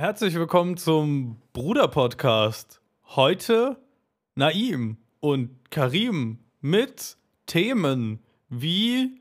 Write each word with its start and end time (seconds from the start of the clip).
Herzlich 0.00 0.34
willkommen 0.34 0.78
zum 0.78 1.42
Bruder-Podcast. 1.52 2.80
Heute 3.04 3.76
Naim 4.34 4.96
und 5.20 5.70
Karim 5.70 6.38
mit 6.62 7.18
Themen 7.44 8.24
wie 8.48 9.20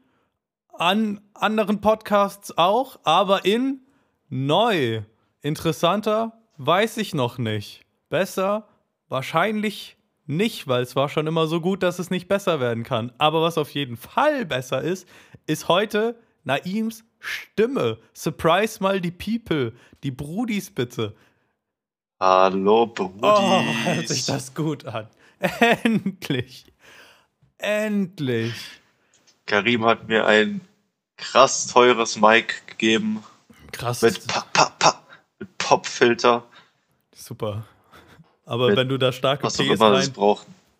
an 0.69 1.19
anderen 1.33 1.81
Podcasts 1.81 2.57
auch, 2.57 2.97
aber 3.03 3.43
in 3.43 3.81
neu. 4.29 5.01
Interessanter 5.41 6.39
weiß 6.55 6.95
ich 6.95 7.13
noch 7.13 7.37
nicht. 7.37 7.83
Besser 8.07 8.65
wahrscheinlich 9.09 9.97
nicht, 10.27 10.65
weil 10.69 10.83
es 10.83 10.95
war 10.95 11.09
schon 11.09 11.27
immer 11.27 11.47
so 11.47 11.59
gut, 11.59 11.83
dass 11.83 11.99
es 11.99 12.09
nicht 12.09 12.29
besser 12.29 12.61
werden 12.61 12.85
kann. 12.85 13.11
Aber 13.17 13.41
was 13.41 13.57
auf 13.57 13.71
jeden 13.71 13.97
Fall 13.97 14.45
besser 14.45 14.81
ist, 14.81 15.09
ist 15.45 15.67
heute 15.67 16.15
Naims 16.43 17.03
Stimme. 17.19 17.99
Surprise 18.13 18.81
mal 18.81 19.01
die 19.01 19.11
People, 19.11 19.73
die 20.03 20.11
Brudis 20.11 20.71
bitte. 20.71 21.15
Hallo 22.19 22.87
Brudis. 22.87 23.19
Oh, 23.21 23.63
hört 23.83 24.07
sich 24.07 24.25
das 24.25 24.53
gut 24.53 24.85
an. 24.85 25.07
Endlich. 25.39 26.65
Endlich. 27.57 28.53
Karim 29.45 29.85
hat 29.85 30.07
mir 30.07 30.25
ein 30.25 30.61
krass 31.17 31.67
teures 31.67 32.19
Mic 32.19 32.53
gegeben. 32.67 33.23
Krass. 33.71 34.01
Mit, 34.01 34.27
pa, 34.27 34.45
pa, 34.53 34.65
pa, 34.79 35.03
mit 35.39 35.57
Popfilter. 35.57 36.45
Super. 37.13 37.65
Aber 38.45 38.69
Mit 38.69 38.77
wenn 38.77 38.89
du 38.89 38.97
da 38.97 39.11
starke 39.11 39.43
Was 39.43 39.57
Ps 39.57 39.79
rein. 39.79 40.13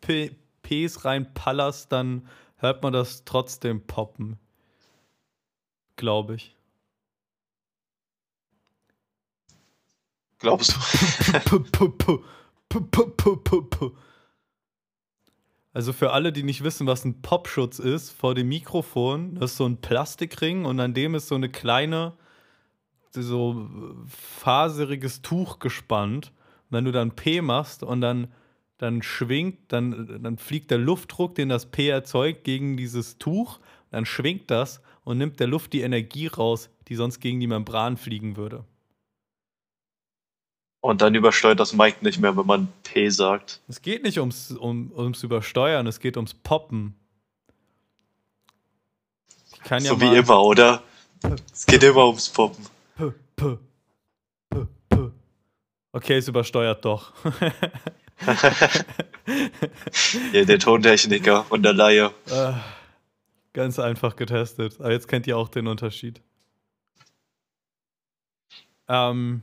P, 0.02 0.36
Ps 0.64 1.06
reinpallerst, 1.06 1.92
dann 1.92 2.28
hört 2.58 2.82
man 2.84 2.94
das 2.94 3.26
trotzdem 3.26 3.86
poppen. 3.86 4.40
Glaube 6.00 6.36
ich. 6.36 6.56
Glaubst 10.40 10.74
du? 10.74 10.80
Also 15.74 15.92
für 15.92 16.14
alle, 16.14 16.32
die 16.32 16.44
nicht 16.44 16.64
wissen, 16.64 16.88
was 16.88 17.04
ein 17.04 17.22
Popschutz 17.22 17.80
ist, 17.80 18.12
vor 18.12 18.34
dem 18.34 18.48
Mikrofon, 18.48 19.36
das 19.36 19.52
ist 19.52 19.58
so 19.58 19.66
ein 19.66 19.82
Plastikring 19.82 20.64
und 20.64 20.80
an 20.80 20.94
dem 20.94 21.16
ist 21.16 21.28
so 21.28 21.36
eine 21.36 21.50
kleine, 21.50 22.14
so 23.12 23.70
faseriges 24.08 25.22
Tuch 25.22 25.60
gespannt. 25.60 26.32
Und 26.70 26.78
wenn 26.78 26.86
du 26.86 26.94
dann 26.94 27.18
P 27.18 27.42
machst 27.42 27.84
und 27.84 28.00
dann, 28.00 28.32
dann 28.78 29.02
schwingt, 29.02 29.74
dann, 29.74 30.24
dann 30.24 30.38
fliegt 30.38 30.72
der 30.72 30.78
Luftdruck, 30.78 31.36
den 31.36 31.50
das 31.50 31.66
P 31.66 31.90
erzeugt, 31.90 32.46
gegen 32.46 32.78
dieses 32.78 33.18
Tuch. 33.18 33.60
Dann 33.92 34.06
schwingt 34.06 34.50
das 34.50 34.82
und 35.10 35.18
nimmt 35.18 35.40
der 35.40 35.48
Luft 35.48 35.74
die 35.74 35.82
Energie 35.82 36.28
raus, 36.28 36.70
die 36.88 36.96
sonst 36.96 37.20
gegen 37.20 37.40
die 37.40 37.48
Membran 37.48 37.98
fliegen 37.98 38.38
würde. 38.38 38.64
Und 40.82 41.02
dann 41.02 41.16
übersteuert 41.16 41.60
das 41.60 41.74
Mic 41.74 42.04
nicht 42.04 42.20
mehr, 42.20 42.38
wenn 42.38 42.46
man 42.46 42.68
P 42.84 43.10
sagt. 43.10 43.60
Es 43.68 43.82
geht 43.82 44.04
nicht 44.04 44.20
ums, 44.20 44.52
um, 44.52 44.92
ums 44.96 45.24
Übersteuern, 45.24 45.88
es 45.88 46.00
geht 46.00 46.16
ums 46.16 46.36
Poppen. 46.36 46.94
Ich 49.52 49.62
kann 49.62 49.84
ja 49.84 49.90
so 49.90 49.98
mal 49.98 50.14
wie 50.14 50.20
immer, 50.20 50.44
oder? 50.44 50.84
Es 51.52 51.66
geht 51.66 51.82
immer 51.82 52.06
ums 52.06 52.30
Poppen. 52.30 52.64
P, 52.96 53.12
P, 53.36 53.58
P, 54.52 54.68
P. 54.90 55.12
Okay, 55.92 56.18
es 56.18 56.28
übersteuert 56.28 56.86
doch. 56.86 57.14
Ja, 60.34 60.44
der 60.44 60.58
Tontechniker 60.58 61.46
und 61.50 61.62
der 61.62 61.74
Laie. 61.74 62.12
Äh, 63.54 63.54
Ganz 63.54 63.80
einfach 63.80 64.16
getestet. 64.16 64.80
Aber 64.80 64.92
jetzt 64.92 65.08
kennt 65.08 65.28
ihr 65.28 65.38
auch 65.38 65.50
den 65.50 65.68
Unterschied. 65.68 66.22
Ähm, 68.88 69.42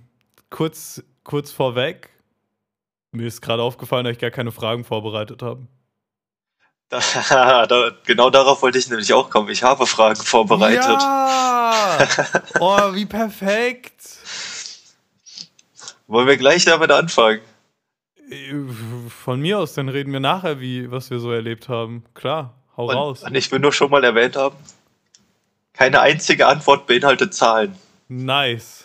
kurz, 0.50 1.02
kurz 1.22 1.52
vorweg. 1.52 2.10
Mir 3.12 3.26
ist 3.26 3.40
gerade 3.40 3.62
aufgefallen, 3.62 4.04
dass 4.04 4.12
ich 4.12 4.18
gar 4.18 4.30
keine 4.30 4.52
Fragen 4.52 4.84
vorbereitet 4.84 5.42
habe. 5.42 5.66
Da, 6.88 7.66
da, 7.66 7.90
genau 8.04 8.30
darauf 8.30 8.62
wollte 8.62 8.78
ich 8.78 8.88
nämlich 8.88 9.12
auch 9.12 9.28
kommen. 9.28 9.48
Ich 9.48 9.64
habe 9.64 9.86
Fragen 9.86 10.22
vorbereitet. 10.22 10.84
Ja! 10.84 11.98
Oh, 12.60 12.94
wie 12.94 13.06
perfekt! 13.06 14.18
Wollen 16.06 16.28
wir 16.28 16.36
gleich 16.36 16.64
damit 16.64 16.92
anfangen? 16.92 17.40
Von 19.08 19.40
mir 19.40 19.58
aus, 19.58 19.74
dann 19.74 19.88
reden 19.88 20.12
wir 20.12 20.20
nachher, 20.20 20.60
wie, 20.60 20.90
was 20.90 21.10
wir 21.10 21.18
so 21.18 21.32
erlebt 21.32 21.68
haben. 21.68 22.04
Klar, 22.14 22.54
hau 22.76 22.90
raus. 22.90 23.22
Und, 23.22 23.30
und 23.30 23.34
ich 23.34 23.50
will 23.50 23.60
nur 23.60 23.72
schon 23.72 23.90
mal 23.90 24.04
erwähnt 24.04 24.36
haben, 24.36 24.56
keine 25.72 26.00
einzige 26.00 26.46
Antwort 26.46 26.86
beinhaltet 26.86 27.34
Zahlen. 27.34 27.74
Nice. 28.08 28.84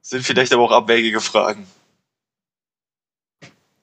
Sind 0.00 0.24
vielleicht 0.24 0.52
aber 0.52 0.62
auch 0.62 0.70
abwegige 0.70 1.20
Fragen. 1.20 1.66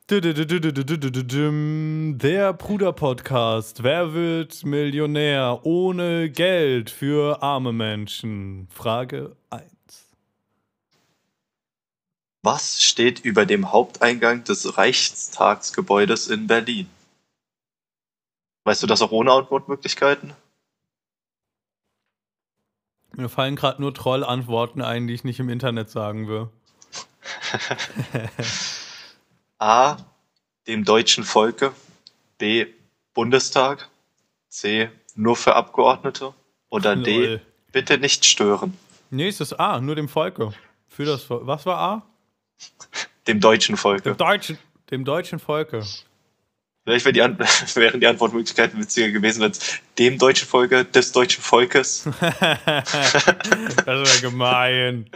Der 0.10 2.54
Bruder-Podcast. 2.54 3.84
Wer 3.84 4.14
wird 4.14 4.66
Millionär 4.66 5.60
ohne 5.64 6.30
Geld 6.30 6.90
für 6.90 7.42
arme 7.42 7.72
Menschen? 7.72 8.68
Frage 8.70 9.38
1. 9.50 9.64
Was 12.44 12.82
steht 12.84 13.20
über 13.20 13.46
dem 13.46 13.72
Haupteingang 13.72 14.44
des 14.44 14.78
Reichstagsgebäudes 14.78 16.28
in 16.28 16.48
Berlin? 16.48 16.90
Weißt 18.64 18.82
du 18.82 18.88
das 18.88 19.02
auch 19.02 19.12
ohne 19.12 19.32
Antwortmöglichkeiten? 19.32 20.34
Mir 23.14 23.30
fallen 23.30 23.56
gerade 23.56 23.82
nur 23.82 23.94
Troll-Antworten 23.94 24.82
ein, 24.82 25.08
die 25.08 25.14
ich 25.14 25.24
nicht 25.24 25.40
im 25.40 25.50
Internet 25.50 25.90
sagen 25.90 26.28
will. 26.28 26.50
A. 29.60 29.98
Dem 30.68 30.84
deutschen 30.84 31.24
Volke. 31.24 31.74
B. 32.40 32.66
Bundestag. 33.14 33.90
C. 34.50 34.90
Nur 35.16 35.36
für 35.36 35.56
Abgeordnete. 35.56 36.34
Oder 36.70 36.96
D. 36.96 37.26
Lol. 37.26 37.42
Bitte 37.72 38.00
nicht 38.00 38.26
stören. 38.26 38.78
Nee, 39.12 39.28
es 39.28 39.40
ist 39.40 39.54
A, 39.54 39.80
nur 39.80 39.96
dem 39.96 40.10
Volke. 40.10 40.54
Für 40.88 41.06
das 41.06 41.24
Volk. 41.24 41.46
Was 41.46 41.66
war 41.66 41.78
A? 41.78 42.11
Dem 43.28 43.40
deutschen 43.40 43.78
Volke. 43.78 44.10
Dem 44.12 44.18
deutschen, 44.18 44.58
dem 44.90 45.06
deutschen 45.06 45.40
Volke. 45.40 45.84
Vielleicht 46.84 47.06
wär 47.06 47.12
die 47.12 47.22
An 47.22 47.38
wären 47.76 48.00
die 48.00 48.08
Antwortmöglichkeiten 48.08 48.80
witziger 48.80 49.12
gewesen, 49.12 49.42
wenn 49.42 49.52
es 49.52 49.80
dem 50.00 50.18
deutschen 50.18 50.48
Volke 50.48 50.84
des 50.86 51.12
deutschen 51.12 51.44
Volkes. 51.44 52.10
das 52.20 52.94
wäre 53.86 54.22
gemein. 54.22 55.10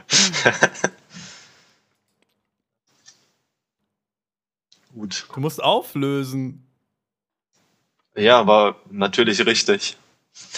Gut. 4.94 5.26
Du 5.34 5.40
musst 5.40 5.62
auflösen. 5.62 6.66
Ja, 8.16 8.48
war 8.48 8.78
natürlich 8.90 9.46
richtig. 9.46 9.98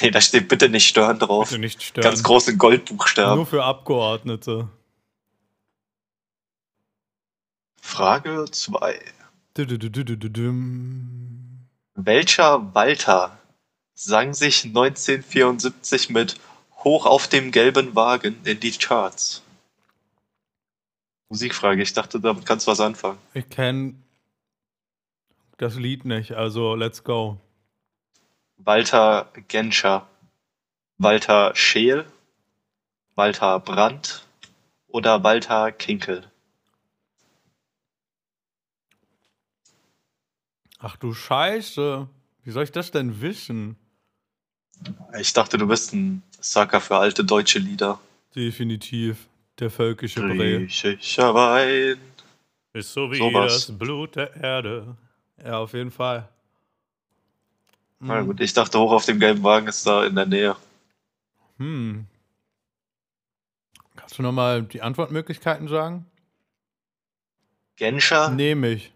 Nee, 0.01 0.11
da 0.11 0.21
steht 0.21 0.47
bitte 0.47 0.69
nicht 0.69 0.87
stören 0.87 1.19
drauf. 1.19 1.49
Bitte 1.49 1.59
nicht 1.59 1.81
stören. 1.81 2.03
Ganz 2.03 2.23
groß 2.23 2.49
in 2.49 2.57
Goldbuchstaben. 2.57 3.37
Nur 3.37 3.45
für 3.45 3.63
Abgeordnete. 3.63 4.69
Frage 7.87 8.51
2. 8.51 8.99
Dü-dü-dü-dü-dü-düm. 9.55 11.65
Welcher 11.95 12.75
Walter 12.75 13.39
sang 13.95 14.33
sich 14.33 14.65
1974 14.65 16.09
mit 16.09 16.35
Hoch 16.83 17.05
auf 17.05 17.29
dem 17.29 17.51
gelben 17.51 17.95
Wagen 17.95 18.35
in 18.43 18.59
die 18.59 18.73
Charts? 18.73 19.41
Musikfrage, 21.29 21.81
ich 21.81 21.93
dachte, 21.93 22.19
damit 22.19 22.45
kannst 22.45 22.67
du 22.67 22.71
was 22.71 22.81
anfangen. 22.81 23.19
Ich 23.33 23.49
kenne 23.49 23.95
das 25.57 25.77
Lied 25.77 26.03
nicht, 26.03 26.33
also 26.33 26.75
let's 26.75 27.05
go. 27.05 27.37
Walter 28.57 29.31
Genscher, 29.47 30.05
Walter 30.97 31.55
Scheel, 31.55 32.05
Walter 33.15 33.61
Brandt 33.61 34.25
oder 34.89 35.23
Walter 35.23 35.71
Kinkel? 35.71 36.29
Ach 40.79 40.95
du 40.97 41.13
Scheiße. 41.13 42.07
Wie 42.43 42.51
soll 42.51 42.63
ich 42.63 42.71
das 42.71 42.91
denn 42.91 43.21
wissen? 43.21 43.75
Ich 45.19 45.33
dachte, 45.33 45.57
du 45.57 45.67
bist 45.67 45.93
ein 45.93 46.21
Sucker 46.39 46.79
für 46.81 46.97
alte 46.97 47.23
deutsche 47.25 47.59
Lieder. 47.59 47.99
Definitiv. 48.35 49.27
Der 49.59 49.71
völkische 49.71 50.21
Brei. 50.21 50.35
Griechischer 50.35 51.33
Wein. 51.33 51.97
Ist 52.73 52.93
so 52.93 53.11
wie 53.11 53.17
Sowas. 53.17 53.65
das 53.67 53.77
Blut 53.77 54.15
der 54.15 54.35
Erde. 54.35 54.95
Ja, 55.43 55.57
auf 55.57 55.73
jeden 55.73 55.89
Fall. 55.91 56.29
Na 57.99 58.21
Mhm. 58.21 58.27
gut, 58.27 58.39
ich 58.41 58.53
dachte, 58.53 58.77
hoch 58.79 58.91
auf 58.91 59.05
dem 59.05 59.19
gelben 59.19 59.41
Wagen 59.43 59.67
ist 59.67 59.85
da 59.87 60.05
in 60.05 60.13
der 60.13 60.27
Nähe. 60.27 60.55
Hm. 61.57 62.05
Kannst 63.95 64.19
du 64.19 64.21
nochmal 64.21 64.61
die 64.61 64.83
Antwortmöglichkeiten 64.83 65.67
sagen? 65.67 66.05
Genscher, 67.77 68.29
Nehme 68.29 68.69
ich. 68.69 68.93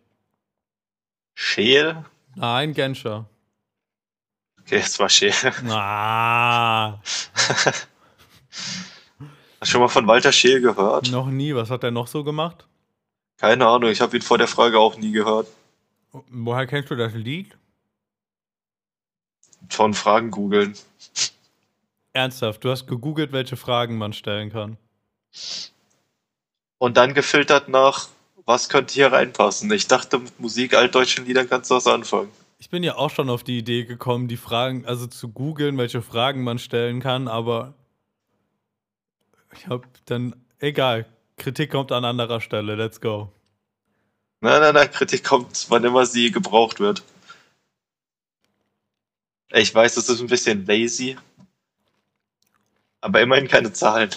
Scheel. 1.33 2.05
Nein, 2.35 2.73
Genscher. 2.73 3.25
Okay, 4.59 4.77
es 4.77 4.99
war 4.99 5.09
Scheel. 5.09 5.33
Ah. 5.69 6.99
Schon 9.63 9.81
mal 9.81 9.87
von 9.87 10.07
Walter 10.07 10.31
Scheel 10.31 10.61
gehört? 10.61 11.11
Noch 11.11 11.27
nie. 11.27 11.53
Was 11.55 11.69
hat 11.69 11.83
er 11.83 11.91
noch 11.91 12.07
so 12.07 12.23
gemacht? 12.23 12.67
Keine 13.37 13.67
Ahnung, 13.67 13.89
ich 13.89 14.01
habe 14.01 14.15
ihn 14.15 14.21
vor 14.21 14.37
der 14.37 14.47
Frage 14.47 14.79
auch 14.79 14.97
nie 14.97 15.11
gehört. 15.11 15.47
Woher 16.11 16.67
kennst 16.67 16.91
du 16.91 16.95
das 16.95 17.13
Lied? 17.13 17.57
Von 19.69 19.93
Fragen 19.93 20.31
googeln. 20.31 20.75
Ernsthaft, 22.13 22.63
du 22.63 22.69
hast 22.69 22.87
gegoogelt, 22.87 23.31
welche 23.31 23.55
Fragen 23.55 23.97
man 23.97 24.13
stellen 24.13 24.51
kann. 24.51 24.77
Und 26.77 26.97
dann 26.97 27.13
gefiltert 27.13 27.69
nach, 27.69 28.09
was 28.45 28.69
könnte 28.69 28.93
hier 28.93 29.11
reinpassen. 29.11 29.71
Ich 29.71 29.87
dachte, 29.87 30.19
mit 30.19 30.39
Musik, 30.39 30.73
altdeutschen 30.73 31.25
Liedern 31.25 31.49
kannst 31.49 31.71
du 31.71 31.75
was 31.75 31.87
anfangen. 31.87 32.29
Ich 32.59 32.69
bin 32.69 32.83
ja 32.83 32.95
auch 32.95 33.09
schon 33.09 33.29
auf 33.29 33.43
die 33.43 33.57
Idee 33.57 33.85
gekommen, 33.85 34.27
die 34.27 34.37
Fragen, 34.37 34.85
also 34.85 35.07
zu 35.07 35.29
googeln, 35.29 35.77
welche 35.77 36.01
Fragen 36.01 36.43
man 36.43 36.59
stellen 36.59 36.99
kann, 36.99 37.27
aber 37.27 37.73
ich 39.57 39.67
hab 39.67 39.87
dann, 40.05 40.35
egal, 40.59 41.05
Kritik 41.37 41.71
kommt 41.71 41.91
an 41.91 42.05
anderer 42.05 42.39
Stelle, 42.39 42.75
let's 42.75 43.01
go. 43.01 43.31
Nein, 44.41 44.61
nein, 44.61 44.75
nein, 44.75 44.91
Kritik 44.91 45.23
kommt, 45.23 45.65
wann 45.69 45.83
immer 45.83 46.05
sie 46.05 46.31
gebraucht 46.31 46.79
wird. 46.79 47.03
Ich 49.53 49.73
weiß, 49.73 49.95
das 49.95 50.07
ist 50.07 50.21
ein 50.21 50.27
bisschen 50.27 50.65
lazy, 50.65 51.17
aber 53.01 53.21
immerhin 53.21 53.47
keine 53.47 53.73
Zahlen. 53.73 54.11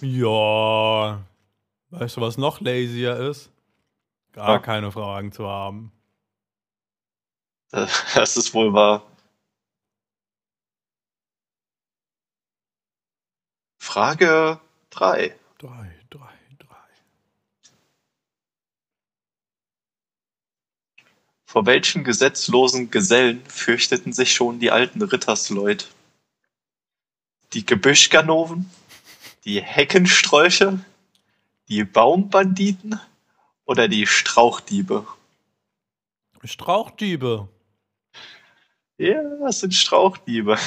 Ja, 0.00 1.22
weißt 1.90 2.16
du, 2.16 2.20
was 2.22 2.38
noch 2.38 2.60
lazier 2.60 3.16
ist? 3.18 3.51
Gar 4.32 4.48
Ja. 4.48 4.58
keine 4.58 4.90
Fragen 4.92 5.32
zu 5.32 5.46
haben. 5.46 5.92
Das 7.70 8.06
ist 8.36 8.52
wohl 8.54 8.72
wahr. 8.72 9.06
Frage 13.78 14.60
3. 14.90 15.36
Drei, 15.58 15.94
drei, 16.10 16.38
drei. 16.58 16.78
Vor 21.44 21.66
welchen 21.66 22.02
gesetzlosen 22.02 22.90
Gesellen 22.90 23.44
fürchteten 23.46 24.12
sich 24.14 24.32
schon 24.32 24.58
die 24.58 24.70
alten 24.70 25.02
Rittersleut? 25.02 25.90
Die 27.52 27.66
Gebüschganoven? 27.66 28.70
Die 29.44 29.60
Heckenstrolche? 29.60 30.82
Die 31.68 31.84
Baumbanditen? 31.84 32.98
Oder 33.72 33.88
die 33.88 34.06
Strauchdiebe? 34.06 35.06
Strauchdiebe. 36.44 37.48
Ja, 38.98 39.22
das 39.40 39.60
sind 39.60 39.72
Strauchdiebe. 39.72 40.58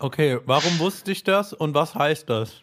Okay, 0.00 0.38
warum 0.44 0.78
wusste 0.78 1.10
ich 1.10 1.24
das 1.24 1.52
und 1.52 1.74
was 1.74 1.96
heißt 1.96 2.28
das? 2.28 2.62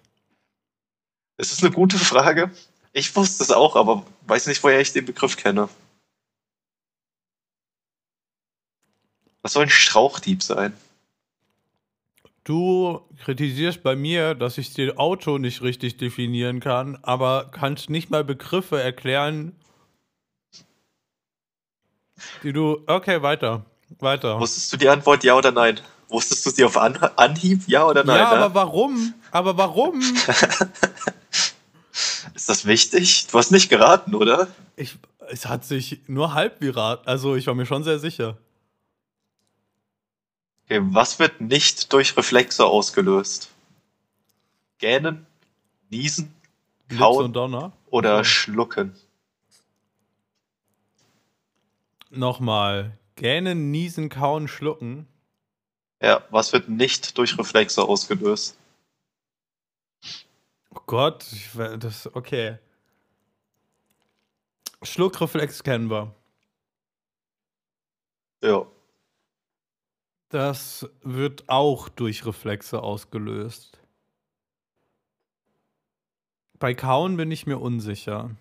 Das 1.35 1.51
ist 1.51 1.61
eine 1.63 1.73
gute 1.73 1.97
Frage. 1.97 2.49
Ich 2.93 3.13
wusste 3.13 3.43
es 3.43 3.51
auch, 3.51 3.75
aber 3.75 4.05
weiß 4.27 4.47
nicht, 4.47 4.63
woher 4.63 4.79
ich 4.79 4.93
den 4.93 5.03
Begriff 5.03 5.35
kenne. 5.35 5.67
Was 9.41 9.51
soll 9.51 9.63
ein 9.63 9.69
Strauchdieb 9.69 10.43
sein? 10.43 10.77
Du 12.45 13.01
kritisierst 13.23 13.81
bei 13.81 13.95
mir, 13.95 14.35
dass 14.35 14.59
ich 14.59 14.71
das 14.71 14.97
Auto 14.97 15.39
nicht 15.39 15.63
richtig 15.63 15.97
definieren 15.97 16.59
kann, 16.59 16.99
aber 17.01 17.49
kannst 17.51 17.89
nicht 17.89 18.11
mal 18.11 18.23
Begriffe 18.23 18.79
erklären, 18.79 19.55
die 22.43 22.53
du. 22.53 22.83
Okay, 22.85 23.23
weiter. 23.23 23.65
Weiter. 23.99 24.39
Wusstest 24.39 24.71
du 24.71 24.77
die 24.77 24.87
Antwort 24.87 25.23
ja 25.23 25.35
oder 25.35 25.51
nein? 25.51 25.79
Wusstest 26.07 26.45
du 26.45 26.51
sie 26.51 26.63
auf 26.63 26.77
An 26.77 26.95
Anhieb, 27.15 27.63
ja 27.65 27.87
oder 27.87 28.03
nein? 28.03 28.19
ja, 28.19 28.35
ne? 28.35 28.37
aber 28.37 28.53
warum? 28.53 29.15
Aber 29.31 29.57
warum? 29.57 29.99
Ist 32.35 32.47
das 32.47 32.67
wichtig? 32.67 33.25
Du 33.31 33.39
hast 33.39 33.51
nicht 33.51 33.69
geraten, 33.69 34.13
oder? 34.13 34.49
Ich, 34.75 34.97
es 35.29 35.47
hat 35.47 35.65
sich 35.65 36.01
nur 36.05 36.35
halb 36.35 36.61
virat. 36.61 37.07
Also, 37.07 37.35
ich 37.35 37.47
war 37.47 37.55
mir 37.55 37.65
schon 37.65 37.83
sehr 37.83 37.97
sicher. 37.97 38.37
Okay, 40.65 40.81
was 40.81 41.19
wird 41.19 41.41
nicht 41.41 41.93
durch 41.93 42.17
Reflexe 42.17 42.65
ausgelöst? 42.65 43.49
Gähnen, 44.79 45.27
niesen, 45.91 46.33
kauen 46.89 47.35
oder 47.91 48.23
schlucken? 48.23 48.95
Nochmal. 52.09 52.97
Gähnen, 53.15 53.69
niesen, 53.69 54.09
kauen, 54.09 54.47
schlucken. 54.47 55.07
Ja, 56.01 56.23
was 56.31 56.51
wird 56.51 56.67
nicht 56.67 57.17
durch 57.17 57.37
Reflexe 57.37 57.83
ausgelöst? 57.83 58.57
Oh 60.71 60.81
Gott, 60.87 61.25
ich, 61.31 61.51
das. 61.79 62.13
Okay. 62.13 62.57
Schluckreflex 64.81 65.63
kennen 65.63 65.89
wir. 65.89 66.13
Ja. 68.41 68.65
Das 70.35 70.85
wird 71.01 71.47
auch 71.47 71.87
durch 71.87 72.25
Reflexe 72.25 72.83
ausgelöst. 72.83 73.79
Bei 76.59 76.73
Kauen 76.73 77.15
bin 77.15 77.31
ich 77.31 77.47
mir 77.47 77.57
unsicher. 77.57 78.31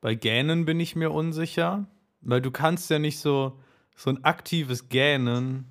Bei 0.00 0.14
Gähnen 0.14 0.64
bin 0.64 0.80
ich 0.80 0.96
mir 0.96 1.10
unsicher, 1.10 1.86
weil 2.22 2.40
du 2.40 2.50
kannst 2.50 2.88
ja 2.88 2.98
nicht 2.98 3.18
so 3.18 3.60
so 3.94 4.08
ein 4.08 4.24
aktives 4.24 4.88
Gähnen. 4.88 5.66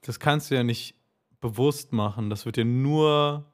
Das 0.00 0.18
kannst 0.18 0.50
du 0.50 0.54
ja 0.54 0.64
nicht 0.64 0.94
bewusst 1.42 1.92
machen. 1.92 2.30
Das 2.30 2.46
wird 2.46 2.56
ja 2.56 2.64
nur 2.64 3.44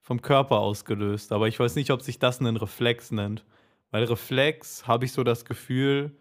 vom 0.00 0.20
Körper 0.20 0.58
ausgelöst. 0.58 1.30
Aber 1.30 1.46
ich 1.46 1.60
weiß 1.60 1.76
nicht, 1.76 1.92
ob 1.92 2.02
sich 2.02 2.18
das 2.18 2.40
einen 2.40 2.56
Reflex 2.56 3.12
nennt. 3.12 3.44
Weil 3.92 4.02
Reflex 4.02 4.88
habe 4.88 5.04
ich 5.04 5.12
so 5.12 5.22
das 5.22 5.44
Gefühl, 5.44 6.16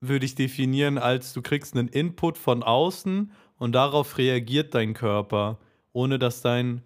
würde 0.00 0.24
ich 0.24 0.34
definieren 0.34 0.98
als 0.98 1.32
du 1.32 1.42
kriegst 1.42 1.76
einen 1.76 1.88
Input 1.88 2.38
von 2.38 2.62
außen 2.62 3.32
und 3.58 3.72
darauf 3.72 4.16
reagiert 4.18 4.74
dein 4.74 4.94
Körper, 4.94 5.58
ohne 5.92 6.18
dass 6.18 6.40
dein 6.40 6.82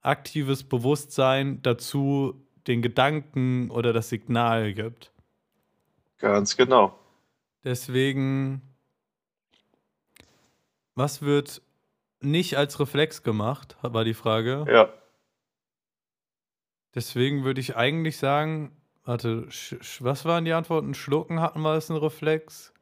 aktives 0.00 0.64
Bewusstsein 0.64 1.62
dazu 1.62 2.44
den 2.66 2.82
Gedanken 2.82 3.70
oder 3.70 3.92
das 3.92 4.08
Signal 4.08 4.74
gibt. 4.74 5.12
Ganz 6.18 6.56
genau. 6.56 6.98
Deswegen, 7.64 8.62
was 10.94 11.22
wird 11.22 11.62
nicht 12.20 12.56
als 12.56 12.80
Reflex 12.80 13.22
gemacht, 13.22 13.76
war 13.82 14.04
die 14.04 14.14
Frage. 14.14 14.66
Ja. 14.68 14.92
Deswegen 16.94 17.44
würde 17.44 17.60
ich 17.60 17.76
eigentlich 17.76 18.16
sagen, 18.16 18.76
warte, 19.08 19.48
was 20.00 20.24
waren 20.26 20.44
die 20.44 20.52
Antworten? 20.52 20.92
Schlucken 20.92 21.40
hatten 21.40 21.62
wir 21.62 21.70
als 21.70 21.88
ein 21.90 21.96
Reflex? 21.96 22.74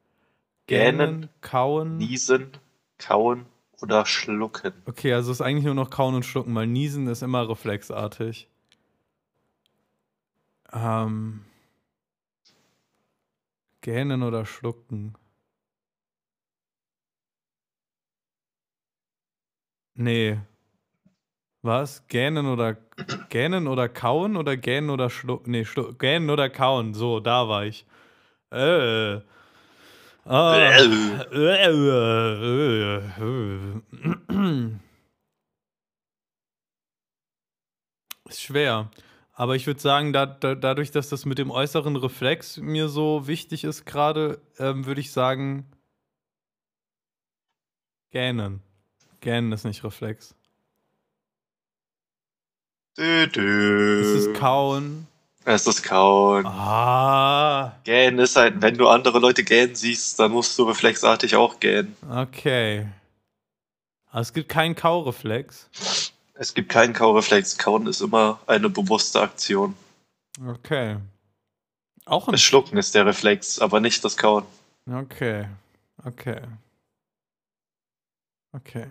Gähnen, 0.67 1.31
kauen. 1.41 1.99
Niesen, 1.99 2.51
kauen 2.99 3.47
oder 3.81 4.05
schlucken. 4.07 4.73
Okay, 4.87 5.13
also 5.13 5.31
ist 5.31 5.41
eigentlich 5.41 5.65
nur 5.65 5.75
noch 5.75 5.89
kauen 5.91 6.17
und 6.17 6.25
schlucken, 6.25 6.53
weil 6.57 6.67
niesen 6.67 7.07
ist 7.07 7.23
immer 7.23 7.49
reflexartig. 7.49 8.49
Ähm, 10.73 11.45
gähnen 13.81 14.25
oder 14.25 14.45
schlucken? 14.45 15.15
Nee. 19.95 20.41
Was? 21.67 22.07
Gähnen 22.09 22.47
oder 22.47 22.77
gähnen 23.29 23.67
oder 23.67 23.89
kauen 23.89 24.37
oder 24.37 24.57
gähnen 24.57 24.89
oder 24.89 25.11
schlucken? 25.11 25.51
Nee, 25.51 25.65
schlu 25.65 25.93
gähnen 25.95 26.31
oder 26.31 26.49
kauen. 26.49 26.95
So, 26.95 27.21
da 27.21 27.49
war 27.49 27.65
ich. 27.67 27.85
Äh. 28.53 29.21
Ah. 30.25 30.61
Ist 38.29 38.43
schwer. 38.43 38.91
Aber 39.33 39.57
ich 39.57 39.67
würde 39.67 39.81
sagen, 39.81 40.13
da, 40.13 40.27
da, 40.27 40.55
dadurch, 40.55 40.91
dass 40.93 41.09
das 41.09 41.27
mit 41.27 41.39
dem 41.39 41.51
äußeren 41.51 41.97
Reflex 41.97 42.57
mir 42.59 42.89
so 42.89 43.27
wichtig 43.27 43.65
ist 43.65 43.85
gerade, 43.85 44.41
ähm, 44.59 44.87
würde 44.87 45.01
ich 45.01 45.13
sagen, 45.13 45.67
gähnen. 48.11 48.63
Gähnen 49.21 49.53
ist 49.53 49.65
nicht 49.65 49.85
Reflex. 49.85 50.35
Dü. 52.99 54.01
Es 54.01 54.25
ist 54.27 54.35
kauen. 54.35 55.07
Es 55.45 55.67
ist 55.67 55.83
kauen. 55.83 56.45
Ah, 56.47 57.77
Gähnen 57.85 58.19
ist 58.19 58.35
halt, 58.37 58.61
wenn 58.63 58.77
du 58.77 58.89
andere 58.89 59.19
Leute 59.21 59.45
gähnen 59.45 59.75
siehst, 59.75 60.19
dann 60.19 60.33
musst 60.33 60.59
du 60.59 60.65
reflexartig 60.65 61.37
auch 61.37 61.61
gähnen. 61.61 61.97
okay. 62.11 62.87
Aber 64.11 64.21
es 64.23 64.33
gibt 64.33 64.49
keinen 64.49 64.75
Kaureflex. 64.75 65.69
Es 66.35 66.55
gibt 66.55 66.71
keinen 66.71 66.95
Kaureflex. 66.95 67.59
Kauen 67.59 67.87
ist 67.87 68.01
immer 68.01 68.41
eine 68.47 68.71
bewusste 68.71 69.21
Aktion. 69.21 69.77
Okay. 70.47 70.97
Auch 72.07 72.27
ein 72.29 72.33
Das 72.33 72.41
Schlucken 72.43 72.79
ist 72.79 72.95
der 72.95 73.05
Reflex, 73.05 73.59
aber 73.59 73.81
nicht 73.81 74.05
das 74.05 74.17
Kauen. 74.17 74.45
Okay. 74.91 75.47
Okay. 76.05 76.41
Okay. 78.53 78.87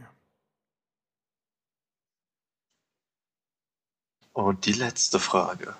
Und 4.35 4.65
die 4.65 4.73
letzte 4.73 5.17
Frage. 5.17 5.73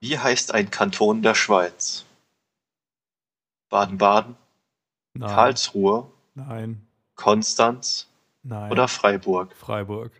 Wie 0.00 0.18
heißt 0.18 0.54
ein 0.54 0.70
Kanton 0.70 1.20
der 1.20 1.34
Schweiz? 1.34 2.06
Baden-Baden, 3.68 4.36
Nein. 5.12 5.28
Karlsruhe, 5.28 6.10
Nein. 6.34 6.80
Konstanz 7.14 8.08
Nein. 8.42 8.72
oder 8.72 8.88
Freiburg? 8.88 9.54
Freiburg. 9.54 10.12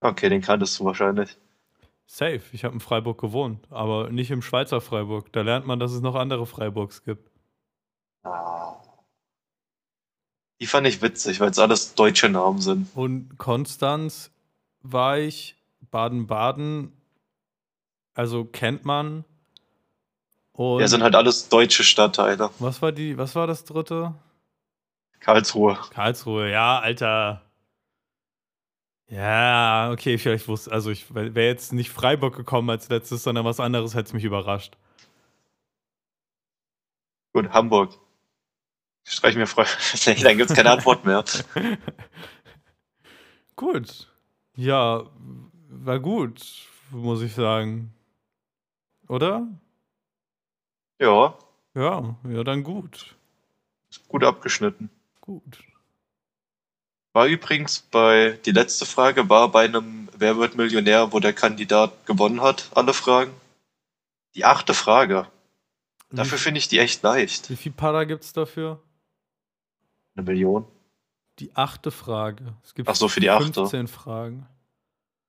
Okay, 0.00 0.28
den 0.28 0.42
kanntest 0.42 0.78
du 0.78 0.84
wahrscheinlich. 0.84 1.34
Safe. 2.04 2.42
Ich 2.52 2.62
habe 2.64 2.74
in 2.74 2.80
Freiburg 2.80 3.18
gewohnt, 3.18 3.66
aber 3.70 4.10
nicht 4.10 4.30
im 4.30 4.42
Schweizer 4.42 4.82
Freiburg. 4.82 5.32
Da 5.32 5.40
lernt 5.40 5.66
man, 5.66 5.80
dass 5.80 5.92
es 5.92 6.02
noch 6.02 6.14
andere 6.14 6.44
Freiburgs 6.44 7.02
gibt. 7.04 7.30
Ah. 8.22 8.76
Die 10.60 10.66
fand 10.66 10.86
ich 10.86 11.00
witzig, 11.00 11.40
weil 11.40 11.52
es 11.52 11.58
alles 11.58 11.94
deutsche 11.94 12.28
Namen 12.28 12.60
sind. 12.60 12.94
Und 12.94 13.38
Konstanz 13.38 14.30
war 14.84 15.18
ich, 15.18 15.56
Baden-Baden, 15.90 16.92
also 18.14 18.44
kennt 18.44 18.84
man. 18.84 19.24
Und 20.52 20.80
Ja, 20.80 20.86
sind 20.86 21.02
halt 21.02 21.16
alles 21.16 21.48
deutsche 21.48 21.82
Stadtteile. 21.82 22.50
was 22.60 22.80
war 22.80 22.92
die, 22.92 23.18
was 23.18 23.34
war 23.34 23.48
das 23.48 23.64
dritte? 23.64 24.14
Karlsruhe. 25.18 25.76
Karlsruhe, 25.90 26.50
ja, 26.50 26.78
Alter. 26.78 27.42
Ja, 29.08 29.90
okay, 29.90 30.18
vielleicht 30.18 30.48
wusste, 30.48 30.72
also 30.72 30.90
ich 30.90 31.14
wäre 31.14 31.46
jetzt 31.46 31.72
nicht 31.72 31.90
Freiburg 31.90 32.36
gekommen 32.36 32.70
als 32.70 32.88
letztes, 32.88 33.22
sondern 33.22 33.44
was 33.44 33.60
anderes 33.60 33.94
hätte 33.94 34.08
es 34.08 34.12
mich 34.12 34.24
überrascht. 34.24 34.76
Gut, 37.32 37.50
Hamburg. 37.50 37.98
Streich 39.04 39.36
mir 39.36 39.46
frei. 39.46 39.66
Nee, 40.06 40.14
dann 40.22 40.38
gibt's 40.38 40.54
keine 40.54 40.70
Antwort 40.70 41.04
mehr. 41.04 41.22
Gut. 43.56 44.10
Ja, 44.56 45.04
war 45.68 45.98
gut, 46.00 46.40
muss 46.90 47.22
ich 47.22 47.34
sagen. 47.34 47.92
Oder? 49.08 49.46
Ja, 51.00 51.36
Ja, 51.74 52.16
ja, 52.28 52.44
dann 52.44 52.62
gut. 52.62 53.16
gut 54.08 54.24
abgeschnitten. 54.24 54.90
Gut. 55.20 55.64
War 57.12 57.26
übrigens 57.26 57.80
bei, 57.80 58.38
die 58.44 58.50
letzte 58.52 58.86
Frage 58.86 59.28
war 59.28 59.48
bei 59.50 59.64
einem 59.64 60.08
Wer 60.16 60.36
wird 60.36 60.54
Millionär, 60.56 61.12
wo 61.12 61.18
der 61.18 61.32
Kandidat 61.32 62.06
gewonnen 62.06 62.40
hat, 62.40 62.70
alle 62.74 62.94
Fragen. 62.94 63.32
Die 64.36 64.44
achte 64.44 64.74
Frage. 64.74 65.26
Dafür 66.10 66.38
finde 66.38 66.58
ich 66.58 66.68
die 66.68 66.78
echt 66.78 67.02
leicht. 67.02 67.50
wie 67.50 67.56
viel 67.56 67.72
Para 67.72 68.04
gibt's 68.04 68.32
dafür? 68.32 68.80
Eine 70.14 70.24
Million. 70.24 70.66
Die 71.38 71.54
achte 71.56 71.90
Frage. 71.90 72.54
Es 72.62 72.74
gibt 72.74 72.88
Ach 72.88 72.94
so, 72.94 73.08
für 73.08 73.20
die 73.20 73.30
achte. 73.30 73.52
15 73.52 73.88
Fragen. 73.88 74.46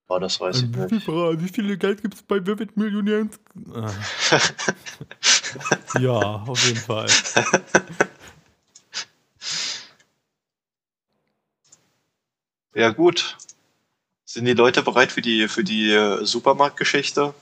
Oh, 0.07 0.19
das 0.19 0.39
weiß 0.39 0.61
ich 0.61 0.69
nicht. 0.69 1.03
Fra 1.03 1.39
wie 1.39 1.47
viel 1.47 1.75
Geld 1.77 2.03
gibt 2.03 2.13
es 2.13 2.21
bei 2.21 2.45
Wer 2.45 2.59
wird 2.59 2.77
Millionär? 2.77 3.27
Ah. 3.73 3.91
ja, 5.99 6.11
auf 6.19 6.63
jeden 6.67 6.79
Fall. 6.79 7.07
Ja, 12.75 12.89
gut. 12.91 13.37
Sind 14.25 14.45
die 14.45 14.53
Leute 14.53 14.83
bereit 14.83 15.11
für 15.11 15.21
die, 15.21 15.47
für 15.47 15.63
die 15.63 15.91
äh, 15.91 16.23
Supermarktgeschichte? 16.25 17.33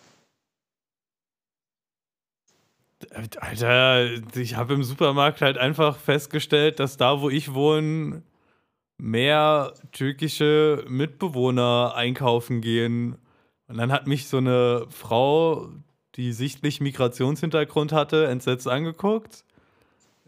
Alter, 3.39 4.09
ich 4.35 4.55
habe 4.55 4.75
im 4.75 4.83
Supermarkt 4.83 5.41
halt 5.41 5.57
einfach 5.57 5.97
festgestellt, 5.97 6.79
dass 6.79 6.97
da, 6.97 7.19
wo 7.19 7.29
ich 7.29 7.53
wohne, 7.53 8.21
mehr 9.03 9.73
türkische 9.91 10.85
Mitbewohner 10.87 11.93
einkaufen 11.93 12.61
gehen. 12.61 13.17
Und 13.67 13.77
dann 13.77 13.91
hat 13.91 14.07
mich 14.07 14.29
so 14.29 14.37
eine 14.37 14.87
Frau, 14.89 15.69
die 16.15 16.31
sichtlich 16.31 16.79
Migrationshintergrund 16.79 17.91
hatte, 17.91 18.27
entsetzt 18.27 18.65
angeguckt. 18.65 19.43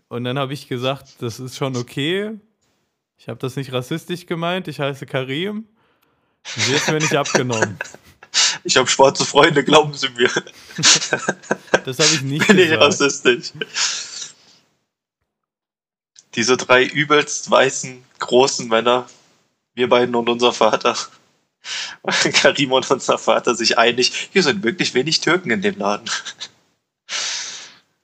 Und 0.09 0.25
dann 0.25 0.37
habe 0.37 0.53
ich 0.53 0.67
gesagt, 0.67 1.21
das 1.21 1.39
ist 1.39 1.55
schon 1.55 1.77
okay. 1.77 2.37
Ich 3.17 3.29
habe 3.29 3.39
das 3.39 3.55
nicht 3.55 3.71
rassistisch 3.71 4.25
gemeint. 4.25 4.67
Ich 4.67 4.81
heiße 4.81 5.05
Karim. 5.05 5.69
Sie 6.43 6.75
hat 6.75 6.87
mir 6.89 6.99
nicht 6.99 7.15
abgenommen. 7.15 7.79
Ich 8.65 8.75
habe 8.75 8.89
schwarze 8.89 9.23
Freunde, 9.23 9.63
glauben 9.63 9.93
Sie 9.93 10.09
mir. 10.09 10.29
Das 11.85 11.99
habe 11.99 12.09
ich 12.13 12.21
nicht 12.23 12.45
Bin 12.45 12.57
ich 12.57 12.65
gesagt. 12.65 12.81
rassistisch. 12.81 13.53
Diese 16.35 16.57
drei 16.57 16.83
übelst 16.83 17.49
weißen, 17.49 18.03
großen 18.19 18.67
Männer, 18.67 19.07
wir 19.73 19.89
beiden 19.89 20.15
und 20.15 20.27
unser 20.29 20.51
Vater, 20.53 20.95
Karim 22.33 22.71
und 22.73 22.89
unser 22.91 23.17
Vater, 23.17 23.55
sich 23.55 23.77
einig, 23.77 24.29
hier 24.31 24.43
sind 24.43 24.63
wirklich 24.63 24.93
wenig 24.93 25.21
Türken 25.21 25.51
in 25.51 25.61
dem 25.61 25.77
Laden. 25.77 26.09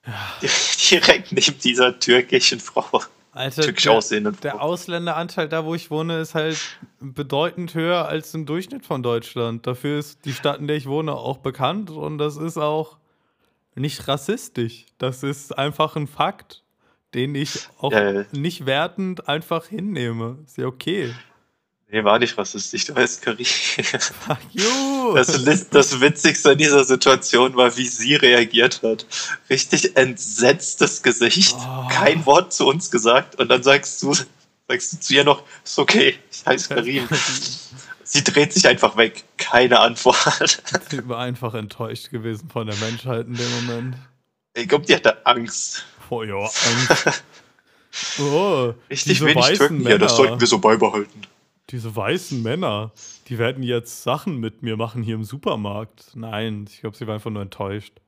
Direkt 0.90 1.32
neben 1.32 1.58
dieser 1.60 1.98
türkischen 1.98 2.58
Frau, 2.60 3.02
Alter, 3.32 3.62
türkisch 3.62 3.84
der- 3.84 3.92
aussehenden 3.92 4.36
Der 4.42 4.52
Frau. 4.52 4.60
Ausländeranteil 4.60 5.48
da, 5.48 5.64
wo 5.64 5.74
ich 5.74 5.90
wohne, 5.90 6.20
ist 6.20 6.34
halt 6.34 6.58
bedeutend 7.00 7.74
höher 7.74 8.08
als 8.08 8.34
im 8.34 8.44
Durchschnitt 8.46 8.84
von 8.84 9.02
Deutschland. 9.02 9.66
Dafür 9.66 9.98
ist 9.98 10.24
die 10.24 10.32
Stadt, 10.34 10.58
in 10.58 10.66
der 10.66 10.76
ich 10.76 10.86
wohne, 10.86 11.12
auch 11.14 11.38
bekannt 11.38 11.90
und 11.90 12.18
das 12.18 12.36
ist 12.36 12.58
auch 12.58 12.96
nicht 13.74 14.08
rassistisch. 14.08 14.86
Das 14.98 15.22
ist 15.22 15.56
einfach 15.56 15.96
ein 15.96 16.08
Fakt, 16.08 16.61
den 17.14 17.34
ich 17.34 17.68
auch 17.78 17.92
Ja, 17.92 18.24
nicht 18.32 18.66
wertend 18.66 19.28
einfach 19.28 19.66
hinnehme. 19.66 20.38
Ist 20.46 20.58
ja 20.58 20.66
okay. 20.66 21.14
Nee, 21.90 22.04
war 22.04 22.18
nicht 22.18 22.38
rassistisch, 22.38 22.86
du 22.86 22.94
weißt, 22.96 23.20
Karim. 23.20 23.44
Fuck 23.44 24.38
you! 24.52 25.12
Das, 25.14 25.68
das 25.68 26.00
Witzigste 26.00 26.52
an 26.52 26.58
dieser 26.58 26.84
Situation 26.84 27.54
war, 27.54 27.76
wie 27.76 27.86
sie 27.86 28.14
reagiert 28.14 28.82
hat. 28.82 29.04
Richtig 29.50 29.94
entsetztes 29.96 31.02
Gesicht, 31.02 31.54
Oh. 31.58 31.88
kein 31.90 32.24
Wort 32.24 32.54
zu 32.54 32.66
uns 32.66 32.90
gesagt 32.90 33.38
und 33.38 33.50
dann 33.50 33.62
sagst 33.62 34.02
du, 34.02 34.14
sagst 34.68 34.92
du 34.94 35.00
zu 35.00 35.14
ihr 35.14 35.24
noch, 35.24 35.42
ist 35.64 35.78
okay, 35.78 36.14
ich 36.30 36.46
heiße 36.46 36.74
Karim. 36.74 37.06
Sie 38.04 38.24
dreht 38.24 38.54
sich 38.54 38.66
einfach 38.66 38.96
weg, 38.96 39.24
keine 39.36 39.80
Antwort. 39.80 40.62
Ich 40.90 41.08
war 41.08 41.18
einfach 41.18 41.52
enttäuscht 41.52 42.10
gewesen 42.10 42.48
von 42.50 42.66
der 42.68 42.76
Menschheit 42.76 43.26
in 43.26 43.34
dem 43.34 43.50
Moment. 43.66 43.96
Ich 44.54 44.66
glaube, 44.68 44.86
die 44.86 44.94
hatte 44.94 45.24
Angst. 45.26 45.84
Oh 46.12 46.22
ja. 46.22 46.46
Oh, 48.18 48.72
Richtig 48.88 49.18
diese 49.18 49.26
wenig 49.26 49.58
Türken 49.58 49.80
hier, 49.80 49.98
das 49.98 50.12
Männer. 50.12 50.28
sollten 50.28 50.40
wir 50.40 50.46
so 50.46 50.58
beibehalten. 50.58 51.22
Diese 51.68 51.94
weißen 51.94 52.42
Männer, 52.42 52.90
die 53.28 53.38
werden 53.38 53.62
jetzt 53.62 54.02
Sachen 54.02 54.38
mit 54.38 54.62
mir 54.62 54.78
machen 54.78 55.02
hier 55.02 55.14
im 55.14 55.24
Supermarkt. 55.24 56.12
Nein, 56.14 56.66
ich 56.68 56.80
glaube, 56.80 56.96
sie 56.96 57.06
war 57.06 57.14
einfach 57.14 57.30
nur 57.30 57.42
enttäuscht. 57.42 58.00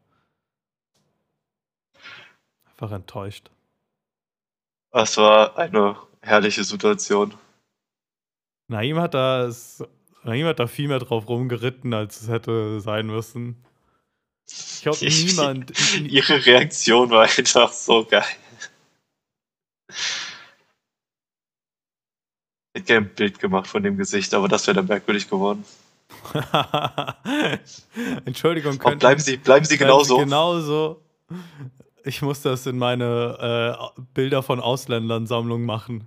Einfach 2.64 2.92
enttäuscht. 2.92 3.50
Das 4.90 5.18
war 5.18 5.58
eine 5.58 5.96
herrliche 6.22 6.64
Situation. 6.64 7.34
Naim 8.68 8.98
hat 8.98 9.12
da, 9.12 9.50
Naim 10.24 10.46
hat 10.46 10.60
da 10.60 10.66
viel 10.66 10.88
mehr 10.88 10.98
drauf 10.98 11.28
rumgeritten, 11.28 11.92
als 11.92 12.22
es 12.22 12.28
hätte 12.28 12.80
sein 12.80 13.06
müssen. 13.06 13.62
Ich 14.50 14.82
glaube, 14.82 14.98
niemand. 15.06 15.72
Ihre 16.00 16.44
Reaktion 16.44 17.10
war 17.10 17.22
einfach 17.22 17.72
so 17.72 18.04
geil. 18.04 18.24
Ich 22.72 22.80
hätte 22.80 22.86
gerne 22.86 23.06
ein 23.06 23.14
Bild 23.14 23.38
gemacht 23.38 23.66
von 23.68 23.82
dem 23.82 23.96
Gesicht, 23.96 24.34
aber 24.34 24.48
das 24.48 24.66
wäre 24.66 24.76
dann 24.76 24.86
merkwürdig 24.86 25.28
geworden. 25.28 25.64
Entschuldigung, 28.24 28.78
Komm, 28.78 28.98
bleiben 28.98 29.20
Sie, 29.20 29.36
bleiben 29.36 29.64
Sie 29.64 29.76
bleiben 29.76 29.90
genauso. 29.90 30.18
genauso. 30.18 31.02
Ich 32.04 32.20
muss 32.20 32.42
das 32.42 32.66
in 32.66 32.76
meine 32.76 33.88
äh, 33.96 34.00
Bilder 34.12 34.42
von 34.42 34.60
Ausländern-Sammlung 34.60 35.64
machen. 35.64 36.06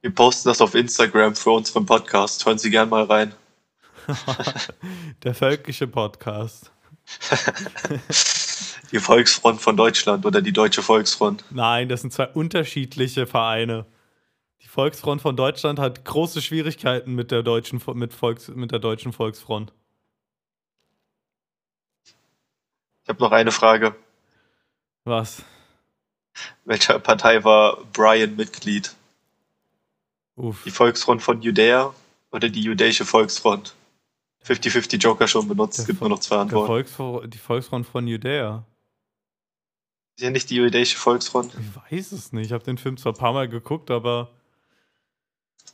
Wir 0.00 0.14
posten 0.14 0.48
das 0.48 0.60
auf 0.60 0.74
Instagram 0.74 1.34
für 1.36 1.50
unseren 1.52 1.86
Podcast. 1.86 2.44
Hören 2.44 2.58
Sie 2.58 2.70
gern 2.70 2.88
mal 2.88 3.04
rein. 3.04 3.34
Der 5.22 5.34
völkische 5.34 5.86
Podcast. 5.86 6.70
Die 8.94 9.00
Volksfront 9.00 9.60
von 9.60 9.76
Deutschland 9.76 10.24
oder 10.24 10.40
die 10.40 10.52
Deutsche 10.52 10.80
Volksfront. 10.80 11.44
Nein, 11.50 11.88
das 11.88 12.02
sind 12.02 12.12
zwei 12.12 12.28
unterschiedliche 12.28 13.26
Vereine. 13.26 13.86
Die 14.62 14.68
Volksfront 14.68 15.20
von 15.20 15.36
Deutschland 15.36 15.80
hat 15.80 16.04
große 16.04 16.40
Schwierigkeiten 16.40 17.12
mit 17.12 17.32
der 17.32 17.42
deutschen, 17.42 17.82
mit 17.94 18.14
Volks, 18.14 18.48
mit 18.48 18.70
der 18.70 18.78
deutschen 18.78 19.12
Volksfront. 19.12 19.72
Ich 23.02 23.08
habe 23.08 23.20
noch 23.20 23.32
eine 23.32 23.50
Frage. 23.50 23.96
Was? 25.02 25.42
Welcher 26.64 26.98
Partei 27.00 27.42
war 27.42 27.78
Brian 27.92 28.36
Mitglied? 28.36 28.94
Uff. 30.36 30.62
Die 30.64 30.70
Volksfront 30.70 31.20
von 31.20 31.42
Judäa 31.42 31.92
oder 32.30 32.48
die 32.48 32.62
Jüdische 32.62 33.04
Volksfront? 33.04 33.74
50-50 34.46 34.98
Joker 34.98 35.26
schon 35.26 35.48
benutzt. 35.48 35.78
Es 35.78 35.86
gibt 35.86 36.00
nur 36.00 36.10
noch 36.10 36.20
zwei 36.20 36.36
Antworten. 36.36 36.66
Volksfro 36.66 37.26
die 37.26 37.38
Volksfront 37.38 37.86
von 37.86 38.06
Judäa. 38.06 38.64
Ist 40.16 40.22
ja 40.22 40.30
nicht 40.30 40.50
die 40.50 40.56
Jüdische 40.56 40.96
Volksfront? 40.96 41.52
Ich 41.58 41.92
weiß 41.92 42.12
es 42.12 42.32
nicht. 42.32 42.46
Ich 42.46 42.52
habe 42.52 42.62
den 42.64 42.78
Film 42.78 42.96
zwar 42.96 43.12
ein 43.12 43.18
paar 43.18 43.32
Mal 43.32 43.48
geguckt, 43.48 43.90
aber 43.90 44.30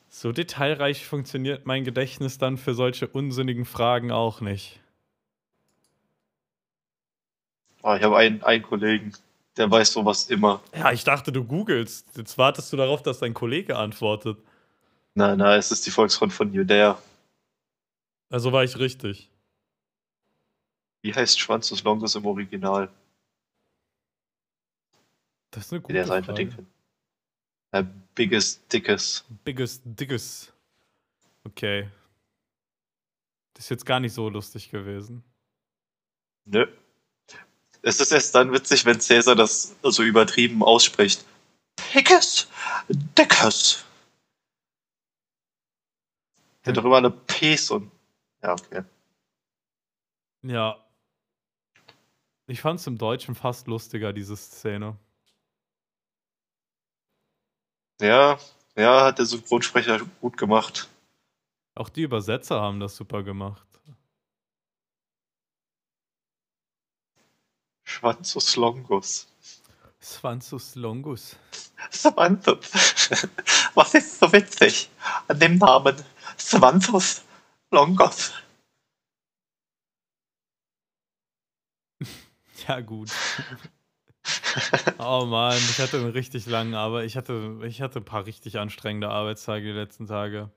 So 0.09 0.33
detailreich 0.33 1.07
funktioniert 1.07 1.67
mein 1.67 1.85
Gedächtnis 1.85 2.37
dann 2.39 2.59
für 2.59 2.75
solche 2.75 3.07
unsinnigen 3.07 3.65
Fragen 3.65 4.11
auch 4.11 4.41
nicht. 4.41 4.81
Oh, 7.83 7.95
ich 7.95 8.03
habe 8.03 8.17
einen, 8.17 8.43
einen 8.43 8.63
Kollegen, 8.63 9.13
der 9.57 9.71
weiß 9.71 9.93
sowas 9.93 10.29
immer. 10.29 10.61
Ja, 10.77 10.93
ich 10.93 11.05
dachte, 11.05 11.33
du 11.33 11.45
googelst. 11.45 12.17
Jetzt 12.17 12.37
wartest 12.39 12.73
du 12.73 12.77
darauf, 12.77 13.03
dass 13.03 13.21
dein 13.21 13.35
Kollege 13.35 13.77
antwortet. 13.77 14.39
Nein, 15.15 15.39
nein, 15.39 15.59
es 15.59 15.71
ist 15.71 15.87
die 15.87 15.91
Volksfront 15.91 16.33
von 16.33 16.53
Judäa. 16.53 16.99
Also 18.31 18.53
war 18.53 18.65
ich 18.65 18.79
richtig. 18.79 19.29
Wie 21.03 21.15
heißt 21.15 21.39
Schwanzus 21.39 21.83
Longus 21.83 22.15
im 22.15 22.25
Original? 22.25 22.91
Das 25.51 25.67
ist 25.67 25.73
eine 25.73 25.81
gute 25.81 25.95
der 25.95 26.07
sein 26.07 26.25
Frage. 26.25 26.67
Äh, 27.73 27.85
biggest, 28.15 28.73
dickes. 28.73 29.25
Biggest, 29.45 29.83
dickes. 29.85 30.53
Okay. 31.45 31.89
Das 33.55 33.65
ist 33.65 33.71
jetzt 33.71 33.87
gar 33.87 34.01
nicht 34.01 34.13
so 34.13 34.29
lustig 34.29 34.71
gewesen. 34.71 35.25
Nö. 36.45 36.67
Es 37.83 38.01
ist 38.01 38.13
erst 38.13 38.35
dann 38.35 38.53
witzig, 38.53 38.85
wenn 38.85 39.01
Cäsar 39.01 39.35
das 39.35 39.75
so 39.83 40.03
übertrieben 40.03 40.63
ausspricht. 40.63 41.25
Pickes, 41.77 42.49
dickes. 42.89 43.85
Der 46.65 46.73
hat 46.73 46.77
doch 46.77 46.85
immer 46.85 46.99
eine 46.99 47.11
Ps 47.11 47.71
und. 47.71 47.91
Ja, 48.43 48.53
okay. 48.53 48.85
Ja. 50.43 50.85
Ich 52.47 52.61
fand 52.61 52.81
es 52.81 52.87
im 52.87 52.99
Deutschen 52.99 53.35
fast 53.35 53.67
lustiger, 53.67 54.13
diese 54.13 54.37
Szene. 54.37 54.99
Ja, 58.01 58.39
ja, 58.77 59.05
hat 59.05 59.19
der 59.19 59.27
Synchronsprecher 59.27 60.01
gut 60.21 60.37
gemacht. 60.37 60.89
Auch 61.75 61.91
die 61.91 62.03
Übersetzer 62.03 62.61
haben 62.61 62.81
das 62.81 62.97
super 62.97 63.23
gemacht. 63.23 63.67
Schwanzus 67.85 68.57
Longus. 68.57 69.29
Svansus 70.01 70.75
Longus. 70.77 71.37
Swanzus. 71.91 72.71
Was 73.75 73.95
ist 73.95 74.19
so 74.19 74.33
witzig 74.33 74.89
an 75.29 75.39
dem 75.39 75.59
Namen 75.59 75.97
Swanzus 76.39 77.23
Longus? 77.73 78.33
Ja, 82.69 82.81
gut. 82.81 83.11
oh 84.99 85.25
Mann, 85.25 85.57
ich 85.57 85.79
hatte 85.79 85.97
einen 85.99 86.11
richtig 86.11 86.47
langen 86.47 86.75
Arbeit. 86.75 87.07
Ich 87.07 87.17
hatte, 87.17 87.59
ich 87.65 87.81
hatte 87.81 88.01
ein 88.01 88.05
paar 88.05 88.27
richtig 88.27 88.59
anstrengende 88.59 89.09
Arbeitstage 89.09 89.65
die 89.65 89.73
letzten 89.73 90.07
Tage. 90.07 90.51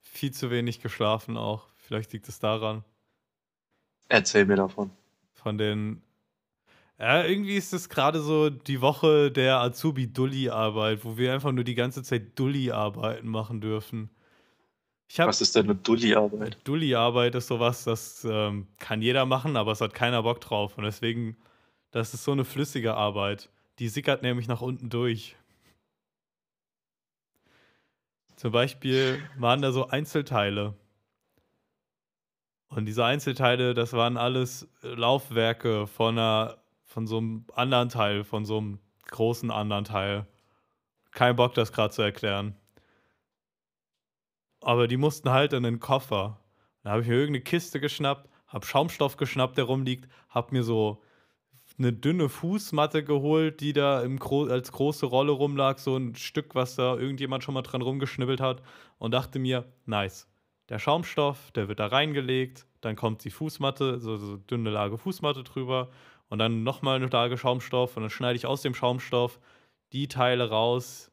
Viel 0.00 0.32
zu 0.32 0.50
wenig 0.50 0.80
geschlafen 0.80 1.36
auch. 1.36 1.68
Vielleicht 1.74 2.12
liegt 2.12 2.28
es 2.28 2.38
daran. 2.38 2.82
Erzähl 4.08 4.46
mir 4.46 4.56
davon. 4.56 4.90
Von 5.34 5.58
den. 5.58 6.02
Ja, 6.98 7.24
irgendwie 7.24 7.56
ist 7.56 7.74
es 7.74 7.88
gerade 7.88 8.20
so 8.20 8.50
die 8.50 8.80
Woche 8.80 9.30
der 9.30 9.60
Azubi-Dulli-Arbeit, 9.60 11.04
wo 11.04 11.16
wir 11.16 11.32
einfach 11.34 11.52
nur 11.52 11.64
die 11.64 11.74
ganze 11.74 12.02
Zeit 12.02 12.38
Dulli-Arbeiten 12.38 13.28
machen 13.28 13.60
dürfen. 13.60 14.10
Habe 15.16 15.28
Was 15.28 15.40
ist 15.40 15.56
denn 15.56 15.64
eine 15.64 15.74
Dulli-Arbeit? 15.74 16.58
Dulli-Arbeit 16.64 17.34
ist 17.34 17.48
sowas, 17.48 17.84
das 17.84 18.24
ähm, 18.24 18.68
kann 18.78 19.00
jeder 19.00 19.24
machen, 19.24 19.56
aber 19.56 19.72
es 19.72 19.80
hat 19.80 19.94
keiner 19.94 20.22
Bock 20.22 20.40
drauf. 20.40 20.76
Und 20.76 20.84
deswegen, 20.84 21.36
das 21.90 22.12
ist 22.12 22.24
so 22.24 22.32
eine 22.32 22.44
flüssige 22.44 22.94
Arbeit. 22.94 23.48
Die 23.78 23.88
sickert 23.88 24.22
nämlich 24.22 24.48
nach 24.48 24.60
unten 24.60 24.90
durch. 24.90 25.36
Zum 28.36 28.52
Beispiel 28.52 29.20
waren 29.36 29.62
da 29.62 29.72
so 29.72 29.88
Einzelteile. 29.88 30.74
Und 32.68 32.84
diese 32.84 33.04
Einzelteile, 33.04 33.74
das 33.74 33.94
waren 33.94 34.16
alles 34.16 34.68
Laufwerke 34.82 35.86
von, 35.86 36.18
einer, 36.18 36.58
von 36.84 37.06
so 37.06 37.18
einem 37.18 37.46
anderen 37.54 37.88
Teil, 37.88 38.24
von 38.24 38.44
so 38.44 38.58
einem 38.58 38.78
großen 39.08 39.50
anderen 39.50 39.84
Teil. 39.84 40.26
Kein 41.12 41.34
Bock, 41.34 41.54
das 41.54 41.72
gerade 41.72 41.94
zu 41.94 42.02
erklären. 42.02 42.54
Aber 44.68 44.86
die 44.86 44.98
mussten 44.98 45.30
halt 45.30 45.54
in 45.54 45.62
den 45.62 45.80
Koffer. 45.80 46.40
Da 46.82 46.90
habe 46.90 47.00
ich 47.00 47.08
mir 47.08 47.14
irgendeine 47.14 47.42
Kiste 47.42 47.80
geschnappt, 47.80 48.28
habe 48.48 48.66
Schaumstoff 48.66 49.16
geschnappt, 49.16 49.56
der 49.56 49.64
rumliegt, 49.64 50.06
habe 50.28 50.54
mir 50.54 50.62
so 50.62 51.02
eine 51.78 51.94
dünne 51.94 52.28
Fußmatte 52.28 53.02
geholt, 53.02 53.62
die 53.62 53.72
da 53.72 54.06
Gro 54.18 54.44
als 54.44 54.70
große 54.70 55.06
Rolle 55.06 55.32
rumlag, 55.32 55.78
so 55.78 55.96
ein 55.96 56.14
Stück, 56.16 56.54
was 56.54 56.76
da 56.76 56.98
irgendjemand 56.98 57.44
schon 57.44 57.54
mal 57.54 57.62
dran 57.62 57.80
rumgeschnibbelt 57.80 58.42
hat 58.42 58.60
und 58.98 59.12
dachte 59.12 59.38
mir, 59.38 59.64
nice. 59.86 60.28
Der 60.68 60.78
Schaumstoff, 60.78 61.50
der 61.52 61.68
wird 61.68 61.80
da 61.80 61.86
reingelegt, 61.86 62.66
dann 62.82 62.94
kommt 62.94 63.24
die 63.24 63.30
Fußmatte, 63.30 63.98
so, 64.00 64.18
so 64.18 64.36
dünne 64.36 64.68
Lage 64.68 64.98
Fußmatte 64.98 65.44
drüber 65.44 65.88
und 66.28 66.40
dann 66.40 66.62
nochmal 66.62 66.96
eine 66.96 67.06
Lage 67.06 67.38
Schaumstoff 67.38 67.96
und 67.96 68.02
dann 68.02 68.10
schneide 68.10 68.36
ich 68.36 68.44
aus 68.44 68.60
dem 68.60 68.74
Schaumstoff 68.74 69.40
die 69.94 70.08
Teile 70.08 70.50
raus, 70.50 71.10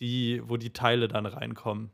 die, 0.00 0.42
wo 0.44 0.58
die 0.58 0.74
Teile 0.74 1.08
dann 1.08 1.24
reinkommen. 1.24 1.92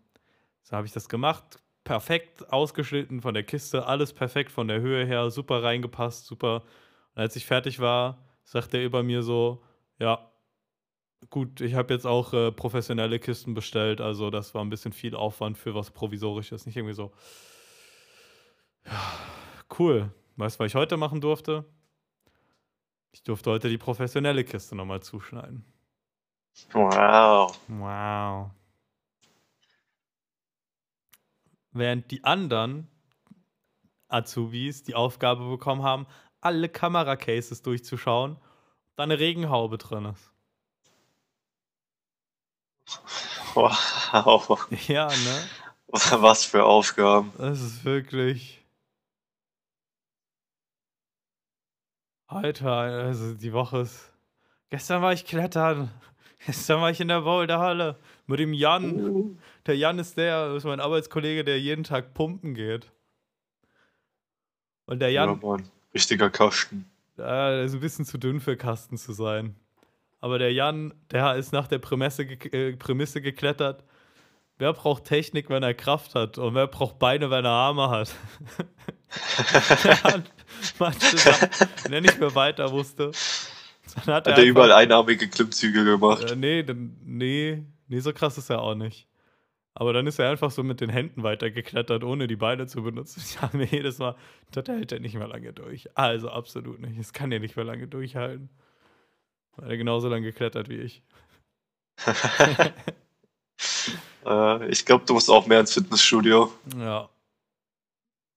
So 0.64 0.76
habe 0.76 0.86
ich 0.86 0.92
das 0.92 1.08
gemacht, 1.08 1.62
perfekt 1.84 2.50
ausgeschnitten 2.50 3.20
von 3.20 3.34
der 3.34 3.44
Kiste, 3.44 3.86
alles 3.86 4.14
perfekt 4.14 4.50
von 4.50 4.66
der 4.66 4.80
Höhe 4.80 5.04
her, 5.04 5.30
super 5.30 5.62
reingepasst, 5.62 6.26
super. 6.26 6.62
Und 7.14 7.22
als 7.22 7.36
ich 7.36 7.44
fertig 7.44 7.80
war, 7.80 8.18
sagt 8.44 8.72
er 8.72 8.82
über 8.82 9.02
mir 9.02 9.22
so, 9.22 9.62
ja, 9.98 10.30
gut, 11.28 11.60
ich 11.60 11.74
habe 11.74 11.92
jetzt 11.92 12.06
auch 12.06 12.32
äh, 12.32 12.50
professionelle 12.50 13.18
Kisten 13.18 13.52
bestellt, 13.52 14.00
also 14.00 14.30
das 14.30 14.54
war 14.54 14.64
ein 14.64 14.70
bisschen 14.70 14.92
viel 14.94 15.14
Aufwand 15.14 15.58
für 15.58 15.74
was 15.74 15.90
Provisorisches, 15.90 16.64
nicht 16.64 16.76
irgendwie 16.76 16.94
so. 16.94 17.12
Ja, 18.86 19.00
cool. 19.78 20.10
Weißt 20.36 20.58
du, 20.58 20.64
was 20.64 20.68
ich 20.68 20.74
heute 20.74 20.96
machen 20.96 21.20
durfte? 21.20 21.64
Ich 23.12 23.22
durfte 23.22 23.50
heute 23.50 23.68
die 23.68 23.78
professionelle 23.78 24.44
Kiste 24.44 24.74
nochmal 24.74 25.00
zuschneiden. 25.00 25.64
Wow. 26.72 27.58
Wow. 27.68 28.50
Während 31.74 32.10
die 32.12 32.22
anderen 32.22 32.88
Azubis 34.08 34.84
die 34.84 34.94
Aufgabe 34.94 35.48
bekommen 35.50 35.82
haben, 35.82 36.06
alle 36.40 36.68
Kameracases 36.68 37.62
durchzuschauen, 37.62 38.38
da 38.96 39.02
eine 39.02 39.18
Regenhaube 39.18 39.76
drin 39.76 40.04
ist. 40.04 40.30
Wow. 43.54 44.68
Ja, 44.86 45.08
ne? 45.08 45.48
Was 45.88 46.44
für 46.44 46.64
Aufgaben. 46.64 47.32
Das 47.38 47.60
ist 47.60 47.84
wirklich. 47.84 48.64
Alter, 52.26 52.70
also 52.70 53.34
die 53.34 53.52
Woche 53.52 53.78
ist. 53.80 54.12
Gestern 54.70 55.02
war 55.02 55.12
ich 55.12 55.24
klettern. 55.24 55.90
Gestern 56.46 56.80
war 56.80 56.90
ich 56.90 57.00
in 57.00 57.08
der 57.08 57.22
Boulderhalle 57.22 57.98
mit 58.26 58.38
dem 58.38 58.52
Jan. 58.52 59.38
Der 59.66 59.76
Jan 59.76 59.98
ist 59.98 60.16
der, 60.18 60.54
ist 60.54 60.64
mein 60.64 60.80
Arbeitskollege, 60.80 61.44
der 61.44 61.58
jeden 61.60 61.84
Tag 61.84 62.12
pumpen 62.14 62.54
geht. 62.54 62.90
Und 64.86 64.98
der 65.00 65.10
Ja, 65.10 65.24
Jan, 65.26 65.40
Mann. 65.40 65.68
Richtiger 65.94 66.28
Kasten. 66.30 66.84
äh, 67.16 67.22
der 67.22 67.62
ist 67.64 67.74
ein 67.74 67.80
bisschen 67.80 68.04
zu 68.04 68.18
dünn 68.18 68.40
für 68.40 68.56
Kasten 68.56 68.96
zu 68.98 69.12
sein. 69.12 69.54
Aber 70.20 70.38
der 70.38 70.52
Jan, 70.52 70.92
der 71.10 71.36
ist 71.36 71.52
nach 71.52 71.66
der 71.68 71.78
Prämisse, 71.78 72.22
äh, 72.24 72.76
Prämisse 72.76 73.20
geklettert. 73.22 73.84
Wer 74.58 74.72
braucht 74.72 75.04
Technik, 75.04 75.48
wenn 75.50 75.62
er 75.62 75.74
Kraft 75.74 76.14
hat? 76.14 76.38
Und 76.38 76.54
wer 76.54 76.66
braucht 76.66 76.98
Beine, 76.98 77.30
wenn 77.30 77.44
er 77.44 77.50
Arme 77.50 77.88
hat? 77.90 78.14
manche 80.78 81.18
Sachen, 81.18 81.48
wenn 81.84 81.92
er 81.94 82.00
nicht 82.00 82.20
mehr 82.20 82.34
weiter 82.34 82.70
wusste, 82.70 83.10
dann 84.06 84.14
hat 84.14 84.26
er 84.26 84.32
Hat 84.34 84.38
er 84.38 84.44
überall 84.44 84.70
einfach- 84.72 84.82
einarmige 84.82 85.28
Klimmzüge 85.28 85.84
gemacht. 85.84 86.30
Äh, 86.30 86.36
nee, 86.36 86.64
nee, 87.04 87.62
nee, 87.88 88.00
so 88.00 88.12
krass 88.12 88.38
ist 88.38 88.50
er 88.50 88.60
auch 88.60 88.74
nicht. 88.74 89.06
Aber 89.74 89.92
dann 89.92 90.06
ist 90.06 90.20
er 90.20 90.30
einfach 90.30 90.52
so 90.52 90.62
mit 90.62 90.80
den 90.80 90.90
Händen 90.90 91.24
weitergeklettert, 91.24 92.04
ohne 92.04 92.28
die 92.28 92.36
Beine 92.36 92.66
zu 92.66 92.82
benutzen. 92.82 93.22
Ich 93.26 93.42
habe 93.42 93.56
mir 93.56 93.66
jedes 93.66 93.98
Mal, 93.98 94.14
das 94.52 94.68
hält 94.68 94.92
er 94.92 95.00
nicht 95.00 95.14
mehr 95.14 95.26
lange 95.26 95.52
durch. 95.52 95.88
Also 95.96 96.30
absolut 96.30 96.80
nicht. 96.80 96.98
Es 96.98 97.12
kann 97.12 97.32
er 97.32 97.40
nicht 97.40 97.56
mehr 97.56 97.64
lange 97.64 97.88
durchhalten. 97.88 98.50
Weil 99.56 99.72
er 99.72 99.76
genauso 99.76 100.08
lange 100.08 100.26
geklettert 100.26 100.68
wie 100.68 100.78
ich. 100.78 101.02
Äh, 104.24 104.68
ich 104.68 104.84
glaube, 104.84 105.04
du 105.04 105.14
musst 105.14 105.30
auch 105.30 105.46
mehr 105.46 105.60
ins 105.60 105.74
Fitnessstudio. 105.74 106.52
Ja. 106.78 107.08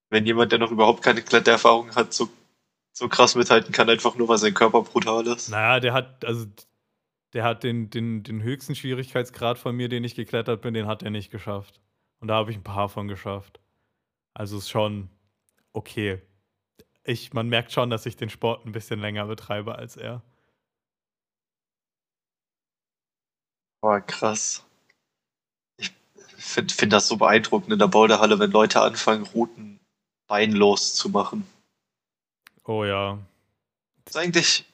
Wenn 0.10 0.26
jemand, 0.26 0.52
der 0.52 0.60
noch 0.60 0.72
überhaupt 0.72 1.04
keine 1.04 1.22
Klettererfahrung 1.22 1.96
hat, 1.96 2.14
so, 2.14 2.30
so 2.94 3.08
krass 3.08 3.36
mithalten 3.36 3.72
kann, 3.72 3.90
einfach 3.90 4.16
nur, 4.16 4.28
weil 4.28 4.38
sein 4.38 4.54
Körper 4.54 4.82
brutal 4.82 5.28
ist. 5.28 5.50
Naja, 5.50 5.80
der 5.80 5.94
hat, 5.94 6.26
also, 6.26 6.46
der 7.34 7.44
hat 7.44 7.64
den, 7.64 7.90
den, 7.90 8.24
den 8.24 8.42
höchsten 8.42 8.76
Schwierigkeitsgrad 8.76 9.60
von 9.60 9.76
mir, 9.76 9.90
den 9.90 10.04
ich 10.04 10.16
geklettert 10.16 10.62
bin, 10.62 10.74
den 10.74 10.88
hat 10.88 11.04
er 11.04 11.10
nicht 11.10 11.32
geschafft. 11.32 11.82
Und 12.20 12.30
da 12.30 12.36
habe 12.36 12.52
ich 12.52 12.58
ein 12.58 12.64
paar 12.64 12.90
von 12.90 13.08
geschafft. 13.08 13.60
Also 14.34 14.58
ist 14.58 14.70
schon 14.70 15.10
okay. 15.74 16.22
Ich, 17.04 17.34
man 17.34 17.50
merkt 17.50 17.72
schon, 17.72 17.90
dass 17.90 18.06
ich 18.06 18.16
den 18.16 18.30
Sport 18.30 18.66
ein 18.66 18.72
bisschen 18.72 19.00
länger 19.00 19.26
betreibe 19.26 19.76
als 19.76 19.98
er. 19.98 20.22
Boah, 23.82 24.02
krass. 24.02 24.66
Ich, 25.78 25.92
finde 26.38 26.74
find 26.74 26.94
das 26.94 27.08
so 27.08 27.18
beeindruckend 27.18 27.72
in 27.72 27.80
der 27.80 27.88
Boulderhalle, 27.88 28.40
wenn 28.40 28.52
Leute 28.52 28.82
anfangen, 28.82 29.24
Routen 29.24 29.80
beinlos 30.28 30.96
zu 30.96 31.10
machen. 31.10 31.48
Oh 32.64 32.84
ja. 32.84 33.20
Das 34.04 34.16
ist 34.16 34.22
eigentlich 34.22 34.66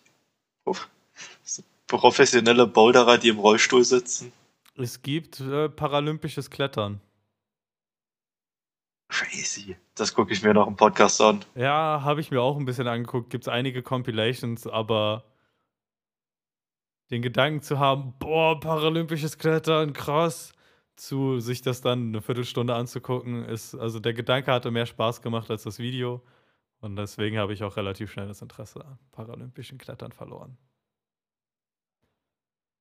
professionelle 1.98 2.68
Boulderer, 2.68 3.18
die 3.18 3.30
im 3.30 3.40
Rollstuhl 3.40 3.84
sitzen. 3.84 4.32
Es 4.76 5.02
gibt 5.02 5.40
äh, 5.40 5.70
paralympisches 5.70 6.50
Klettern. 6.50 7.00
Crazy. 9.10 9.78
Das 9.94 10.16
gucke 10.16 10.34
ich 10.34 10.42
mir 10.42 10.56
noch 10.56 10.68
im 10.68 10.76
Podcast 10.76 11.22
an. 11.22 11.46
Ja, 11.54 12.02
habe 12.04 12.22
ich 12.22 12.32
mir 12.32 12.42
auch 12.42 12.58
ein 12.58 12.66
bisschen 12.66 12.88
angeguckt. 12.88 13.30
Gibt 13.30 13.44
es 13.44 13.48
einige 13.48 13.84
Compilations, 13.84 14.66
aber 14.66 15.24
den 17.12 17.22
Gedanken 17.22 17.62
zu 17.62 17.78
haben, 17.78 18.16
boah, 18.18 18.60
paralympisches 18.60 19.38
Klettern, 19.38 19.94
krass, 19.94 20.54
zu 20.96 21.40
sich 21.40 21.62
das 21.62 21.82
dann 21.82 22.08
eine 22.08 22.22
Viertelstunde 22.22 22.74
anzugucken, 22.74 23.46
ist, 23.46 23.76
also 23.76 24.00
der 24.00 24.14
Gedanke 24.14 24.52
hatte 24.52 24.72
mehr 24.72 24.88
Spaß 24.88 25.22
gemacht 25.22 25.52
als 25.52 25.64
das 25.64 25.78
Video. 25.78 26.24
Und 26.80 26.96
deswegen 26.96 27.38
habe 27.38 27.54
ich 27.54 27.64
auch 27.64 27.78
relativ 27.78 28.12
schnell 28.12 28.28
das 28.28 28.42
Interesse 28.42 28.84
an 28.84 28.98
paralympischen 29.12 29.78
Klettern 29.78 30.12
verloren. 30.12 30.58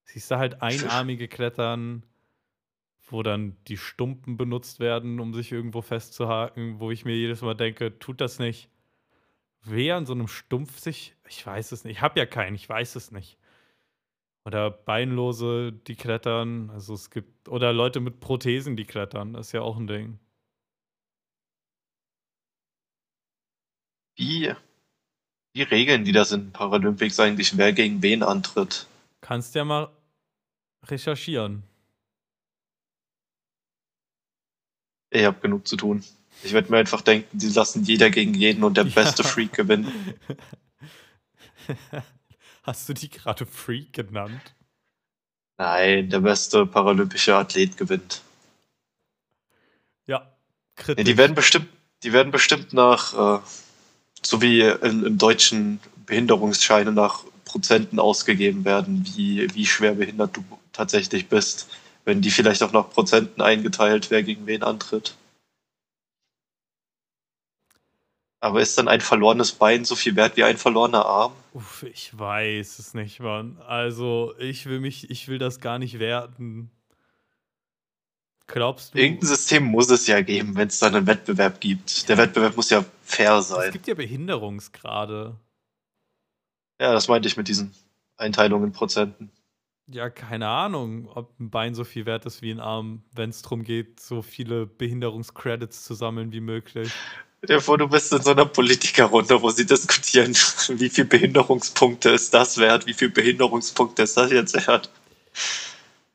Siehst 0.05 0.31
du 0.31 0.37
halt 0.39 0.63
einarmige 0.63 1.29
Klettern, 1.29 2.05
wo 3.07 3.23
dann 3.23 3.57
die 3.69 3.77
Stumpen 3.77 4.37
benutzt 4.37 4.81
werden, 4.81 5.21
um 5.21 5.35
sich 5.35 5.53
irgendwo 5.53 5.83
festzuhaken, 5.83 6.81
wo 6.81 6.91
ich 6.91 7.05
mir 7.05 7.15
jedes 7.17 7.43
Mal 7.43 7.55
denke, 7.55 7.99
tut 7.99 8.21
das 8.21 8.39
nicht. 8.39 8.69
Wer 9.65 9.97
an 9.97 10.07
so 10.07 10.13
einem 10.13 10.29
Stumpf 10.29 10.79
sich, 10.79 11.15
ich 11.29 11.47
weiß 11.47 11.73
es 11.73 11.85
nicht, 11.85 11.97
ich 11.97 12.03
habe 12.03 12.19
ja 12.19 12.27
keinen, 12.27 12.55
ich 12.55 12.69
weiß 12.69 12.97
es 12.97 13.13
nicht. 13.13 13.39
Oder 14.45 14.71
Beinlose, 14.71 15.73
die 15.73 15.95
klettern, 15.95 16.71
also 16.71 16.95
es 16.95 17.11
gibt, 17.11 17.49
oder 17.49 17.73
Leute 17.73 18.01
mit 18.01 18.19
Prothesen, 18.19 18.77
die 18.77 18.85
klettern, 18.85 19.35
das 19.35 19.49
ist 19.49 19.53
ja 19.53 19.63
auch 19.63 19.77
ein 19.77 19.87
Ding. 19.87 20.19
Wie, 24.17 24.53
wie 25.55 25.63
regeln 25.63 26.05
die 26.05 26.13
das 26.13 26.33
in 26.33 26.53
Paralympics 26.53 27.21
eigentlich, 27.21 27.57
wer 27.57 27.73
gegen 27.73 28.03
wen 28.03 28.23
antritt? 28.23 28.87
Kannst 29.23 29.55
ja 29.55 29.65
mal 29.65 29.89
recherchieren. 30.85 31.63
Ich 35.11 35.25
habe 35.25 35.41
genug 35.41 35.67
zu 35.67 35.77
tun. 35.77 36.05
Ich 36.43 36.53
werde 36.53 36.71
mir 36.71 36.79
einfach 36.79 37.03
denken, 37.03 37.39
die 37.39 37.49
lassen 37.49 37.85
jeder 37.85 38.11
gegen 38.11 38.35
jeden 38.35 38.65
und 38.65 38.77
der 38.77 38.85
ja. 38.89 38.95
beste 38.95 39.25
Freak 39.25 39.53
gewinnen. 39.53 40.15
Hast 42.65 42.89
du 42.89 42.95
die 42.95 43.09
gerade 43.09 43.47
Freak 43.47 43.93
genannt? 43.93 44.55
Nein, 45.57 46.11
der 46.11 46.21
beste 46.21 46.67
paralympische 46.67 47.37
Athlet 47.37 47.77
gewinnt. 47.77 48.23
Ja, 50.07 50.35
kritisch. 50.75 51.05
Nee, 51.05 51.13
die 51.13 51.17
werden 51.17 51.37
bestimmt, 51.37 51.69
die 52.03 52.13
werden 52.13 52.33
bestimmt 52.33 52.73
nach, 52.73 53.39
äh, 53.39 53.43
so 54.23 54.43
wie 54.43 54.63
in, 54.63 55.05
im 55.05 55.19
deutschen 55.19 55.79
Behinderungsscheine 56.07 56.91
nach 56.91 57.25
Prozenten 57.53 58.01
ausgegeben 58.01 58.65
werden, 58.65 59.05
wie, 59.15 59.47
wie 59.55 59.67
schwer 59.67 59.95
behindert 59.95 60.37
du 60.37 60.45
tatsächlich 60.73 61.29
bist 61.29 61.69
wenn 62.05 62.21
die 62.21 62.31
vielleicht 62.31 62.63
auch 62.63 62.73
nach 62.73 62.91
Prozenten 62.91 63.43
eingeteilt, 63.43 64.11
wer 64.11 64.23
gegen 64.23 64.47
wen 64.47 64.63
antritt. 64.63 65.17
Aber 68.41 68.61
ist 68.61 68.77
dann 68.77 68.89
ein 68.89 69.01
verlorenes 69.01 69.53
Bein 69.53 69.85
so 69.85 69.95
viel 69.95 70.17
wert 70.17 70.37
wie 70.37 70.43
ein 70.43 70.57
verlorener 70.57 71.07
Arm? 71.07 71.33
Uff, 71.53 71.85
ich 71.85 72.19
weiß 72.19 72.81
es 72.81 72.93
nicht, 72.93 73.21
Mann. 73.21 73.59
Also, 73.65 74.35
ich 74.39 74.67
will 74.67 74.81
mich, 74.81 75.11
ich 75.11 75.29
will 75.29 75.39
das 75.39 75.61
gar 75.61 75.79
nicht 75.79 76.01
werten. 76.01 76.73
Glaubst 78.49 78.95
du? 78.95 78.99
Irgendein 78.99 79.29
System 79.29 79.63
muss 79.63 79.89
es 79.91 80.09
ja 80.09 80.21
geben, 80.23 80.57
wenn 80.57 80.67
es 80.67 80.81
dann 80.81 80.97
einen 80.97 81.07
Wettbewerb 81.07 81.61
gibt. 81.61 82.09
Der 82.09 82.19
Wettbewerb 82.19 82.57
muss 82.57 82.71
ja 82.71 82.85
fair 83.05 83.43
sein. 83.43 83.69
Es 83.69 83.73
gibt 83.73 83.87
ja 83.87 83.95
Behinderungsgrade. 83.95 85.37
Ja, 86.83 86.93
das 86.93 87.07
meinte 87.07 87.29
ich 87.29 87.37
mit 87.37 87.47
diesen 87.47 87.73
Einteilungen 88.17 88.65
in 88.65 88.73
Prozenten. 88.73 89.31
Ja, 89.87 90.11
keine 90.11 90.49
Ahnung, 90.49 91.09
ob 91.15 91.39
ein 91.39 91.49
Bein 91.49 91.77
so 91.77 91.85
viel 91.85 92.07
wert 92.07 92.27
ist 92.27 92.43
wie 92.43 92.51
ein 92.51 92.59
Arm, 92.59 93.05
wenn 93.15 93.31
es 93.31 93.43
darum 93.43 93.63
geht, 93.63 94.01
so 94.01 94.21
viele 94.21 94.67
Behinderungscredits 94.67 95.85
zu 95.85 95.95
sammeln 95.95 96.33
wie 96.33 96.41
möglich. 96.41 96.91
Dir 97.49 97.61
vor, 97.61 97.79
du 97.79 97.87
bist 97.87 98.13
in 98.13 98.21
so 98.21 98.33
einer 98.33 98.47
Politikerrunde, 98.47 99.41
wo 99.41 99.51
sie 99.51 99.65
diskutieren, 99.65 100.33
wie 100.81 100.89
viele 100.89 101.07
Behinderungspunkte 101.07 102.11
ist 102.11 102.35
das 102.35 102.59
wert, 102.59 102.85
wie 102.87 102.95
viele 102.95 103.13
Behinderungspunkte 103.13 104.03
ist 104.03 104.17
das 104.17 104.33
jetzt 104.33 104.67
wert. 104.67 104.91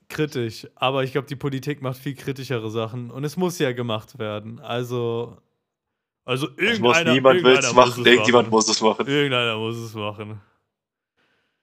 Kritisch, 0.09 0.67
aber 0.75 1.05
ich 1.05 1.13
glaube, 1.13 1.27
die 1.27 1.37
Politik 1.37 1.81
macht 1.81 1.97
viel 1.97 2.15
kritischere 2.15 2.69
Sachen 2.69 3.09
und 3.09 3.23
es 3.23 3.37
muss 3.37 3.57
ja 3.57 3.71
gemacht 3.71 4.19
werden. 4.19 4.59
Also, 4.59 5.37
also 6.25 6.49
irgendeiner, 6.57 7.11
muss 7.11 7.13
niemand 7.13 7.43
will 7.45 7.57
es 7.57 7.73
machen, 7.73 8.05
irgendjemand 8.05 8.49
muss 8.49 8.67
es 8.67 8.81
machen. 8.81 9.07
Irgendeiner 9.07 9.55
muss 9.55 9.77
es 9.77 9.93
machen. 9.93 10.41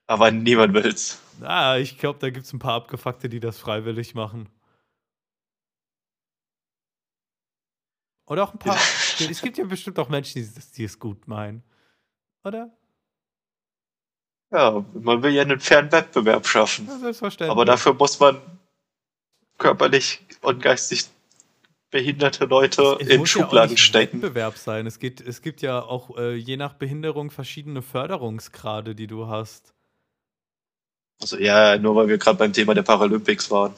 Aber 0.07 0.31
niemand 0.31 0.73
will's. 0.73 1.21
Ah, 1.41 1.77
ich 1.77 1.97
glaube, 1.97 2.19
da 2.19 2.29
gibt 2.29 2.45
es 2.45 2.53
ein 2.53 2.59
paar 2.59 2.75
Abgefuckte, 2.75 3.27
die 3.27 3.39
das 3.39 3.57
freiwillig 3.57 4.15
machen. 4.15 4.49
Oder 8.27 8.43
auch 8.43 8.53
ein 8.53 8.59
paar. 8.59 8.75
es 9.19 9.41
gibt 9.41 9.57
ja 9.57 9.65
bestimmt 9.65 9.99
auch 9.99 10.09
Menschen, 10.09 10.41
die, 10.41 10.61
die 10.77 10.83
es 10.83 10.99
gut 10.99 11.27
meinen. 11.27 11.63
Oder? 12.43 12.71
Ja, 14.51 14.85
man 14.93 15.23
will 15.23 15.33
ja 15.33 15.41
einen 15.41 15.59
fairen 15.59 15.91
Wettbewerb 15.91 16.47
schaffen. 16.47 16.87
Ja, 16.87 16.97
selbstverständlich. 16.97 17.51
Aber 17.51 17.65
dafür 17.65 17.93
muss 17.93 18.19
man 18.19 18.39
körperlich 19.57 20.25
und 20.41 20.61
geistig 20.61 21.05
behinderte 21.91 22.45
Leute 22.45 22.97
es, 22.99 23.07
es 23.07 23.13
in 23.13 23.25
Schubladen 23.25 23.75
ja 23.75 23.77
stecken. 23.77 24.21
Wettbewerb 24.21 24.57
sein. 24.57 24.85
Es, 24.85 24.99
geht, 24.99 25.21
es 25.21 25.41
gibt 25.41 25.61
ja 25.61 25.81
auch 25.81 26.17
äh, 26.17 26.35
je 26.35 26.57
nach 26.57 26.73
Behinderung 26.73 27.31
verschiedene 27.31 27.81
Förderungsgrade, 27.81 28.95
die 28.95 29.07
du 29.07 29.27
hast. 29.27 29.74
Also 31.21 31.37
ja, 31.37 31.77
nur 31.77 31.95
weil 31.95 32.07
wir 32.07 32.17
gerade 32.17 32.37
beim 32.37 32.53
Thema 32.53 32.73
der 32.73 32.83
Paralympics 32.83 33.49
waren. 33.49 33.73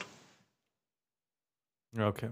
Ja, 1.92 2.08
okay. 2.08 2.30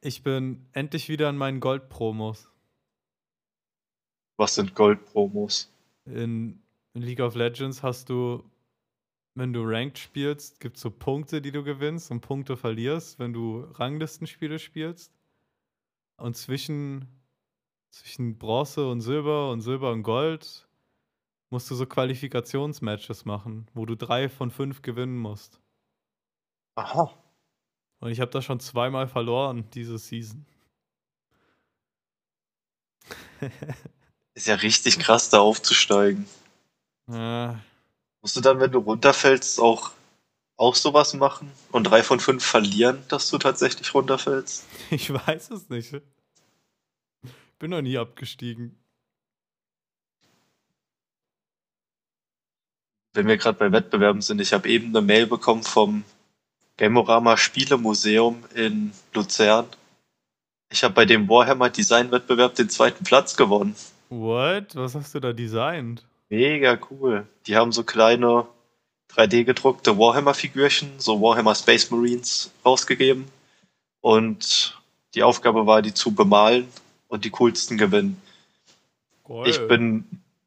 Ich 0.00 0.22
bin 0.22 0.66
endlich 0.72 1.08
wieder 1.08 1.28
in 1.28 1.36
meinen 1.36 1.60
Gold-Promos. 1.60 2.48
Was 4.36 4.54
sind 4.54 4.74
Gold-Promos? 4.74 5.72
In, 6.04 6.62
in, 6.94 7.02
League 7.02 7.20
of 7.20 7.34
Legends 7.34 7.82
hast 7.82 8.08
du, 8.08 8.44
wenn 9.34 9.52
du 9.52 9.62
Ranked 9.64 9.98
spielst, 9.98 10.60
gibt 10.60 10.76
es 10.76 10.82
so 10.82 10.90
Punkte, 10.90 11.42
die 11.42 11.50
du 11.50 11.64
gewinnst 11.64 12.12
und 12.12 12.20
Punkte 12.20 12.56
verlierst, 12.56 13.18
wenn 13.18 13.32
du 13.32 13.62
Ranglistenspiele 13.72 14.60
spielst. 14.60 15.12
Und 16.16 16.36
zwischen 16.36 17.08
zwischen 17.90 18.38
Bronze 18.38 18.88
und 18.88 19.00
Silber 19.00 19.50
und 19.50 19.60
Silber 19.60 19.92
und 19.92 20.02
Gold 20.02 20.68
musst 21.50 21.70
du 21.70 21.74
so 21.74 21.86
Qualifikationsmatches 21.86 23.24
machen, 23.24 23.66
wo 23.74 23.86
du 23.86 23.96
drei 23.96 24.28
von 24.28 24.50
fünf 24.50 24.82
gewinnen 24.82 25.16
musst. 25.16 25.60
Aha. 26.74 27.12
Und 28.00 28.10
ich 28.10 28.20
habe 28.20 28.30
das 28.30 28.44
schon 28.44 28.60
zweimal 28.60 29.08
verloren, 29.08 29.68
diese 29.72 29.98
Season. 29.98 30.46
Ist 34.34 34.46
ja 34.46 34.54
richtig 34.56 34.98
krass, 34.98 35.30
da 35.30 35.40
aufzusteigen. 35.40 36.26
Ja. 37.08 37.58
Musst 38.20 38.36
du 38.36 38.40
dann, 38.40 38.60
wenn 38.60 38.70
du 38.70 38.78
runterfällst, 38.78 39.60
auch, 39.60 39.92
auch 40.56 40.74
sowas 40.74 41.14
machen 41.14 41.50
und 41.72 41.84
drei 41.84 42.02
von 42.02 42.20
fünf 42.20 42.44
verlieren, 42.44 43.02
dass 43.08 43.30
du 43.30 43.38
tatsächlich 43.38 43.94
runterfällst? 43.94 44.64
Ich 44.90 45.12
weiß 45.12 45.50
es 45.50 45.68
nicht. 45.68 45.94
Bin 47.58 47.70
noch 47.70 47.82
nie 47.82 47.98
abgestiegen. 47.98 48.78
Wenn 53.14 53.26
wir 53.26 53.36
gerade 53.36 53.58
bei 53.58 53.72
Wettbewerben 53.72 54.22
sind, 54.22 54.40
ich 54.40 54.52
habe 54.52 54.68
eben 54.68 54.88
eine 54.88 55.00
Mail 55.00 55.26
bekommen 55.26 55.64
vom 55.64 56.04
Gamorama 56.76 57.36
Spielemuseum 57.36 58.44
in 58.54 58.92
Luzern. 59.12 59.66
Ich 60.70 60.84
habe 60.84 60.94
bei 60.94 61.04
dem 61.04 61.28
Warhammer 61.28 61.70
Design 61.70 62.12
Wettbewerb 62.12 62.54
den 62.54 62.70
zweiten 62.70 63.02
Platz 63.02 63.36
gewonnen. 63.36 63.74
What? 64.08 64.76
Was 64.76 64.94
hast 64.94 65.14
du 65.16 65.20
da 65.20 65.32
designt? 65.32 66.04
Mega 66.28 66.78
cool. 66.90 67.26
Die 67.46 67.56
haben 67.56 67.72
so 67.72 67.82
kleine 67.82 68.46
3D 69.10 69.42
gedruckte 69.44 69.98
Warhammer 69.98 70.34
Figürchen, 70.34 70.92
so 70.98 71.20
Warhammer 71.20 71.56
Space 71.56 71.90
Marines 71.90 72.52
rausgegeben. 72.64 73.24
Und 74.00 74.78
die 75.14 75.24
Aufgabe 75.24 75.66
war, 75.66 75.82
die 75.82 75.94
zu 75.94 76.14
bemalen 76.14 76.68
und 77.08 77.24
die 77.24 77.30
coolsten 77.30 77.76
gewinnen. 77.76 78.20
Cool. 79.28 79.48
Ich 79.48 79.58
bin 79.66 80.04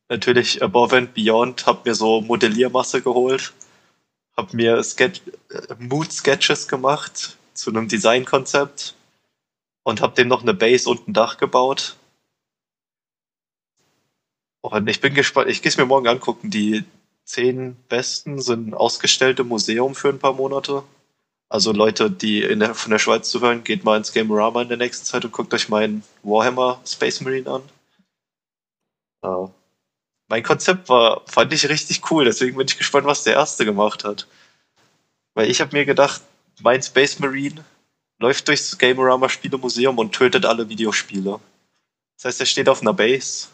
natürlich 0.09 0.63
above 0.63 0.95
and 0.95 1.13
beyond, 1.13 1.65
hab 1.65 1.85
mir 1.85 1.95
so 1.95 2.21
Modelliermasse 2.21 3.01
geholt, 3.01 3.53
hab 4.35 4.53
mir 4.53 4.81
Sketch, 4.83 5.21
äh, 5.49 5.75
Mood 5.77 6.11
Sketches 6.11 6.67
gemacht 6.67 7.37
zu 7.53 7.69
einem 7.69 7.87
Designkonzept 7.87 8.95
und 9.83 10.01
hab 10.01 10.15
dem 10.15 10.27
noch 10.27 10.41
eine 10.41 10.53
Base 10.53 10.89
und 10.89 11.07
ein 11.07 11.13
Dach 11.13 11.37
gebaut. 11.37 11.95
Und 14.61 14.87
ich 14.87 15.01
bin 15.01 15.13
gespannt, 15.13 15.49
ich 15.49 15.61
gehe 15.61 15.69
es 15.69 15.77
mir 15.77 15.85
morgen 15.85 16.07
angucken, 16.07 16.49
die 16.49 16.83
zehn 17.23 17.75
besten 17.89 18.41
sind 18.41 18.73
ausgestellt 18.73 19.39
im 19.39 19.47
Museum 19.47 19.95
für 19.95 20.09
ein 20.09 20.19
paar 20.19 20.33
Monate. 20.33 20.83
Also 21.51 21.73
Leute, 21.73 22.09
die 22.09 22.41
in 22.43 22.61
der, 22.61 22.73
von 22.73 22.91
der 22.91 22.97
Schweiz 22.97 23.29
zuhören, 23.29 23.65
geht 23.65 23.83
mal 23.83 23.97
ins 23.97 24.13
Gamerama 24.13 24.61
in 24.61 24.69
der 24.69 24.77
nächsten 24.77 25.05
Zeit 25.05 25.25
und 25.25 25.33
guckt 25.33 25.53
euch 25.53 25.67
meinen 25.67 26.01
Warhammer 26.23 26.79
Space 26.85 27.19
Marine 27.19 27.51
an. 27.51 27.61
Ja. 29.21 29.51
Mein 30.29 30.43
Konzept 30.43 30.87
war, 30.87 31.23
fand 31.27 31.51
ich 31.51 31.67
richtig 31.67 32.09
cool, 32.09 32.23
deswegen 32.23 32.55
bin 32.55 32.67
ich 32.69 32.77
gespannt, 32.77 33.05
was 33.05 33.25
der 33.25 33.33
erste 33.33 33.65
gemacht 33.65 34.05
hat. 34.05 34.27
Weil 35.33 35.51
ich 35.51 35.59
habe 35.59 35.75
mir 35.75 35.83
gedacht, 35.83 36.21
mein 36.61 36.81
Space 36.81 37.19
Marine 37.19 37.65
läuft 38.19 38.47
durchs 38.47 38.77
Gamerama 38.77 39.27
Spielemuseum 39.27 39.97
und 39.97 40.13
tötet 40.13 40.45
alle 40.45 40.69
Videospiele. 40.69 41.41
Das 42.15 42.25
heißt, 42.27 42.39
er 42.39 42.45
steht 42.45 42.69
auf 42.69 42.79
einer 42.79 42.93
Base 42.93 43.49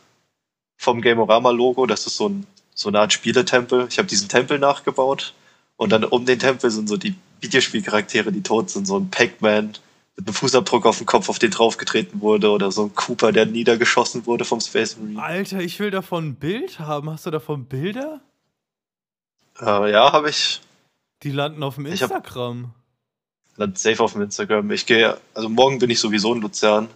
vom 0.78 1.02
Gamerama 1.02 1.50
Logo, 1.50 1.88
das 1.88 2.06
ist 2.06 2.18
so, 2.18 2.30
ein, 2.30 2.46
so 2.76 2.90
eine 2.90 3.00
Art 3.00 3.14
Spieletempel. 3.14 3.88
Ich 3.90 3.98
habe 3.98 4.08
diesen 4.08 4.30
Tempel 4.30 4.60
nachgebaut 4.60 5.34
und 5.78 5.92
dann 5.92 6.04
um 6.04 6.28
den 6.28 6.38
Tempel 6.38 6.70
sind 6.70 6.90
so 6.90 6.98
die 6.98 7.16
Videospielcharaktere, 7.42 8.32
die 8.32 8.44
tot 8.44 8.70
sind, 8.70 8.86
so 8.86 8.98
ein 8.98 9.10
Pac-Man 9.10 9.74
mit 10.18 10.28
einem 10.28 10.34
Fußabdruck 10.34 10.86
auf 10.86 10.98
dem 10.98 11.06
Kopf, 11.06 11.30
auf 11.30 11.40
den 11.40 11.52
draufgetreten 11.52 12.22
wurde 12.22 12.50
oder 12.50 12.72
so 12.72 12.86
ein 12.86 12.96
Cooper, 12.96 13.32
der 13.32 13.46
niedergeschossen 13.46 14.26
wurde 14.26 14.46
vom 14.46 14.60
Space 14.60 14.98
Marine. 14.98 15.22
Alter, 15.22 15.60
ich 15.60 15.80
will 15.80 15.92
davon 15.92 16.30
ein 16.30 16.36
Bild 16.36 16.80
haben. 16.80 17.10
Hast 17.10 17.28
du 17.28 17.32
davon 17.32 17.66
Bilder? 17.66 18.22
Äh, 19.62 19.92
ja, 19.92 20.12
habe 20.12 20.30
ich. 20.30 20.62
Die 21.24 21.32
landen 21.32 21.62
auf 21.64 21.76
dem 21.76 21.86
Instagram. 21.86 22.74
Land 23.56 23.78
safe 23.78 24.04
auf 24.04 24.14
dem 24.14 24.22
Instagram. 24.24 24.70
Ich 24.72 24.86
gehe, 24.86 25.18
also 25.34 25.50
morgen 25.50 25.80
bin 25.80 25.90
ich 25.90 26.00
sowieso 26.00 26.34
in 26.34 26.42
Luzern. 26.42 26.90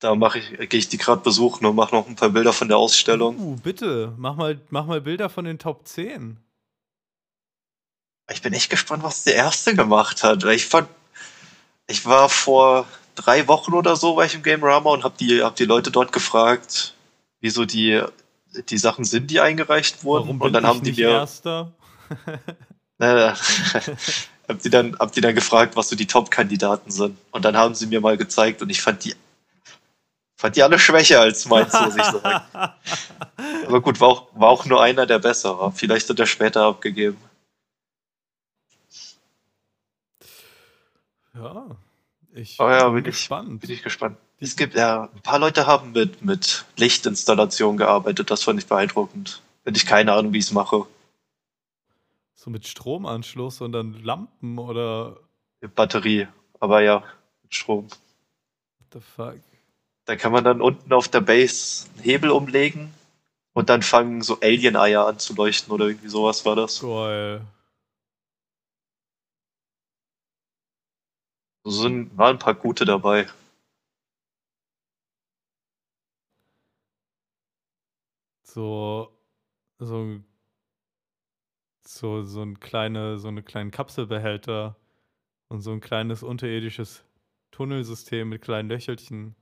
Da 0.00 0.14
mache 0.14 0.38
ich, 0.38 0.68
gehe 0.68 0.78
ich 0.78 0.88
die 0.88 0.98
gerade 0.98 1.22
besuchen 1.22 1.66
und 1.66 1.74
mache 1.74 1.94
noch 1.94 2.06
ein 2.06 2.14
paar 2.14 2.30
Bilder 2.30 2.52
von 2.52 2.68
der 2.68 2.76
Ausstellung. 2.76 3.36
Uh, 3.38 3.56
bitte, 3.56 4.14
mach 4.16 4.36
mal, 4.36 4.60
mach 4.70 4.86
mal 4.86 5.00
Bilder 5.00 5.28
von 5.28 5.44
den 5.44 5.58
Top 5.58 5.86
10. 5.88 6.38
Ich 8.30 8.42
bin 8.42 8.52
echt 8.52 8.70
gespannt, 8.70 9.02
was 9.02 9.24
der 9.24 9.34
erste 9.34 9.74
gemacht 9.74 10.22
hat. 10.22 10.44
Ich 10.44 10.66
fand, 10.66 10.88
ich 11.86 12.04
war 12.04 12.28
vor 12.28 12.86
drei 13.14 13.48
Wochen 13.48 13.74
oder 13.74 13.96
so 13.96 14.16
war 14.16 14.24
ich 14.24 14.34
im 14.34 14.42
Game 14.42 14.62
Rama 14.62 14.90
und 14.90 15.04
habe 15.04 15.14
die, 15.18 15.42
hab 15.42 15.56
die 15.56 15.64
Leute 15.64 15.90
dort 15.90 16.12
gefragt, 16.12 16.94
wieso 17.40 17.64
die, 17.64 18.02
die 18.68 18.78
Sachen 18.78 19.04
sind, 19.04 19.30
die 19.30 19.40
eingereicht 19.40 20.04
wurden. 20.04 20.26
Warum 20.26 20.40
und 20.40 20.52
dann 20.52 20.66
haben 20.66 20.82
die 20.82 20.92
mir, 20.92 21.10
Erster? 21.10 21.72
äh, 22.98 23.32
hab 24.48 24.62
die 24.62 24.70
dann, 24.70 24.96
hab 24.98 25.12
die 25.12 25.20
dann 25.20 25.34
gefragt, 25.34 25.76
was 25.76 25.88
so 25.88 25.96
die 25.96 26.06
Top-Kandidaten 26.06 26.90
sind. 26.90 27.18
Und 27.30 27.44
dann 27.44 27.56
haben 27.56 27.74
sie 27.74 27.86
mir 27.86 28.00
mal 28.00 28.16
gezeigt 28.16 28.62
und 28.62 28.70
ich 28.70 28.80
fand 28.80 29.04
die, 29.04 29.14
fand 30.36 30.56
die 30.56 30.62
alle 30.62 30.78
schwächer 30.78 31.20
als 31.20 31.46
meins, 31.46 31.72
muss 31.72 31.96
ich 31.96 32.04
sagen. 32.04 32.42
Aber 33.66 33.80
gut, 33.80 34.00
war 34.00 34.08
auch, 34.08 34.26
war 34.34 34.48
auch 34.48 34.64
nur 34.64 34.82
einer, 34.82 35.06
der 35.06 35.18
besser 35.18 35.58
war. 35.58 35.72
Vielleicht 35.72 36.08
hat 36.08 36.18
er 36.18 36.26
später 36.26 36.62
abgegeben. 36.62 37.18
Ja, 41.38 41.66
ich 42.34 42.58
Oh 42.60 42.68
ja, 42.68 42.84
bin 42.88 42.94
bin 43.02 43.10
ich- 43.10 43.16
gespannt. 43.16 43.60
Bin 43.60 43.70
ich 43.70 43.82
gespannt. 43.82 44.16
Es 44.40 44.56
gibt 44.56 44.74
ja, 44.74 45.04
ein 45.12 45.22
paar 45.22 45.38
Leute 45.38 45.66
haben 45.66 45.92
mit, 45.92 46.22
mit 46.22 46.64
Lichtinstallation 46.76 47.76
gearbeitet, 47.76 48.30
das 48.30 48.44
fand 48.44 48.60
ich 48.60 48.66
beeindruckend. 48.68 49.42
Hätte 49.64 49.76
ich 49.76 49.86
keine 49.86 50.12
Ahnung, 50.12 50.32
wie 50.32 50.38
ich 50.38 50.44
es 50.44 50.52
mache. 50.52 50.86
So 52.34 52.50
mit 52.50 52.66
Stromanschluss 52.66 53.60
und 53.60 53.72
dann 53.72 53.94
Lampen 54.04 54.58
oder 54.58 55.16
Batterie, 55.74 56.28
aber 56.60 56.82
ja, 56.82 57.02
mit 57.42 57.54
Strom. 57.54 57.86
what 57.88 58.92
the 58.92 59.00
fuck? 59.00 59.36
Da 60.04 60.14
kann 60.16 60.32
man 60.32 60.44
dann 60.44 60.60
unten 60.62 60.92
auf 60.92 61.08
der 61.08 61.20
Base 61.20 61.86
einen 61.94 62.04
Hebel 62.04 62.30
umlegen 62.30 62.94
und 63.54 63.68
dann 63.68 63.82
fangen 63.82 64.22
so 64.22 64.38
Alien-Eier 64.40 65.04
an 65.06 65.18
zu 65.18 65.34
leuchten 65.34 65.72
oder 65.72 65.86
irgendwie 65.88 66.08
sowas 66.08 66.44
war 66.46 66.54
das. 66.56 66.80
Geil. 66.80 67.40
Sind, 71.70 72.16
waren 72.16 72.36
ein 72.36 72.38
paar 72.38 72.54
gute 72.54 72.84
dabei. 72.84 73.26
So, 78.42 79.12
so, 79.78 80.20
so, 81.86 82.22
so 82.22 82.42
ein 82.42 82.60
kleine, 82.60 83.18
so 83.18 83.28
eine 83.28 83.42
kleinen 83.42 83.70
Kapselbehälter 83.70 84.76
und 85.48 85.60
so 85.60 85.72
ein 85.72 85.80
kleines 85.80 86.22
unterirdisches 86.22 87.04
Tunnelsystem 87.50 88.28
mit 88.28 88.42
kleinen 88.42 88.68
Löchelchen. 88.68 89.36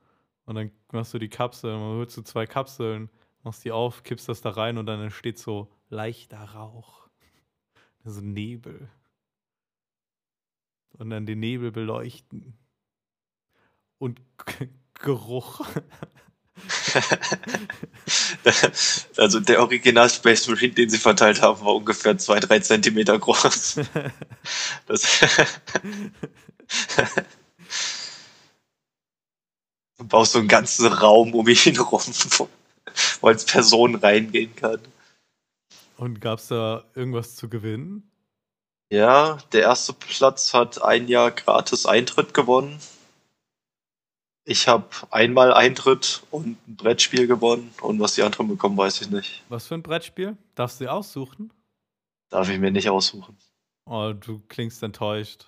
Und 0.47 0.55
dann 0.57 0.71
machst 0.93 1.15
du 1.15 1.19
die 1.19 1.29
Kapseln, 1.29 1.75
dann 1.75 1.99
holst 1.99 2.17
du 2.17 2.23
zwei 2.23 2.47
Kapseln, 2.47 3.11
machst 3.43 3.65
die 3.65 3.73
auf, 3.73 4.03
kippst 4.05 4.29
das 4.29 4.43
da 4.43 4.51
rein 4.51 4.79
und 4.79 4.87
dann 4.87 5.03
entsteht 5.03 5.39
so 5.39 5.69
leichter 5.91 6.43
Rauch. 6.43 7.09
So 8.05 8.21
Nebel. 8.21 8.89
Und 10.99 11.11
dann 11.11 11.27
den 11.27 11.41
Nebel 11.41 11.73
beleuchten. 11.73 12.57
Und 13.99 14.21
G 14.45 14.69
Geruch. 14.95 15.61
also 19.17 19.41
der 19.41 19.61
Original 19.61 20.09
Space 20.09 20.49
Marine, 20.49 20.73
den 20.73 20.89
sie 20.89 20.97
verteilt 20.97 21.43
haben, 21.43 21.61
war 21.61 21.75
ungefähr 21.75 22.17
zwei, 22.17 22.41
drei 22.41 22.61
Zentimeter 22.61 23.19
groß. 23.19 23.81
Du 29.99 30.05
baust 30.05 30.33
so 30.33 30.41
einen 30.41 30.49
ganzen 30.49 30.87
Raum 30.87 31.35
um 31.35 31.49
ihn 31.49 31.79
rum, 31.79 32.03
wo, 32.39 32.49
wo 33.21 33.29
als 33.29 33.47
Person 33.47 33.95
reingehen 33.95 34.55
kann. 34.55 34.81
Und 35.97 36.21
gab's 36.21 36.49
da 36.49 36.85
irgendwas 36.95 37.35
zu 37.35 37.49
gewinnen? 37.49 38.11
Ja, 38.91 39.39
der 39.53 39.63
erste 39.63 39.93
Platz 39.93 40.55
hat 40.55 40.83
ein 40.83 41.09
Jahr 41.09 41.31
gratis 41.33 41.87
Eintritt 41.87 42.35
gewonnen. 42.35 42.79
Ich 44.45 44.69
habe 44.69 44.89
einmal 45.11 45.53
Eintritt 45.53 46.23
und 46.31 46.57
ein 46.69 46.77
Brettspiel 46.77 47.27
gewonnen 47.27 47.75
und 47.83 47.99
was 47.99 48.15
die 48.15 48.23
anderen 48.23 48.47
bekommen, 48.47 48.77
weiß 48.77 49.01
ich 49.01 49.11
nicht. 49.11 49.43
Was 49.49 49.67
für 49.67 49.75
ein 49.75 49.83
Brettspiel? 49.83 50.37
Darfst 50.55 50.81
du 50.81 50.85
dir 50.85 50.93
aussuchen? 50.93 51.53
Darf 52.29 52.49
ich 52.49 52.59
mir 52.61 52.71
nicht 52.71 52.89
aussuchen. 52.89 53.37
Oh, 53.87 54.13
du 54.13 54.41
klingst 54.47 54.83
enttäuscht. 54.85 55.47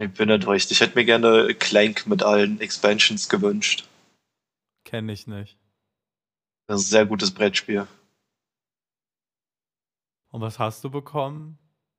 Ich 0.00 0.12
bin 0.12 0.28
enttäuscht. 0.28 0.70
Ich 0.72 0.80
hätte 0.80 0.96
mir 0.96 1.04
gerne 1.04 1.54
Clank 1.54 2.06
mit 2.06 2.24
allen 2.24 2.60
Expansions 2.60 3.28
gewünscht. 3.28 3.88
Kenn 4.84 5.08
ich 5.08 5.28
nicht. 5.28 5.56
Das 6.66 6.80
ist 6.80 6.88
ein 6.88 6.90
sehr 6.90 7.06
gutes 7.06 7.32
Brettspiel. 7.32 7.86
Und 10.30 10.40
was 10.40 10.58
hast 10.58 10.82
du 10.82 10.90
bekommen? 10.90 11.58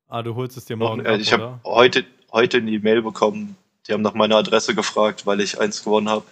Ah, 0.10 0.24
du 0.24 0.34
holst 0.36 0.58
es 0.58 0.66
dir 0.66 0.76
Noch, 0.76 0.90
morgen 0.90 1.06
äh, 1.06 1.10
ab, 1.10 1.20
ich 1.20 1.32
habe 1.32 1.60
heute, 1.64 2.04
heute 2.32 2.58
eine 2.58 2.72
E-Mail 2.72 3.04
bekommen. 3.04 3.56
Die 3.88 3.94
haben 3.94 4.02
nach 4.02 4.16
meiner 4.16 4.38
Adresse 4.38 4.74
gefragt, 4.74 5.28
weil 5.28 5.40
ich 5.40 5.60
eins 5.60 5.84
gewonnen 5.84 6.10
habe. 6.10 6.26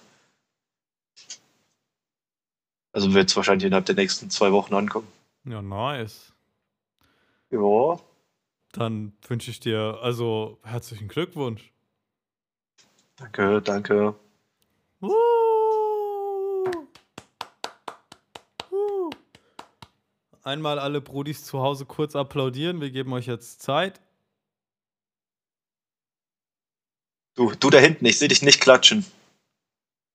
Also 2.92 3.14
wird 3.14 3.30
es 3.30 3.36
wahrscheinlich 3.36 3.68
innerhalb 3.68 3.86
der 3.86 3.94
nächsten 3.94 4.32
zwei 4.32 4.52
Wochen 4.52 4.74
ankommen. 4.74 5.08
Ja, 5.46 5.62
nice. 5.62 6.34
Ja. 7.52 8.00
Dann 8.74 9.14
wünsche 9.28 9.52
ich 9.52 9.60
dir 9.60 10.00
also 10.02 10.58
herzlichen 10.64 11.08
Glückwunsch. 11.08 11.72
Danke, 13.18 13.62
danke. 13.62 14.16
Uh. 15.02 15.37
Einmal 20.48 20.80
alle 20.80 21.02
Brudis 21.02 21.44
zu 21.44 21.60
Hause 21.60 21.86
kurz 21.86 22.16
applaudieren. 22.16 22.80
Wir 22.80 22.90
geben 22.90 23.12
euch 23.12 23.28
jetzt 23.28 23.62
Zeit. 23.62 24.00
Du, 27.36 27.54
du 27.54 27.70
da 27.70 27.80
hinten, 27.80 28.06
ich 28.06 28.18
sehe 28.18 28.30
dich 28.30 28.42
nicht 28.42 28.62
klatschen. 28.62 29.06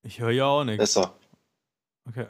Ich 0.03 0.21
höre 0.21 0.31
ja 0.31 0.47
auch 0.47 0.65
nichts. 0.65 0.79
Besser. 0.79 1.15
Okay. 2.09 2.27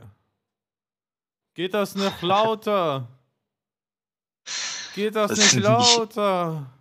Geht 1.54 1.74
das 1.74 1.94
nicht 1.94 2.22
lauter? 2.22 3.06
Geht 4.96 5.14
das, 5.14 5.30
Das 5.30 5.38
nicht 5.38 5.62
lauter? 5.62 6.72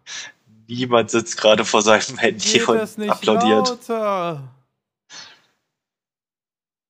Niemand 0.67 1.11
sitzt 1.11 1.37
gerade 1.37 1.65
vor 1.65 1.83
seinem 1.83 2.17
Handy 2.17 2.51
Geht 2.51 2.67
und 2.67 2.97
nicht 2.97 3.11
applaudiert. 3.11 3.69
lauter? 3.69 4.55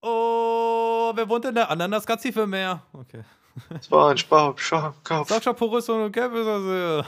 Oh, 0.01 1.11
wer 1.13 1.27
wohnt 1.27 1.43
in 1.43 1.55
der 1.55 1.69
Ananas-Gazi 1.69 2.31
mehr? 2.47 2.81
Okay. 2.93 3.25
SpongeBob, 3.81 4.59
Schwammkopf. 4.59 5.29
Sascha 5.29 5.53
Porus 5.53 5.89
und 5.89 6.11
Kevin 6.11 6.47
SpongeBob, 6.47 7.05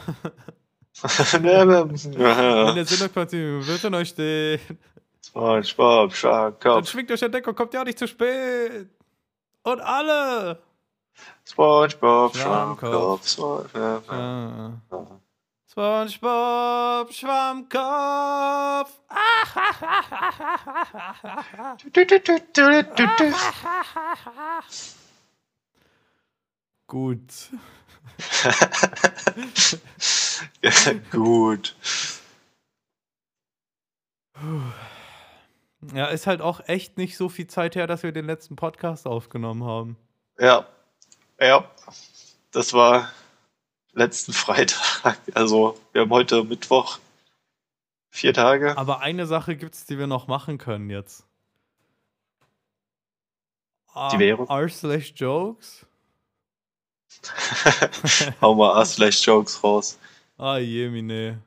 Wenn 2.67 2.75
der 2.75 2.86
Sinne 2.86 3.10
wird 3.65 3.84
in 3.84 3.95
euch 3.95 4.10
stehen. 4.10 4.60
Dann 5.34 5.63
Schwammkopf. 5.63 6.89
schwingt 6.89 7.12
euch 7.12 7.19
der 7.19 7.29
Deckung, 7.29 7.56
kommt 7.56 7.73
ja 7.73 7.84
nicht 7.84 7.97
zu 7.97 8.08
spät. 8.08 8.89
Und 9.63 9.82
alle. 9.82 10.60
SpongeBob, 11.45 12.36
Schwammkopf. 12.36 13.27
Schwammkopf. 13.27 14.10
Ah. 14.10 14.71
SpongeBob 15.73 17.12
Schwammkopf. 17.12 18.91
Gut. 26.88 27.50
Gut. 31.12 31.76
Ja, 35.93 36.06
ist 36.08 36.28
halt 36.28 36.41
auch 36.41 36.62
echt 36.67 36.98
nicht 36.98 37.17
so 37.17 37.30
viel 37.30 37.48
Zeit 37.48 37.76
her, 37.76 37.88
dass 37.88 38.04
wir 38.04 38.12
den 38.12 38.26
letzten 38.26 38.56
Podcast 38.56 39.08
aufgenommen 39.08 39.63
haben. 39.63 39.98
Ja. 40.39 40.67
Ja. 41.39 41.69
Das 42.52 42.74
war 42.74 43.12
letzten 43.93 44.34
Freitag. 44.34 45.17
Also, 45.34 45.80
wir 45.91 46.02
haben 46.02 46.12
heute 46.12 46.43
Mittwoch. 46.43 47.00
Vier 48.10 48.34
Tage. 48.34 48.78
Aber 48.78 49.02
eine 49.02 49.26
Sache 49.26 49.56
gibt's, 49.56 49.86
die 49.86 49.98
wir 49.98 50.08
noch 50.08 50.28
machen 50.28 50.58
können 50.58 50.89
jetzt. 50.89 51.26
Die 54.12 54.19
wäre? 54.19 54.48
R 54.50 54.69
slash 54.69 55.13
Jokes. 55.15 55.86
Hau 58.41 58.56
mal 58.56 58.73
A-Slash-Jokes 58.82 59.63
raus. 59.63 59.97
Ah, 60.38 60.58
Jemine. 60.58 61.41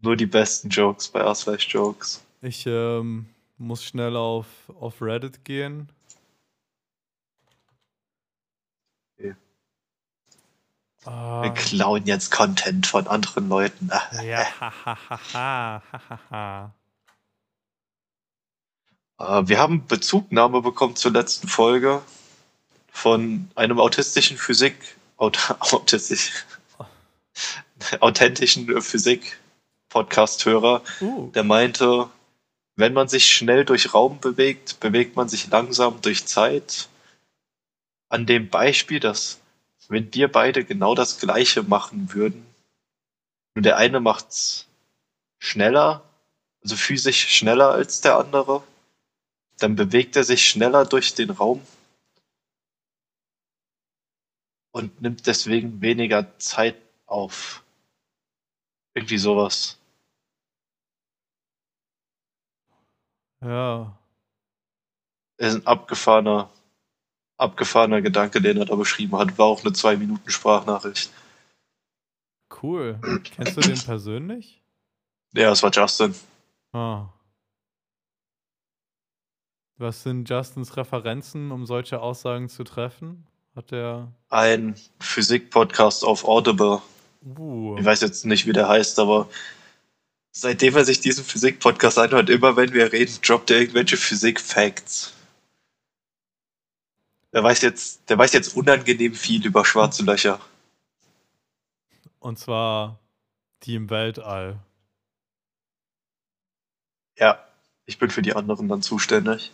Nur 0.00 0.16
die 0.16 0.26
besten 0.26 0.68
Jokes 0.68 1.08
bei 1.08 1.22
A-Slash-Jokes. 1.22 2.24
Ich 2.42 2.66
ähm, 2.66 3.26
muss 3.58 3.84
schnell 3.84 4.16
auf, 4.16 4.46
auf 4.80 5.00
Reddit 5.00 5.44
gehen. 5.44 5.88
Okay. 9.16 9.36
Ah, 11.04 11.42
Wir 11.42 11.50
klauen 11.52 12.04
jetzt 12.06 12.30
Content 12.30 12.86
von 12.86 13.06
anderen 13.06 13.48
Leuten. 13.48 13.90
Ah, 13.92 14.22
ja, 14.22 14.44
hahaha. 14.60 15.82
hahaha. 15.92 16.74
Äh, 19.18 19.42
Wir 19.48 19.58
haben 19.58 19.86
Bezugnahme 19.86 20.62
bekommen 20.62 20.96
zur 20.96 21.12
letzten 21.12 21.46
Folge 21.48 22.02
von 22.92 23.50
einem 23.56 23.80
autistischen 23.80 24.36
Physik, 24.36 24.76
aut 25.16 25.56
autistisch, 25.58 26.44
authentischen 27.98 28.80
Physik-Podcast-Hörer, 28.80 30.82
Uh, 31.00 31.32
der 31.32 31.42
meinte, 31.42 32.08
wenn 32.76 32.92
man 32.92 33.08
sich 33.08 33.34
schnell 33.34 33.64
durch 33.64 33.94
Raum 33.94 34.20
bewegt, 34.20 34.78
bewegt 34.78 35.16
man 35.16 35.28
sich 35.28 35.48
langsam 35.48 36.00
durch 36.02 36.26
Zeit. 36.26 36.88
An 38.08 38.26
dem 38.26 38.50
Beispiel, 38.50 39.00
dass 39.00 39.40
wenn 39.88 40.14
wir 40.14 40.30
beide 40.30 40.64
genau 40.64 40.94
das 40.94 41.18
Gleiche 41.18 41.62
machen 41.62 42.12
würden, 42.12 42.44
nur 43.54 43.62
der 43.62 43.78
eine 43.78 44.00
macht's 44.00 44.66
schneller, 45.38 46.02
also 46.62 46.76
physisch 46.76 47.30
schneller 47.30 47.70
als 47.70 48.02
der 48.02 48.18
andere, 48.18 48.62
dann 49.58 49.76
bewegt 49.76 50.14
er 50.14 50.24
sich 50.24 50.46
schneller 50.46 50.84
durch 50.84 51.14
den 51.14 51.30
Raum 51.30 51.62
und 54.72 55.00
nimmt 55.00 55.26
deswegen 55.26 55.80
weniger 55.80 56.38
Zeit 56.38 56.76
auf. 57.06 57.62
Irgendwie 58.94 59.18
sowas. 59.18 59.78
ja. 63.42 63.98
ist 65.38 65.56
ein 65.56 65.66
abgefahrener, 65.66 66.50
abgefahrener 67.36 68.02
Gedanke, 68.02 68.40
den 68.40 68.58
er 68.58 68.66
da 68.66 68.76
beschrieben 68.76 69.16
hat. 69.16 69.38
War 69.38 69.46
auch 69.46 69.64
eine 69.64 69.72
zwei 69.72 69.96
Minuten 69.96 70.30
Sprachnachricht. 70.30 71.10
Cool. 72.62 73.00
Kennst 73.24 73.56
du 73.56 73.60
den 73.60 73.80
persönlich? 73.80 74.62
Ja, 75.34 75.50
es 75.50 75.62
war 75.62 75.70
Justin. 75.72 76.14
Ah. 76.72 77.08
Was 79.78 80.02
sind 80.04 80.28
Justins 80.28 80.76
Referenzen, 80.76 81.50
um 81.50 81.66
solche 81.66 82.00
Aussagen 82.00 82.48
zu 82.48 82.62
treffen? 82.62 83.26
Hat 83.54 83.70
er. 83.70 84.10
Ein 84.30 84.76
Physik-Podcast 85.00 86.04
auf 86.04 86.24
Audible. 86.24 86.80
Uh. 87.36 87.76
Ich 87.78 87.84
weiß 87.84 88.00
jetzt 88.00 88.24
nicht, 88.24 88.46
wie 88.46 88.52
der 88.52 88.68
heißt, 88.68 88.98
aber 88.98 89.28
seitdem 90.30 90.74
er 90.76 90.84
sich 90.84 91.00
diesen 91.00 91.24
Physik-Podcast 91.24 91.98
anhört, 91.98 92.30
immer 92.30 92.56
wenn 92.56 92.72
wir 92.72 92.92
reden, 92.92 93.14
droppt 93.22 93.50
er 93.50 93.60
irgendwelche 93.60 93.98
Physik-Facts. 93.98 95.12
Der 97.32 97.42
weiß 97.42 97.60
jetzt, 97.62 98.08
der 98.08 98.18
weiß 98.18 98.32
jetzt 98.32 98.56
unangenehm 98.56 99.14
viel 99.14 99.44
über 99.44 99.64
schwarze 99.64 100.02
Löcher. 100.02 100.40
Und 102.20 102.38
zwar 102.38 102.98
die 103.64 103.74
im 103.74 103.90
Weltall. 103.90 104.58
Ja, 107.18 107.46
ich 107.84 107.98
bin 107.98 108.10
für 108.10 108.22
die 108.22 108.34
anderen 108.34 108.68
dann 108.68 108.82
zuständig. 108.82 109.52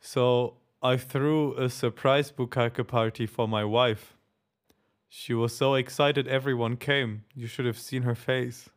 So 0.00 0.59
I 0.82 0.96
threw 0.96 1.54
a 1.56 1.68
surprise 1.68 2.32
bukkake 2.32 2.86
party 2.86 3.26
for 3.26 3.46
my 3.46 3.64
wife. 3.64 4.14
She 5.08 5.34
was 5.34 5.54
so 5.54 5.74
excited 5.74 6.26
everyone 6.28 6.76
came. 6.76 7.24
You 7.34 7.46
should 7.46 7.66
have 7.66 7.78
seen 7.78 8.02
her 8.02 8.14
face. 8.14 8.70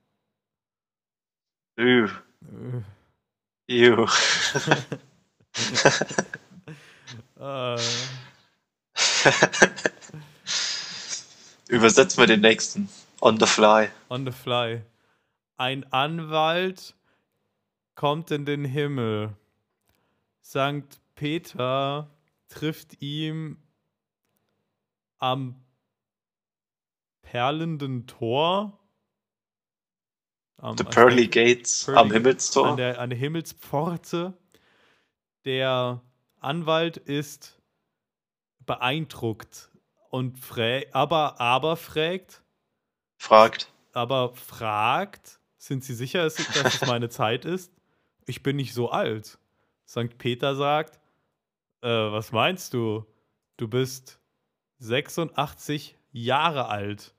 Üh, 1.79 2.09
Uh, 2.83 2.83
ew. 3.67 4.07
Übersetzt 11.69 12.17
mal 12.17 12.27
den 12.27 12.41
nächsten. 12.41 12.89
On 13.21 13.37
the 13.39 13.45
fly. 13.47 13.89
on 14.09 14.25
the 14.25 14.31
fly. 14.31 14.81
Ein 15.57 15.85
Anwalt 15.91 16.93
kommt 17.95 18.31
in 18.31 18.45
den 18.45 18.65
Himmel. 18.65 19.35
Sankt 20.41 20.99
Peter 21.15 22.09
trifft 22.49 23.01
ihm 23.01 23.57
am 25.19 25.63
perlenden 27.21 28.07
Tor. 28.07 28.79
Am, 30.57 30.77
The 30.77 30.83
Pearly 30.83 31.27
Gates 31.27 31.85
Pearly 31.85 31.99
am 31.99 32.11
Himmelstor. 32.11 32.67
an 32.69 32.77
der, 32.77 32.99
an 32.99 33.09
der 33.09 33.19
Himmelspforte. 33.19 34.37
Der 35.45 36.01
Anwalt 36.39 36.97
ist 36.97 37.61
beeindruckt 38.65 39.71
und 40.09 40.39
frä 40.39 40.87
aber, 40.93 41.39
aber 41.41 41.75
fragt, 41.75 42.43
fragt. 43.17 43.71
aber 43.93 44.33
fragt, 44.35 45.39
sind 45.57 45.83
Sie 45.83 45.95
sicher, 45.95 46.23
dass 46.23 46.37
es 46.37 46.81
meine 46.85 47.09
Zeit 47.09 47.45
ist? 47.45 47.73
Ich 48.25 48.43
bin 48.43 48.55
nicht 48.55 48.73
so 48.73 48.89
alt. 48.89 49.37
St. 49.87 50.17
Peter 50.17 50.55
sagt, 50.55 50.99
äh, 51.83 52.11
was 52.11 52.31
meinst 52.31 52.73
du? 52.73 53.05
Du 53.57 53.67
bist 53.67 54.19
86 54.79 55.95
Jahre 56.11 56.67
alt. 56.67 57.13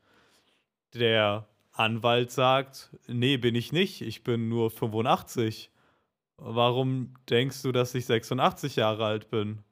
Der 0.94 1.46
Anwalt 1.72 2.31
sagt, 2.31 2.90
nee, 3.07 3.37
bin 3.37 3.55
ich 3.55 3.72
nicht. 3.72 4.00
Ich 4.00 4.24
bin 4.24 4.48
nur 4.48 4.70
85. 4.70 5.70
Warum 6.37 7.14
denkst 7.29 7.62
du, 7.62 7.72
dass 7.72 7.94
ich 7.94 8.07
86 8.07 8.77
Jahre 8.77 9.05
alt 9.05 9.31
bin? 9.31 9.62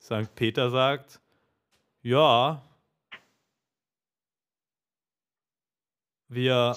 St. 0.00 0.34
Peter 0.34 0.70
sagt, 0.70 1.20
ja, 2.02 2.62
wir 6.28 6.76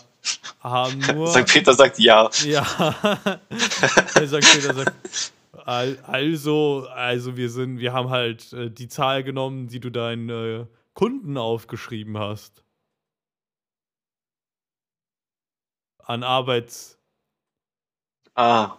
haben 0.60 1.00
nur... 1.14 1.28
St. 1.28 1.46
Peter 1.48 1.74
sagt 1.74 2.00
ja. 2.00 2.30
Ja. 2.44 2.64
St. 3.54 4.42
Peter 4.42 4.74
sagt, 4.74 5.34
also, 5.66 6.88
also 6.90 7.38
wir 7.38 7.50
sind, 7.50 7.80
wir 7.80 7.94
haben 7.94 8.10
halt 8.10 8.54
äh, 8.54 8.70
die 8.70 8.88
Zahl 8.88 9.24
genommen, 9.24 9.68
die 9.68 9.80
du 9.80 9.90
deinen 9.90 10.30
äh, 10.30 10.66
Kunden 10.94 11.38
aufgeschrieben 11.38 12.18
hast. 12.18 12.64
An 16.00 16.24
Arbeits, 16.24 17.00
Ah, 18.36 18.78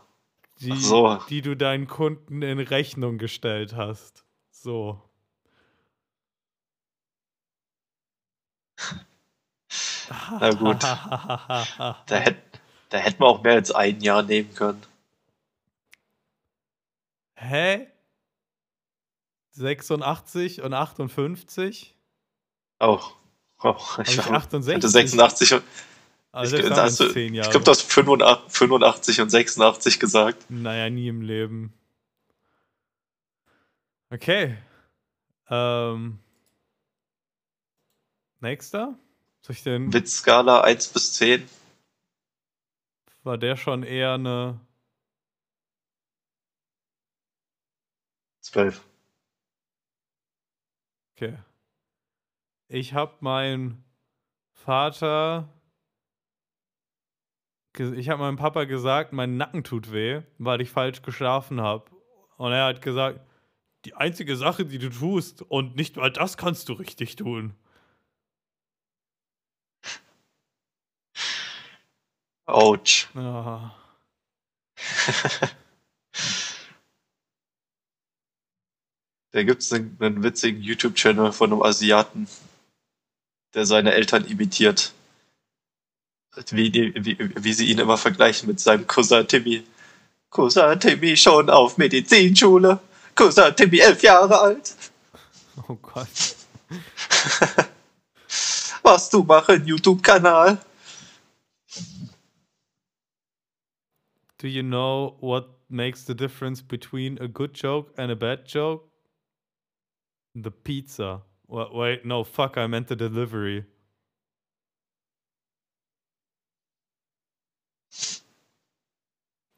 die, 0.60 0.76
so. 0.76 1.18
die 1.30 1.40
du 1.42 1.56
deinen 1.56 1.86
Kunden 1.86 2.42
in 2.42 2.58
Rechnung 2.60 3.18
gestellt 3.18 3.74
hast. 3.74 4.24
So. 4.50 5.02
Na 10.40 10.50
gut. 10.50 10.82
da, 10.82 11.96
hätt, 12.10 12.36
da 12.90 12.98
hätten 12.98 13.20
wir 13.20 13.26
auch 13.26 13.42
mehr 13.42 13.54
als 13.54 13.72
ein 13.72 14.00
Jahr 14.00 14.22
nehmen 14.22 14.54
können. 14.54 14.82
Hä? 17.36 17.86
86 19.52 20.62
und 20.62 20.74
58? 20.74 21.94
Auch. 22.78 23.16
Oh, 23.62 23.74
ich 24.02 24.10
ich 24.10 24.18
war- 24.18 24.32
68? 24.34 24.74
hatte 24.74 24.88
86 24.88 25.54
und 25.54 25.62
Also 26.32 26.56
ich, 26.56 26.62
selbst 26.62 26.76
da 26.76 26.82
haben 26.82 26.86
hast 26.90 26.98
wir 27.00 27.06
du, 27.08 27.12
10 27.14 27.34
ich 27.34 27.50
glaube, 27.50 27.64
du 27.64 27.70
hast 27.70 27.82
85, 27.82 28.52
85 28.52 29.20
und 29.22 29.30
86 29.30 30.00
gesagt. 30.00 30.44
Naja, 30.50 30.90
nie 30.90 31.08
im 31.08 31.22
Leben. 31.22 31.72
Okay. 34.10 34.56
Ähm. 35.48 36.18
Nächster? 38.40 38.98
Soll 39.40 39.54
ich 39.56 39.62
den. 39.62 39.92
Witzskala 39.92 40.60
1 40.60 40.88
bis 40.88 41.14
10. 41.14 41.48
War 43.22 43.38
der 43.38 43.56
schon 43.56 43.82
eher 43.82 44.14
eine. 44.14 44.60
12. 48.46 48.80
Okay. 51.16 51.36
Ich 52.68 52.94
habe 52.94 53.16
meinen 53.20 53.84
Vater. 54.52 55.48
Ich 57.76 58.08
habe 58.08 58.22
meinem 58.22 58.36
Papa 58.36 58.64
gesagt, 58.64 59.12
mein 59.12 59.36
Nacken 59.36 59.64
tut 59.64 59.92
weh, 59.92 60.22
weil 60.38 60.60
ich 60.60 60.70
falsch 60.70 61.02
geschlafen 61.02 61.60
habe. 61.60 61.90
Und 62.36 62.52
er 62.52 62.66
hat 62.66 62.82
gesagt, 62.82 63.20
die 63.84 63.94
einzige 63.94 64.36
Sache, 64.36 64.64
die 64.64 64.78
du 64.78 64.90
tust, 64.90 65.42
und 65.42 65.76
nicht 65.76 65.96
mal 65.96 66.10
das 66.10 66.36
kannst 66.36 66.68
du 66.68 66.74
richtig 66.74 67.16
tun. 67.16 67.54
Autsch. 72.46 73.08
Ja. 73.14 73.74
Da 79.36 79.42
gibt 79.42 79.60
es 79.60 79.70
einen, 79.70 79.94
einen 80.00 80.22
witzigen 80.22 80.62
YouTube-Channel 80.62 81.30
von 81.30 81.52
einem 81.52 81.60
Asiaten, 81.60 82.26
der 83.52 83.66
seine 83.66 83.92
Eltern 83.92 84.24
imitiert. 84.24 84.94
Wie, 86.52 86.70
die, 86.70 86.94
wie, 87.04 87.18
wie 87.18 87.52
sie 87.52 87.66
ihn 87.66 87.78
immer 87.78 87.98
vergleichen 87.98 88.48
mit 88.48 88.60
seinem 88.60 88.86
Cousin 88.86 89.28
Timmy. 89.28 89.62
Cousin 90.30 90.80
Timmy 90.80 91.18
schon 91.18 91.50
auf 91.50 91.76
Medizinschule. 91.76 92.80
Cousin 93.14 93.54
Timmy 93.54 93.80
elf 93.80 94.02
Jahre 94.02 94.40
alt. 94.40 94.74
Oh 95.68 95.74
Gott. 95.82 96.08
Was 98.82 99.10
du 99.10 99.22
machen, 99.22 99.66
YouTube-Kanal. 99.66 100.56
Do 104.38 104.48
you 104.48 104.62
know 104.62 105.18
what 105.20 105.50
makes 105.68 106.06
the 106.06 106.14
difference 106.14 106.62
between 106.62 107.18
a 107.20 107.28
good 107.28 107.52
joke 107.52 107.92
and 107.98 108.10
a 108.10 108.16
bad 108.16 108.46
joke? 108.46 108.95
The 110.36 110.50
pizza. 110.50 111.22
Wa- 111.48 111.70
Wait, 111.72 112.04
no, 112.04 112.22
fuck, 112.22 112.58
I 112.58 112.66
meant 112.66 112.88
the 112.88 112.96
delivery. 112.96 113.64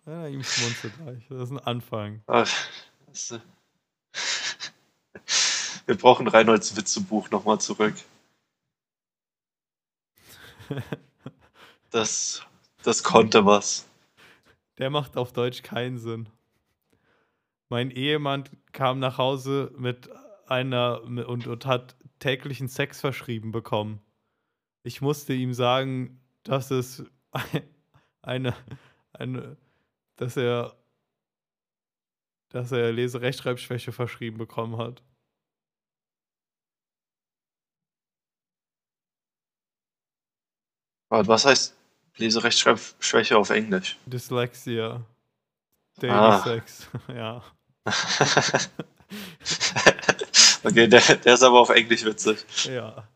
Ja, 0.06 0.26
ihm 0.26 0.42
schmunzelt 0.42 0.96
gleich. 0.96 1.26
Das 1.28 1.42
ist 1.42 1.50
ein 1.50 1.58
Anfang. 1.58 2.22
Wir 5.86 5.96
brauchen 5.98 6.28
Reinholds 6.28 6.76
Witzebuch 6.76 7.30
nochmal 7.30 7.60
zurück. 7.60 7.94
Das, 11.90 12.42
das 12.82 13.02
konnte 13.02 13.44
was. 13.44 13.86
Der 14.78 14.90
macht 14.90 15.16
auf 15.16 15.32
Deutsch 15.32 15.62
keinen 15.62 15.98
Sinn. 15.98 16.28
Mein 17.68 17.90
Ehemann 17.90 18.44
kam 18.72 18.98
nach 18.98 19.18
Hause 19.18 19.72
mit 19.76 20.08
einer 20.50 21.02
und, 21.02 21.46
und 21.46 21.66
hat 21.66 21.96
täglichen 22.18 22.68
Sex 22.68 23.00
verschrieben 23.00 23.52
bekommen. 23.52 24.00
Ich 24.82 25.00
musste 25.00 25.34
ihm 25.34 25.54
sagen, 25.54 26.20
dass 26.42 26.70
es 26.70 27.04
eine, 28.22 28.54
eine 29.12 29.56
dass 30.16 30.36
er 30.36 30.74
dass 32.50 32.72
er 32.72 32.92
Leserechtschreibschwäche 32.92 33.92
verschrieben 33.92 34.38
bekommen 34.38 34.78
hat. 34.78 35.02
Was 41.10 41.44
heißt 41.44 41.76
Leserechtschreibschwäche 42.16 43.36
auf 43.36 43.50
Englisch? 43.50 43.98
Dyslexia. 44.06 45.04
Daily 46.00 46.12
Ah. 46.12 46.42
Sex. 46.42 46.88
ja. 47.08 47.42
okay, 50.64 50.86
der, 50.88 51.00
der 51.00 51.34
ist 51.34 51.42
aber 51.42 51.60
auf 51.60 51.70
Englisch 51.70 52.04
witzig. 52.04 52.44
Ja. 52.64 53.08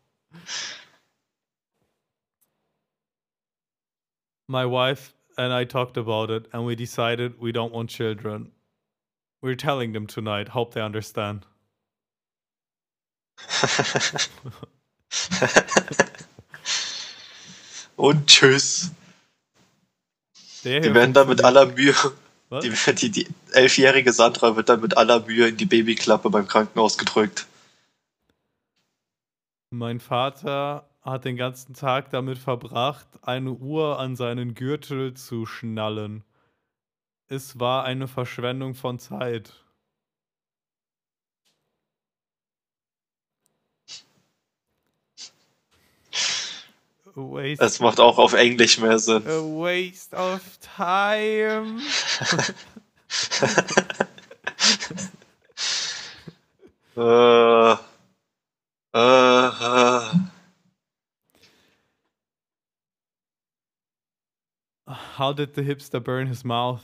My 4.47 4.65
wife 4.65 5.13
and 5.37 5.53
I 5.53 5.65
talked 5.65 5.97
about 5.97 6.29
it 6.29 6.47
and 6.53 6.65
we 6.67 6.75
decided 6.75 7.39
we 7.39 7.51
don't 7.51 7.71
want 7.71 7.89
children. 7.89 8.51
We're 9.41 9.55
telling 9.55 9.93
them 9.93 10.07
tonight. 10.07 10.49
Hope 10.49 10.73
they 10.73 10.81
understand. 10.81 11.45
Und 17.95 18.27
tschüss. 18.27 18.91
Der 20.63 20.79
Die 20.79 20.93
werden 20.93 21.13
dann 21.13 21.27
mit 21.27 21.43
aller 21.43 21.65
Mühe, 21.65 21.93
Was? 22.53 22.63
die, 22.63 23.09
die, 23.09 23.09
die 23.09 23.27
elfjährige 23.51 24.13
Sandra 24.13 24.55
wird 24.55 24.69
dann 24.69 24.79
mit 24.79 24.95
aller 24.95 25.25
Mühe 25.25 25.47
in 25.47 25.57
die 25.57 25.65
Babyklappe 25.65 26.29
beim 26.29 26.47
Krankenhaus 26.47 26.99
gedrückt. 26.99 27.47
Mein 29.71 29.99
Vater 29.99 30.87
hat 31.01 31.25
den 31.25 31.35
ganzen 31.35 31.73
Tag 31.73 32.11
damit 32.11 32.37
verbracht, 32.37 33.07
eine 33.23 33.53
Uhr 33.53 33.97
an 33.97 34.15
seinen 34.15 34.53
Gürtel 34.53 35.15
zu 35.15 35.47
schnallen. 35.47 36.23
Es 37.27 37.59
war 37.59 37.85
eine 37.85 38.07
Verschwendung 38.07 38.75
von 38.75 38.99
Zeit. 38.99 39.62
Das 47.57 47.79
macht 47.79 47.99
auch 47.99 48.17
auf 48.17 48.33
Englisch 48.33 48.79
mehr 48.79 48.97
Sinn. 48.99 49.23
a 49.27 49.41
waste 49.41 50.15
of 50.15 50.41
time. 50.59 51.81
Äh, 56.95 57.71
äh, 58.93 59.47
äh. 59.47 60.01
How 65.17 65.33
did 65.33 65.55
the 65.55 65.63
hipster 65.63 65.99
burn 65.99 66.27
his 66.27 66.43
mouth? 66.43 66.81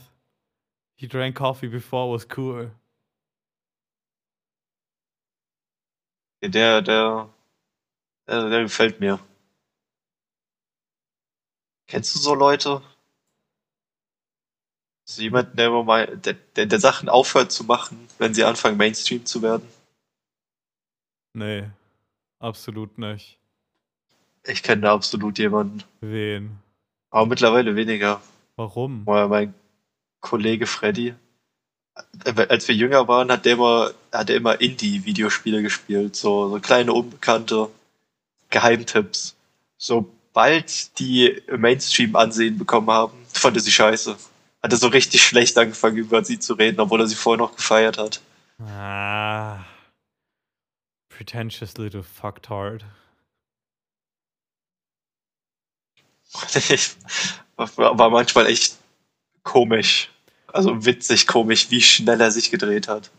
He 0.96 1.06
drank 1.06 1.36
coffee 1.36 1.68
before 1.68 2.08
it 2.08 2.12
was 2.12 2.24
cool. 2.36 2.72
Der, 6.42 6.80
der, 6.82 7.28
der, 8.26 8.48
der 8.48 8.62
gefällt 8.62 8.98
mir. 8.98 9.20
Kennst 11.90 12.14
du 12.14 12.20
so 12.20 12.34
Leute? 12.34 12.82
So 15.04 15.22
jemand, 15.22 15.58
der, 15.58 15.66
immer 15.66 15.82
mal, 15.82 16.06
der, 16.18 16.34
der, 16.54 16.66
der 16.66 16.78
Sachen 16.78 17.08
aufhört 17.08 17.50
zu 17.50 17.64
machen, 17.64 18.08
wenn 18.18 18.32
sie 18.32 18.44
anfangen, 18.44 18.76
Mainstream 18.76 19.26
zu 19.26 19.42
werden? 19.42 19.66
Nee, 21.32 21.68
absolut 22.38 22.96
nicht. 22.96 23.38
Ich 24.46 24.62
kenne 24.62 24.82
da 24.82 24.94
absolut 24.94 25.40
jemanden. 25.40 25.82
Wen? 26.00 26.58
Aber 27.10 27.26
mittlerweile 27.26 27.74
weniger. 27.74 28.22
Warum? 28.54 29.04
Weil 29.04 29.26
mein 29.26 29.54
Kollege 30.20 30.68
Freddy, 30.68 31.14
äh, 32.24 32.46
als 32.48 32.68
wir 32.68 32.76
jünger 32.76 33.08
waren, 33.08 33.32
hat 33.32 33.46
der 33.46 33.54
immer, 33.54 33.90
hat 34.12 34.30
er 34.30 34.36
immer 34.36 34.60
Indie-Videospiele 34.60 35.60
gespielt. 35.60 36.14
So, 36.14 36.50
so 36.50 36.60
kleine, 36.60 36.92
unbekannte 36.92 37.68
Geheimtipps. 38.48 39.34
Sobald 40.32 40.96
die 41.00 41.42
Mainstream-Ansehen 41.50 42.56
bekommen 42.56 42.88
haben, 42.88 43.26
fand 43.32 43.56
er 43.56 43.62
sie 43.62 43.72
scheiße. 43.72 44.16
Hat 44.62 44.72
er 44.72 44.78
so 44.78 44.86
richtig 44.86 45.22
schlecht 45.22 45.58
angefangen, 45.58 45.96
über 45.96 46.24
sie 46.24 46.38
zu 46.38 46.54
reden, 46.54 46.78
obwohl 46.78 47.00
er 47.00 47.08
sie 47.08 47.16
vorher 47.16 47.38
noch 47.38 47.56
gefeiert 47.56 47.98
hat. 47.98 48.20
Ah. 48.60 49.64
Pretentious 51.08 51.76
little 51.78 52.04
fucktard. 52.04 52.84
Ich, 56.54 56.90
war 57.56 57.98
war 57.98 58.10
manchmal 58.10 58.46
echt 58.46 58.76
komisch. 59.42 60.10
Also 60.46 60.84
witzig 60.84 61.26
komisch, 61.26 61.72
wie 61.72 61.82
schnell 61.82 62.20
er 62.20 62.30
sich 62.30 62.52
gedreht 62.52 62.86
hat. 62.86 63.10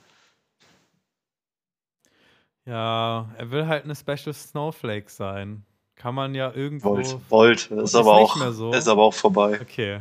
Ja, 2.66 3.30
er 3.38 3.52
will 3.52 3.68
halt 3.68 3.84
eine 3.84 3.96
Special 3.96 4.34
Snowflake 4.34 5.10
sein. 5.10 5.66
Kann 6.02 6.16
man 6.16 6.34
ja 6.34 6.52
irgendwo. 6.52 6.98
Wollt. 7.30 7.70
Das 7.70 7.90
ist, 7.92 7.96
aber 7.96 8.14
auch, 8.14 8.36
so. 8.52 8.74
ist 8.74 8.88
aber 8.88 9.04
auch 9.04 9.14
vorbei. 9.14 9.60
Okay. 9.62 10.00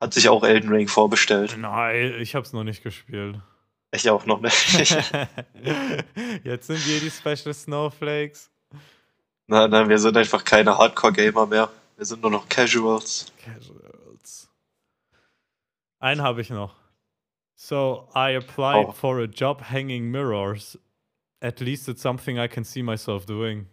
Hat 0.00 0.12
sich 0.12 0.28
auch 0.28 0.42
Elden 0.42 0.70
Ring 0.70 0.88
vorbestellt. 0.88 1.56
Nein, 1.56 2.14
ich 2.20 2.34
hab's 2.34 2.52
noch 2.52 2.64
nicht 2.64 2.82
gespielt. 2.82 3.36
Ich 3.92 4.10
auch 4.10 4.26
noch 4.26 4.40
nicht. 4.40 4.90
Jetzt 6.42 6.66
sind 6.66 6.84
wir 6.86 7.00
die 7.00 7.10
Special 7.10 7.54
Snowflakes. 7.54 8.50
nein, 9.46 9.70
nein, 9.70 9.88
wir 9.88 9.98
sind 9.98 10.16
einfach 10.16 10.42
keine 10.44 10.76
Hardcore-Gamer 10.76 11.46
mehr. 11.46 11.70
Wir 11.96 12.04
sind 12.06 12.20
nur 12.22 12.32
noch 12.32 12.48
Casuals. 12.48 13.32
Casuals. 13.38 14.50
Einen 16.00 16.22
habe 16.22 16.40
ich 16.40 16.50
noch. 16.50 16.74
So, 17.54 18.08
I 18.16 18.34
applied 18.36 18.88
Oh. 18.88 18.92
for 18.92 19.20
a 19.20 19.26
job 19.26 19.62
hanging 19.70 20.10
mirrors. 20.10 20.76
At 21.40 21.60
least 21.60 21.88
it's 21.88 22.02
something 22.02 22.36
I 22.36 22.48
can 22.48 22.64
see 22.64 22.82
myself 22.82 23.26
doing. 23.26 23.68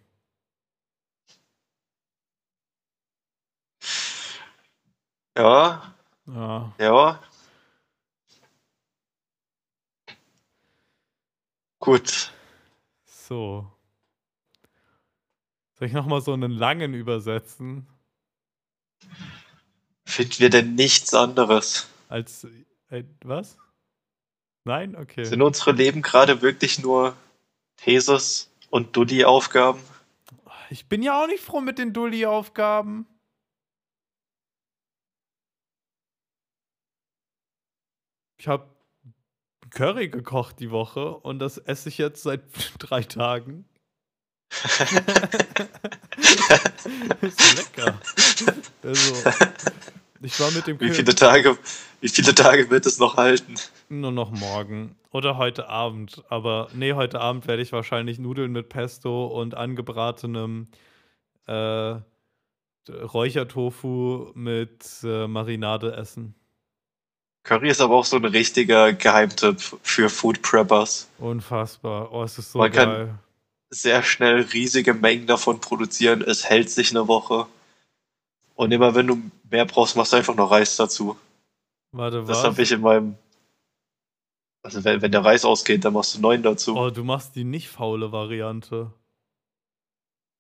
Ja, 5.42 5.96
Ja. 6.28 6.74
ja. 6.78 7.20
Gut. 11.80 12.32
so. 13.06 13.66
Soll 15.80 15.88
ich 15.88 15.94
nochmal 15.94 16.22
so 16.22 16.34
einen 16.34 16.52
langen 16.52 16.94
übersetzen? 16.94 17.88
Finden 20.06 20.38
wir 20.38 20.52
denn 20.52 20.76
nichts 20.76 21.12
anderes? 21.16 21.90
Als. 22.08 22.46
Äh, 22.90 23.06
was? 23.24 23.58
Nein? 24.64 24.96
Okay. 24.96 25.24
Sind 25.24 25.42
unsere 25.42 25.72
Leben 25.72 26.04
gerade 26.04 26.44
wirklich 26.44 26.78
nur 26.78 27.16
Thesis 27.78 28.52
und 28.70 28.96
Dulli-Aufgaben? 28.96 29.82
Ich 30.70 30.88
bin 30.88 31.02
ja 31.02 31.20
auch 31.20 31.26
nicht 31.26 31.44
froh 31.44 31.62
mit 31.62 31.80
den 31.80 31.94
Dulli-Aufgaben. 31.94 33.08
Ich 38.42 38.48
habe 38.48 38.66
Curry 39.70 40.10
gekocht 40.10 40.60
die 40.60 40.72
Woche 40.72 41.16
und 41.16 41.38
das 41.38 41.60
esse 41.60 41.90
ich 41.90 42.00
jetzt 42.00 42.24
seit 42.24 42.42
drei 42.80 43.04
Tagen. 43.04 43.66
ist 47.22 47.56
lecker. 47.56 48.02
Also, 48.82 49.30
ich 50.22 50.40
war 50.40 50.50
mit 50.50 50.66
dem 50.66 50.80
wie 50.80 50.90
viele, 50.90 51.14
Tage, 51.14 51.56
wie 52.00 52.10
viele 52.10 52.34
Tage 52.34 52.72
wird 52.72 52.88
es 52.88 52.98
noch 52.98 53.16
halten? 53.16 53.54
Nur 53.90 54.12
noch 54.12 54.32
morgen. 54.32 54.96
Oder 55.12 55.38
heute 55.38 55.70
Abend. 55.70 56.24
Aber 56.30 56.68
nee, 56.74 56.94
heute 56.94 57.22
Abend 57.22 57.46
werde 57.46 57.62
ich 57.62 57.72
wahrscheinlich 57.72 58.18
Nudeln 58.18 58.52
mit 58.52 58.70
Pesto 58.70 59.28
und 59.28 59.54
angebratenem 59.54 60.68
äh, 61.46 61.98
Räuchertofu 62.90 64.32
mit 64.34 64.84
äh, 65.04 65.28
Marinade 65.28 65.96
essen. 65.96 66.41
Curry 67.44 67.70
ist 67.70 67.82
aber 67.82 67.96
auch 67.96 68.06
so 68.06 68.18
ein 68.18 68.26
richtiger 68.26 68.94
Geheimtipp 68.94 69.60
für 69.82 70.10
Food 70.10 70.42
Preppers. 70.42 71.10
Unfassbar. 71.18 72.12
Oh, 72.12 72.24
es 72.24 72.38
ist 72.38 72.52
so 72.52 72.60
Man 72.60 72.72
geil. 72.72 72.86
kann 73.08 73.20
sehr 73.72 74.04
schnell 74.04 74.42
riesige 74.42 74.94
Mengen 74.94 75.26
davon 75.28 75.60
produzieren. 75.60 76.22
Es 76.22 76.48
hält 76.50 76.70
sich 76.70 76.92
eine 76.92 77.08
Woche. 77.08 77.48
Und 78.56 78.72
immer 78.72 78.94
wenn 78.94 79.08
du 79.08 79.22
mehr 79.50 79.66
brauchst, 79.66 79.96
machst 79.96 80.14
du 80.14 80.18
einfach 80.18 80.36
noch 80.36 80.52
Reis 80.52 80.76
dazu. 80.76 81.18
Warte, 81.94 82.28
was? 82.28 82.38
Das 82.38 82.44
habe 82.46 82.62
ich 82.62 82.72
in 82.72 82.82
meinem. 82.82 83.16
Also 84.64 84.84
wenn, 84.84 85.02
wenn 85.02 85.12
der 85.12 85.26
Reis 85.26 85.44
ausgeht, 85.44 85.84
dann 85.84 85.94
machst 85.94 86.16
du 86.16 86.22
neun 86.22 86.44
dazu. 86.44 86.78
Oh, 86.78 86.92
du 86.92 87.04
machst 87.04 87.36
die 87.36 87.44
nicht 87.44 87.70
faule 87.70 88.12
Variante. 88.12 88.94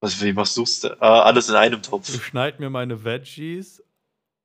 Was, 0.01 0.21
wie 0.23 0.33
machst 0.33 0.55
du's? 0.57 0.81
denn? 0.81 0.93
Ah, 0.99 1.21
alles 1.21 1.49
in 1.49 1.55
einem 1.55 1.79
Ich 1.81 1.87
Topf. 1.87 2.23
schneide 2.23 2.61
mir 2.61 2.69
meine 2.69 3.03
Veggies. 3.03 3.83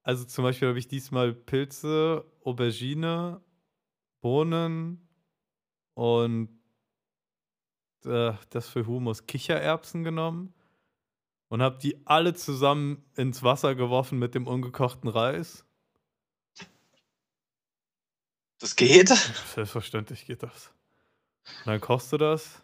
Also 0.03 0.25
zum 0.25 0.45
Beispiel 0.45 0.69
habe 0.69 0.79
ich 0.79 0.89
diesmal 0.89 1.33
Pilze, 1.35 2.25
Aubergine, 2.47 3.41
Bohnen 4.21 5.09
und 5.95 6.49
äh, 8.05 8.35
das 8.51 8.69
für 8.69 8.87
Humus 8.87 9.27
Kichererbsen 9.27 10.05
genommen 10.05 10.55
und 11.49 11.61
habe 11.61 11.79
die 11.79 12.07
alle 12.07 12.35
zusammen 12.35 13.05
ins 13.17 13.43
Wasser 13.43 13.75
geworfen 13.75 14.19
mit 14.19 14.35
dem 14.37 14.47
ungekochten 14.47 15.09
Reis. 15.09 15.65
Das 18.59 18.77
geht? 18.77 19.09
Selbstverständlich 19.09 20.25
geht 20.25 20.43
das. 20.45 20.73
Und 21.65 21.67
dann 21.67 21.81
kochst 21.81 22.13
du 22.13 22.17
das 22.17 22.63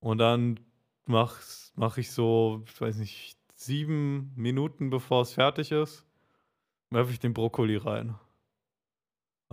und 0.00 0.18
dann 0.18 0.60
mach, 1.06 1.40
mach 1.74 1.96
ich 1.96 2.10
so, 2.10 2.62
ich 2.66 2.80
weiß 2.80 2.96
nicht, 2.96 3.38
sieben 3.54 4.32
Minuten 4.36 4.90
bevor 4.90 5.22
es 5.22 5.32
fertig 5.32 5.72
ist, 5.72 6.04
werfe 6.90 7.12
ich 7.12 7.18
den 7.18 7.32
Brokkoli 7.32 7.76
rein. 7.76 8.18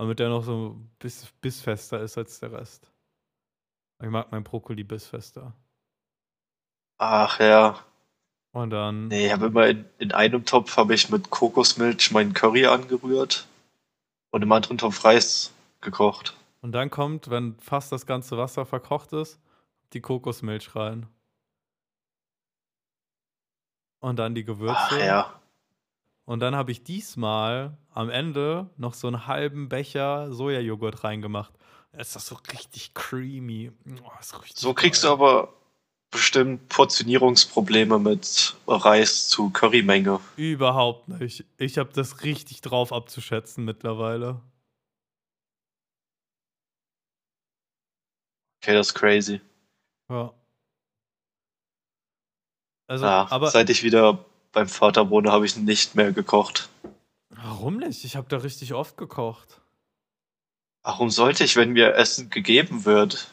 Damit 0.00 0.18
der 0.18 0.30
noch 0.30 0.42
so 0.42 0.80
biss, 0.98 1.30
bissfester 1.42 2.00
ist 2.00 2.16
als 2.16 2.40
der 2.40 2.52
Rest. 2.52 2.90
Ich 4.02 4.08
mag 4.08 4.32
meinen 4.32 4.44
Brokkoli 4.44 4.82
bissfester. 4.82 5.52
Ach 6.96 7.38
ja. 7.38 7.84
Und 8.52 8.70
dann. 8.70 9.08
Nee, 9.08 9.26
ich 9.26 9.32
habe 9.34 9.48
immer 9.48 9.66
in, 9.66 9.84
in 9.98 10.12
einem 10.12 10.46
Topf 10.46 10.78
habe 10.78 10.94
ich 10.94 11.10
mit 11.10 11.28
Kokosmilch 11.28 12.12
meinen 12.12 12.32
Curry 12.32 12.64
angerührt 12.64 13.46
und 14.30 14.40
im 14.40 14.50
anderen 14.50 14.78
Topf 14.78 15.04
Reis 15.04 15.52
gekocht. 15.82 16.34
Und 16.62 16.72
dann 16.72 16.88
kommt, 16.88 17.28
wenn 17.28 17.58
fast 17.58 17.92
das 17.92 18.06
ganze 18.06 18.38
Wasser 18.38 18.64
verkocht 18.64 19.12
ist, 19.12 19.38
die 19.92 20.00
Kokosmilch 20.00 20.74
rein. 20.74 21.08
Und 24.00 24.18
dann 24.18 24.34
die 24.34 24.44
Gewürze. 24.44 24.76
Ach 24.78 24.98
ja. 24.98 25.39
Und 26.30 26.38
dann 26.38 26.54
habe 26.54 26.70
ich 26.70 26.84
diesmal 26.84 27.76
am 27.92 28.08
Ende 28.08 28.70
noch 28.76 28.94
so 28.94 29.08
einen 29.08 29.26
halben 29.26 29.68
Becher 29.68 30.32
Sojajoghurt 30.32 31.02
reingemacht. 31.02 31.52
Ist 31.90 32.14
das 32.14 32.24
so 32.28 32.36
richtig 32.52 32.94
creamy. 32.94 33.72
Oh, 34.04 34.10
So 34.54 34.72
kriegst 34.72 35.02
du 35.02 35.08
geil. 35.08 35.12
aber 35.14 35.52
bestimmt 36.12 36.68
Portionierungsprobleme 36.68 37.98
mit 37.98 38.54
Reis 38.68 39.28
zu 39.28 39.50
Currymenge. 39.50 40.20
Überhaupt 40.36 41.08
nicht. 41.08 41.44
Ich 41.58 41.78
habe 41.78 41.90
das 41.92 42.22
richtig 42.22 42.60
drauf 42.60 42.92
abzuschätzen 42.92 43.64
mittlerweile. 43.64 44.40
Okay, 48.62 48.74
das 48.74 48.90
ist 48.90 48.94
crazy. 48.94 49.40
Ja. 50.08 50.32
Also, 52.86 53.04
Ja, 53.04 53.26
aber 53.30 53.50
seit 53.50 53.68
ich 53.68 53.82
wieder 53.82 54.24
beim 54.52 54.68
Vater 54.68 55.10
wohne, 55.10 55.30
habe 55.32 55.46
ich 55.46 55.56
nicht 55.56 55.94
mehr 55.94 56.12
gekocht. 56.12 56.68
warum 57.30 57.78
nicht? 57.78 58.04
Ich 58.04 58.16
habe 58.16 58.28
da 58.28 58.38
richtig 58.38 58.74
oft 58.74 58.96
gekocht. 58.96 59.60
Warum 60.82 61.10
sollte 61.10 61.44
ich, 61.44 61.56
wenn 61.56 61.70
mir 61.72 61.94
Essen 61.94 62.30
gegeben 62.30 62.84
wird? 62.84 63.28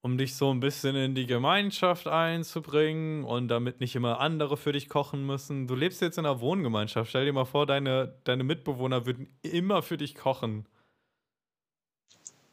Um 0.00 0.18
dich 0.18 0.34
so 0.36 0.52
ein 0.52 0.60
bisschen 0.60 0.96
in 0.96 1.14
die 1.14 1.26
Gemeinschaft 1.26 2.06
einzubringen 2.08 3.24
und 3.24 3.48
damit 3.48 3.80
nicht 3.80 3.94
immer 3.96 4.20
andere 4.20 4.56
für 4.56 4.72
dich 4.72 4.88
kochen 4.88 5.24
müssen. 5.24 5.66
Du 5.66 5.74
lebst 5.74 6.02
jetzt 6.02 6.18
in 6.18 6.26
einer 6.26 6.40
Wohngemeinschaft. 6.40 7.08
Stell 7.08 7.24
dir 7.24 7.32
mal 7.32 7.46
vor, 7.46 7.66
deine, 7.66 8.14
deine 8.24 8.44
Mitbewohner 8.44 9.06
würden 9.06 9.28
immer 9.42 9.82
für 9.82 9.96
dich 9.96 10.14
kochen. 10.14 10.66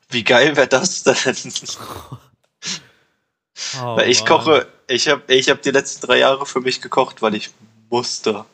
Wie 0.09 0.23
geil 0.23 0.55
wäre 0.55 0.67
das 0.67 1.03
denn? 1.03 1.15
Oh, 3.73 3.95
Weil 3.95 4.09
ich 4.09 4.19
Mann. 4.21 4.27
koche, 4.27 4.67
ich 4.87 5.07
habe 5.07 5.21
ich 5.33 5.49
hab 5.49 5.61
die 5.61 5.71
letzten 5.71 6.05
drei 6.07 6.17
Jahre 6.19 6.45
für 6.45 6.61
mich 6.61 6.81
gekocht, 6.81 7.21
weil 7.21 7.35
ich 7.35 7.51
musste. 7.91 8.45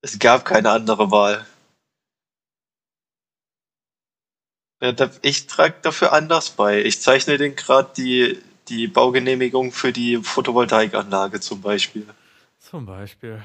Es 0.00 0.18
gab 0.18 0.44
keine 0.44 0.70
andere 0.70 1.10
Wahl. 1.10 1.46
Ich 5.22 5.46
trage 5.46 5.76
dafür 5.82 6.12
anders 6.12 6.50
bei. 6.50 6.84
Ich 6.84 7.00
zeichne 7.00 7.38
den 7.38 7.56
gerade 7.56 7.90
die, 7.96 8.42
die 8.68 8.86
Baugenehmigung 8.86 9.72
für 9.72 9.92
die 9.92 10.18
Photovoltaikanlage 10.18 11.40
zum 11.40 11.60
Beispiel. 11.60 12.06
Zum 12.58 12.86
Beispiel. 12.86 13.42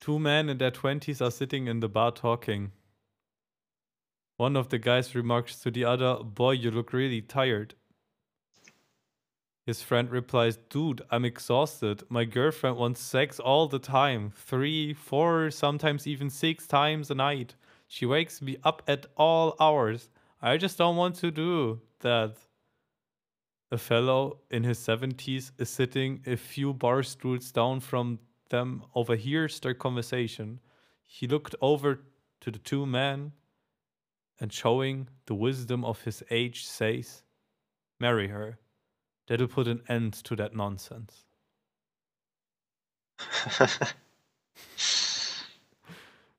Two 0.00 0.18
men 0.18 0.48
in 0.48 0.58
their 0.58 0.72
20s 0.72 1.20
are 1.20 1.30
sitting 1.30 1.66
in 1.66 1.80
the 1.80 1.88
bar 1.88 2.14
talking. 2.14 2.72
One 4.38 4.56
of 4.56 4.68
the 4.70 4.78
guys 4.78 5.14
remarks 5.14 5.60
to 5.60 5.70
the 5.70 5.84
other, 5.84 6.22
Boy, 6.22 6.52
you 6.52 6.70
look 6.70 6.92
really 6.92 7.22
tired. 7.22 7.74
His 9.66 9.82
friend 9.82 10.08
replies, 10.08 10.58
Dude, 10.70 11.02
I'm 11.10 11.24
exhausted. 11.24 12.04
My 12.08 12.24
girlfriend 12.24 12.76
wants 12.76 13.00
sex 13.00 13.40
all 13.40 13.66
the 13.66 13.80
time. 13.80 14.30
Three, 14.30 14.94
four, 14.94 15.50
sometimes 15.50 16.06
even 16.06 16.30
six 16.30 16.68
times 16.68 17.10
a 17.10 17.16
night. 17.16 17.56
She 17.88 18.06
wakes 18.06 18.40
me 18.40 18.58
up 18.62 18.82
at 18.86 19.06
all 19.16 19.56
hours. 19.58 20.08
I 20.40 20.56
just 20.56 20.78
don't 20.78 20.94
want 20.94 21.16
to 21.16 21.32
do 21.32 21.80
that. 22.00 22.36
A 23.72 23.78
fellow 23.78 24.38
in 24.52 24.62
his 24.62 24.78
70s 24.78 25.50
is 25.58 25.68
sitting 25.68 26.22
a 26.24 26.36
few 26.36 26.72
bar 26.72 27.02
stools 27.02 27.50
down 27.50 27.80
from 27.80 28.20
them, 28.50 28.84
overhears 28.94 29.58
their 29.58 29.74
conversation. 29.74 30.60
He 31.04 31.26
looked 31.26 31.56
over 31.60 32.02
to 32.42 32.52
the 32.52 32.60
two 32.60 32.86
men 32.86 33.32
and, 34.38 34.52
showing 34.52 35.08
the 35.26 35.34
wisdom 35.34 35.84
of 35.84 36.02
his 36.02 36.22
age, 36.30 36.64
says, 36.66 37.24
Marry 37.98 38.28
her. 38.28 38.60
That'll 39.26 39.48
put 39.48 39.66
an 39.66 39.82
end 39.88 40.14
to 40.24 40.36
that 40.36 40.54
nonsense. 40.54 41.24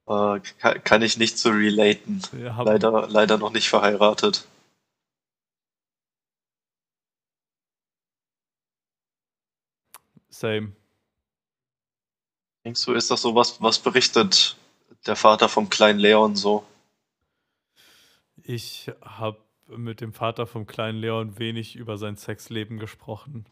Äh, 0.08 0.40
kann, 0.60 0.84
kann 0.86 1.02
ich 1.02 1.18
nicht 1.18 1.38
so 1.38 1.50
relaten. 1.50 2.22
Haben- 2.56 2.66
Leider, 2.66 3.08
leider 3.10 3.38
noch 3.38 3.52
nicht 3.52 3.68
verheiratet. 3.68 4.48
Same. 10.30 10.72
Denkst 12.64 12.86
du, 12.86 12.94
ist 12.94 13.12
das 13.12 13.22
so 13.22 13.36
was, 13.36 13.62
was 13.62 13.80
berichtet 13.80 14.56
der 15.06 15.16
Vater 15.16 15.50
vom 15.50 15.70
kleinen 15.70 16.00
Leon 16.00 16.36
so? 16.36 16.66
Ich 18.44 18.92
habe 19.02 19.38
mit 19.70 20.02
dem 20.02 20.14
Vater 20.14 20.48
vom 20.48 20.66
kleinen 20.68 21.00
Leon 21.00 21.40
wenig 21.40 21.76
über 21.76 21.98
sein 21.98 22.16
Sexleben 22.16 22.80
gesprochen. 22.80 23.46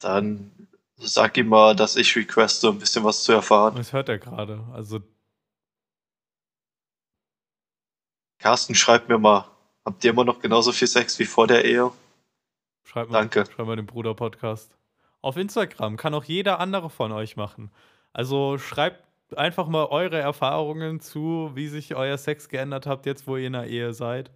Dann 0.00 0.68
sag 0.96 1.36
ihm 1.36 1.48
mal, 1.48 1.74
dass 1.74 1.96
ich 1.96 2.14
requeste, 2.16 2.68
ein 2.68 2.78
bisschen 2.78 3.04
was 3.04 3.24
zu 3.24 3.32
erfahren. 3.32 3.76
Das 3.76 3.92
hört 3.92 4.08
er 4.08 4.18
gerade. 4.18 4.64
Also, 4.72 5.00
Carsten, 8.38 8.74
schreib 8.74 9.08
mir 9.08 9.18
mal. 9.18 9.50
Habt 9.84 10.04
ihr 10.04 10.10
immer 10.10 10.24
noch 10.24 10.40
genauso 10.40 10.72
viel 10.72 10.88
Sex 10.88 11.18
wie 11.18 11.24
vor 11.24 11.46
der 11.46 11.64
Ehe? 11.64 11.90
Schreibt 12.84 13.10
mal, 13.10 13.18
Danke. 13.18 13.44
schreibt 13.46 13.66
mal 13.66 13.76
den 13.76 13.86
Bruder-Podcast. 13.86 14.76
Auf 15.20 15.36
Instagram 15.36 15.96
kann 15.96 16.14
auch 16.14 16.24
jeder 16.24 16.60
andere 16.60 16.90
von 16.90 17.10
euch 17.10 17.36
machen. 17.36 17.70
Also 18.12 18.58
schreibt 18.58 19.02
einfach 19.36 19.68
mal 19.68 19.86
eure 19.86 20.18
Erfahrungen 20.18 21.00
zu, 21.00 21.50
wie 21.54 21.68
sich 21.68 21.94
euer 21.94 22.18
Sex 22.18 22.48
geändert 22.48 22.86
habt, 22.86 23.06
jetzt 23.06 23.26
wo 23.26 23.36
ihr 23.36 23.46
in 23.46 23.52
der 23.54 23.66
Ehe 23.66 23.92
seid. 23.92 24.30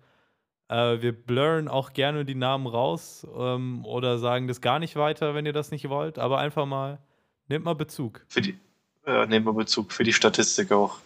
Äh, 0.68 1.00
wir 1.02 1.12
blurren 1.12 1.68
auch 1.68 1.92
gerne 1.92 2.24
die 2.24 2.34
Namen 2.34 2.66
raus 2.66 3.26
ähm, 3.36 3.84
oder 3.84 4.18
sagen 4.18 4.48
das 4.48 4.60
gar 4.60 4.78
nicht 4.78 4.96
weiter, 4.96 5.34
wenn 5.34 5.46
ihr 5.46 5.52
das 5.52 5.70
nicht 5.70 5.88
wollt. 5.88 6.18
Aber 6.18 6.38
einfach 6.38 6.66
mal, 6.66 6.98
nehmt 7.48 7.64
mal 7.64 7.74
Bezug. 7.74 8.24
Für 8.28 8.40
die, 8.40 8.58
äh, 9.06 9.26
nehmen 9.26 9.46
wir 9.46 9.52
Bezug 9.52 9.92
für 9.92 10.04
die 10.04 10.12
Statistik 10.12 10.72
auch. 10.72 10.98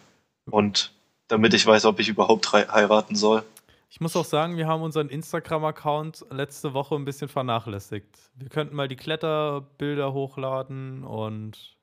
Und 0.49 0.93
damit 1.27 1.53
ich 1.53 1.65
weiß, 1.65 1.85
ob 1.85 1.99
ich 1.99 2.09
überhaupt 2.09 2.51
hei- 2.53 2.67
heiraten 2.67 3.15
soll. 3.15 3.43
Ich 3.89 4.01
muss 4.01 4.15
auch 4.17 4.25
sagen, 4.25 4.57
wir 4.57 4.67
haben 4.67 4.81
unseren 4.81 5.07
Instagram-Account 5.09 6.25
letzte 6.29 6.73
Woche 6.73 6.95
ein 6.95 7.05
bisschen 7.05 7.29
vernachlässigt. 7.29 8.17
Wir 8.35 8.49
könnten 8.49 8.75
mal 8.75 8.89
die 8.89 8.97
Kletterbilder 8.97 10.13
hochladen 10.13 11.03
und 11.05 11.77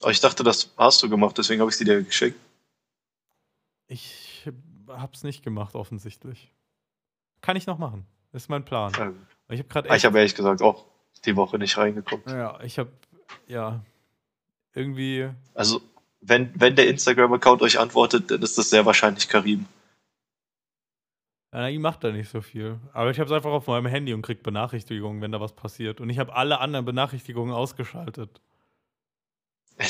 Aber 0.00 0.10
ich 0.10 0.20
dachte, 0.20 0.42
das 0.42 0.72
hast 0.76 1.02
du 1.02 1.08
gemacht, 1.10 1.36
deswegen 1.38 1.60
habe 1.60 1.70
ich 1.70 1.76
sie 1.76 1.84
dir 1.84 2.02
geschickt. 2.02 2.38
ich 3.88 4.48
hab's 4.88 5.22
nicht 5.22 5.42
gemacht, 5.42 5.74
offensichtlich. 5.74 6.52
Kann 7.42 7.56
ich 7.56 7.66
noch 7.66 7.78
machen. 7.78 8.06
Ist 8.32 8.48
mein 8.48 8.64
Plan. 8.64 8.92
Gut. 8.92 9.14
Ich 9.48 9.58
habe 9.58 9.68
gerade 9.68 9.90
Ah, 9.90 9.96
Ich 9.96 10.04
habe 10.04 10.18
ehrlich 10.18 10.34
gesagt 10.34 10.62
auch 10.62 10.84
die 11.24 11.36
Woche 11.36 11.58
nicht 11.58 11.76
reingeguckt. 11.76 12.28
Ja, 12.30 12.60
ich 12.62 12.78
habe 12.78 12.90
ja 13.46 13.80
irgendwie. 14.74 15.28
Also, 15.54 15.80
wenn, 16.20 16.52
wenn 16.58 16.76
der 16.76 16.88
Instagram-Account 16.88 17.62
euch 17.62 17.78
antwortet, 17.78 18.30
dann 18.30 18.42
ist 18.42 18.56
das 18.58 18.70
sehr 18.70 18.86
wahrscheinlich 18.86 19.28
Karim. 19.28 19.66
Ja, 21.52 21.66
ich 21.68 21.78
macht 21.80 22.04
da 22.04 22.12
nicht 22.12 22.30
so 22.30 22.40
viel. 22.40 22.78
Aber 22.92 23.10
ich 23.10 23.18
habe 23.18 23.28
es 23.28 23.34
einfach 23.34 23.50
auf 23.50 23.66
meinem 23.66 23.86
Handy 23.86 24.14
und 24.14 24.22
krieg 24.22 24.42
Benachrichtigungen, 24.42 25.20
wenn 25.20 25.32
da 25.32 25.40
was 25.40 25.52
passiert. 25.52 26.00
Und 26.00 26.08
ich 26.08 26.18
habe 26.18 26.34
alle 26.34 26.60
anderen 26.60 26.84
Benachrichtigungen 26.84 27.52
ausgeschaltet. 27.52 28.40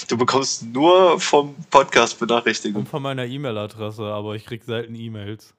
Du 0.09 0.16
bekommst 0.16 0.62
nur 0.72 1.18
vom 1.20 1.55
Podcast 1.70 2.20
Und 2.20 2.28
Benachrichtigungen. 2.28 2.87
von 2.87 3.03
meiner 3.03 3.26
E-Mail-Adresse, 3.26 4.05
aber 4.05 4.37
ich 4.37 4.45
krieg 4.47 4.62
selten 4.64 4.95
E-Mails. 4.95 5.55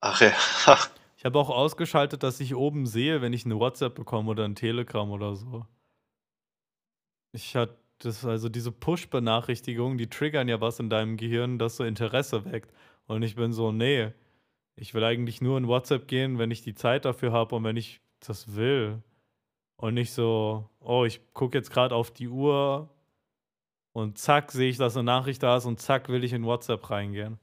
Ach 0.00 0.20
ja. 0.20 0.32
Ich 1.16 1.26
habe 1.26 1.38
auch 1.38 1.48
ausgeschaltet, 1.48 2.22
dass 2.22 2.38
ich 2.38 2.54
oben 2.54 2.84
sehe, 2.86 3.22
wenn 3.22 3.32
ich 3.32 3.46
eine 3.46 3.58
WhatsApp 3.58 3.94
bekomme 3.94 4.30
oder 4.30 4.44
ein 4.44 4.54
Telegram 4.56 5.10
oder 5.10 5.36
so. 5.36 5.64
Ich 7.32 7.56
hatte 7.56 7.78
das, 8.00 8.26
also 8.26 8.50
diese 8.50 8.70
Push-Benachrichtigungen, 8.70 9.96
die 9.96 10.10
triggern 10.10 10.48
ja 10.48 10.60
was 10.60 10.80
in 10.80 10.90
deinem 10.90 11.16
Gehirn, 11.16 11.58
das 11.58 11.76
so 11.76 11.84
Interesse 11.84 12.44
weckt. 12.44 12.70
Und 13.06 13.22
ich 13.22 13.36
bin 13.36 13.54
so, 13.54 13.72
nee, 13.72 14.12
ich 14.76 14.92
will 14.92 15.02
eigentlich 15.02 15.40
nur 15.40 15.56
in 15.56 15.66
WhatsApp 15.66 16.08
gehen, 16.08 16.38
wenn 16.38 16.50
ich 16.50 16.60
die 16.60 16.74
Zeit 16.74 17.06
dafür 17.06 17.32
habe 17.32 17.54
und 17.54 17.64
wenn 17.64 17.78
ich 17.78 18.02
das 18.20 18.54
will. 18.54 19.02
Und 19.76 19.94
nicht 19.94 20.12
so, 20.12 20.70
oh, 20.80 21.04
ich 21.04 21.20
gucke 21.34 21.58
jetzt 21.58 21.70
gerade 21.70 21.94
auf 21.94 22.10
die 22.10 22.28
Uhr 22.28 22.88
und 23.92 24.18
zack, 24.18 24.52
sehe 24.52 24.70
ich, 24.70 24.76
dass 24.76 24.96
eine 24.96 25.04
Nachricht 25.04 25.42
da 25.42 25.56
ist 25.56 25.66
und 25.66 25.80
zack, 25.80 26.08
will 26.08 26.24
ich 26.24 26.32
in 26.32 26.44
WhatsApp 26.44 26.90
reingehen. 26.90 27.38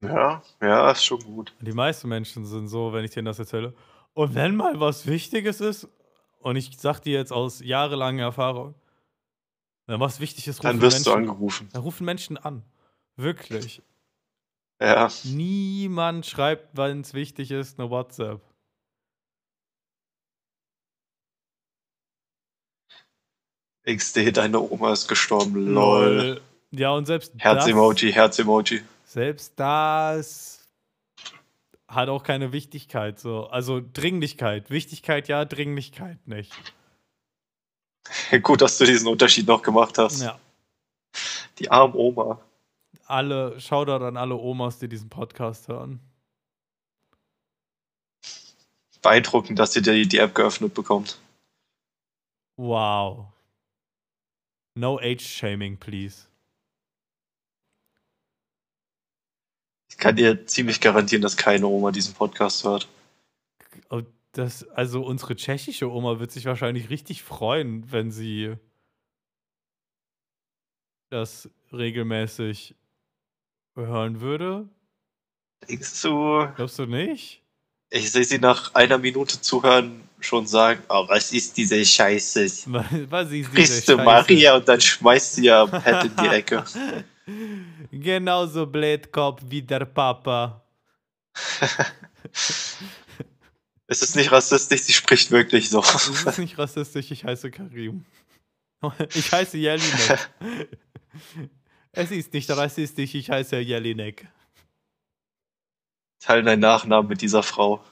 Ja, 0.00 0.42
ja, 0.60 0.90
ist 0.92 1.04
schon 1.04 1.20
gut. 1.20 1.54
Die 1.60 1.72
meisten 1.72 2.08
Menschen 2.08 2.44
sind 2.44 2.68
so, 2.68 2.92
wenn 2.92 3.04
ich 3.04 3.10
denen 3.10 3.24
das 3.24 3.38
erzähle. 3.38 3.74
Und 4.14 4.34
wenn 4.34 4.54
mal 4.54 4.78
was 4.78 5.06
Wichtiges 5.06 5.60
ist, 5.60 5.88
und 6.40 6.56
ich 6.56 6.78
sag 6.78 7.00
dir 7.00 7.14
jetzt 7.14 7.32
aus 7.32 7.60
jahrelanger 7.60 8.22
Erfahrung, 8.22 8.74
wenn 9.86 9.98
was 9.98 10.20
wichtig 10.20 10.46
ist, 10.46 10.58
rufen 10.58 10.66
Dann 10.66 10.80
wirst 10.80 11.06
du 11.06 11.10
Menschen, 11.10 11.30
angerufen. 11.30 11.68
dann 11.72 11.82
rufen 11.82 12.04
Menschen 12.04 12.36
an. 12.36 12.62
Wirklich. 13.16 13.82
Ja. 14.80 15.08
Niemand 15.24 16.26
schreibt, 16.26 16.76
wenn 16.76 17.00
es 17.00 17.12
wichtig 17.14 17.50
ist, 17.50 17.78
eine 17.78 17.90
WhatsApp. 17.90 18.40
XD, 23.86 24.36
deine 24.36 24.60
Oma 24.60 24.92
ist 24.92 25.08
gestorben. 25.08 25.72
Lol. 25.72 26.40
Ja, 26.70 26.90
und 26.90 27.06
selbst 27.06 27.32
Herz-Emoji, 27.38 28.12
Herz-Emoji. 28.12 28.82
selbst 29.04 29.54
das 29.56 30.58
hat 31.88 32.10
auch 32.10 32.22
keine 32.22 32.52
Wichtigkeit. 32.52 33.18
So. 33.18 33.46
Also 33.46 33.80
Dringlichkeit. 33.80 34.70
Wichtigkeit 34.70 35.28
ja, 35.28 35.44
Dringlichkeit 35.46 36.26
nicht. 36.26 36.52
Gut, 38.42 38.60
dass 38.60 38.78
du 38.78 38.84
diesen 38.84 39.08
Unterschied 39.08 39.46
noch 39.46 39.62
gemacht 39.62 39.96
hast. 39.98 40.22
Ja. 40.22 40.38
Die 41.58 41.70
arme 41.70 41.94
Oma. 41.94 42.40
Alle, 43.08 43.58
Shoutout 43.58 44.04
an 44.04 44.16
alle 44.18 44.36
Omas, 44.36 44.78
die 44.78 44.88
diesen 44.88 45.08
Podcast 45.08 45.68
hören. 45.68 46.00
Beeindruckend, 49.00 49.58
dass 49.58 49.72
sie 49.72 49.80
die, 49.80 50.06
die 50.06 50.18
App 50.18 50.34
geöffnet 50.34 50.74
bekommt. 50.74 51.18
Wow. 52.56 53.32
No 54.74 54.98
age 54.98 55.22
shaming, 55.22 55.78
please. 55.78 56.26
Ich 59.88 59.96
kann 59.96 60.16
dir 60.16 60.46
ziemlich 60.46 60.80
garantieren, 60.80 61.22
dass 61.22 61.36
keine 61.36 61.66
Oma 61.66 61.90
diesen 61.90 62.14
Podcast 62.14 62.64
hört. 62.64 62.88
Und 63.88 64.06
Das, 64.32 64.68
also 64.68 65.02
unsere 65.02 65.34
tschechische 65.34 65.90
Oma 65.90 66.20
wird 66.20 66.30
sich 66.30 66.44
wahrscheinlich 66.44 66.90
richtig 66.90 67.22
freuen, 67.22 67.90
wenn 67.90 68.10
sie 68.10 68.56
das 71.10 71.48
regelmäßig 71.72 72.76
hören 73.86 74.20
würde. 74.20 74.68
Denkst 75.68 76.02
du, 76.02 76.48
Glaubst 76.56 76.78
du 76.78 76.86
nicht? 76.86 77.42
ich 77.90 78.10
sehe 78.12 78.24
sie 78.24 78.38
nach 78.38 78.74
einer 78.74 78.98
Minute 78.98 79.40
zuhören 79.40 80.02
schon 80.20 80.46
sagen, 80.46 80.82
oh, 80.88 81.04
was 81.08 81.32
ist 81.32 81.56
diese 81.56 81.84
Scheiße? 81.84 82.40
Was 83.10 83.26
ist 83.26 83.32
diese 83.32 83.50
Christe 83.50 83.92
Scheiße? 83.92 84.04
Maria 84.04 84.56
und 84.56 84.68
dann 84.68 84.80
schmeißt 84.80 85.34
sie 85.34 85.46
ihr 85.46 85.66
Pad 85.66 86.04
in 86.04 86.16
die 86.16 86.26
Ecke. 86.28 86.64
Genauso 87.92 88.66
Blätkopf 88.66 89.42
wie 89.46 89.62
der 89.62 89.84
Papa. 89.84 90.62
Es 93.90 94.02
ist 94.02 94.16
nicht 94.16 94.30
rassistisch, 94.30 94.82
sie 94.82 94.92
spricht 94.92 95.30
wirklich 95.30 95.70
so. 95.70 95.80
Es 95.80 96.08
ist 96.08 96.38
nicht 96.38 96.58
rassistisch, 96.58 97.10
ich 97.10 97.24
heiße 97.24 97.50
Karim. 97.50 98.04
Ich 99.14 99.32
heiße 99.32 99.56
Jelinek. 99.56 100.28
Es 101.98 102.12
ist 102.12 102.32
nicht 102.32 102.48
rassistisch, 102.48 103.12
ich 103.16 103.28
heiße 103.28 103.58
Jelinek. 103.58 104.28
Teil 106.20 106.44
deinen 106.44 106.60
Nachnamen 106.60 107.08
mit 107.08 107.22
dieser 107.22 107.42
Frau. 107.42 107.84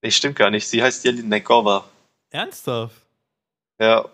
Nee, 0.00 0.10
stimmt 0.10 0.36
gar 0.36 0.48
nicht. 0.48 0.66
Sie 0.66 0.82
heißt 0.82 1.04
Jelinekova. 1.04 1.86
Ernsthaft? 2.30 2.96
Ja, 3.78 4.08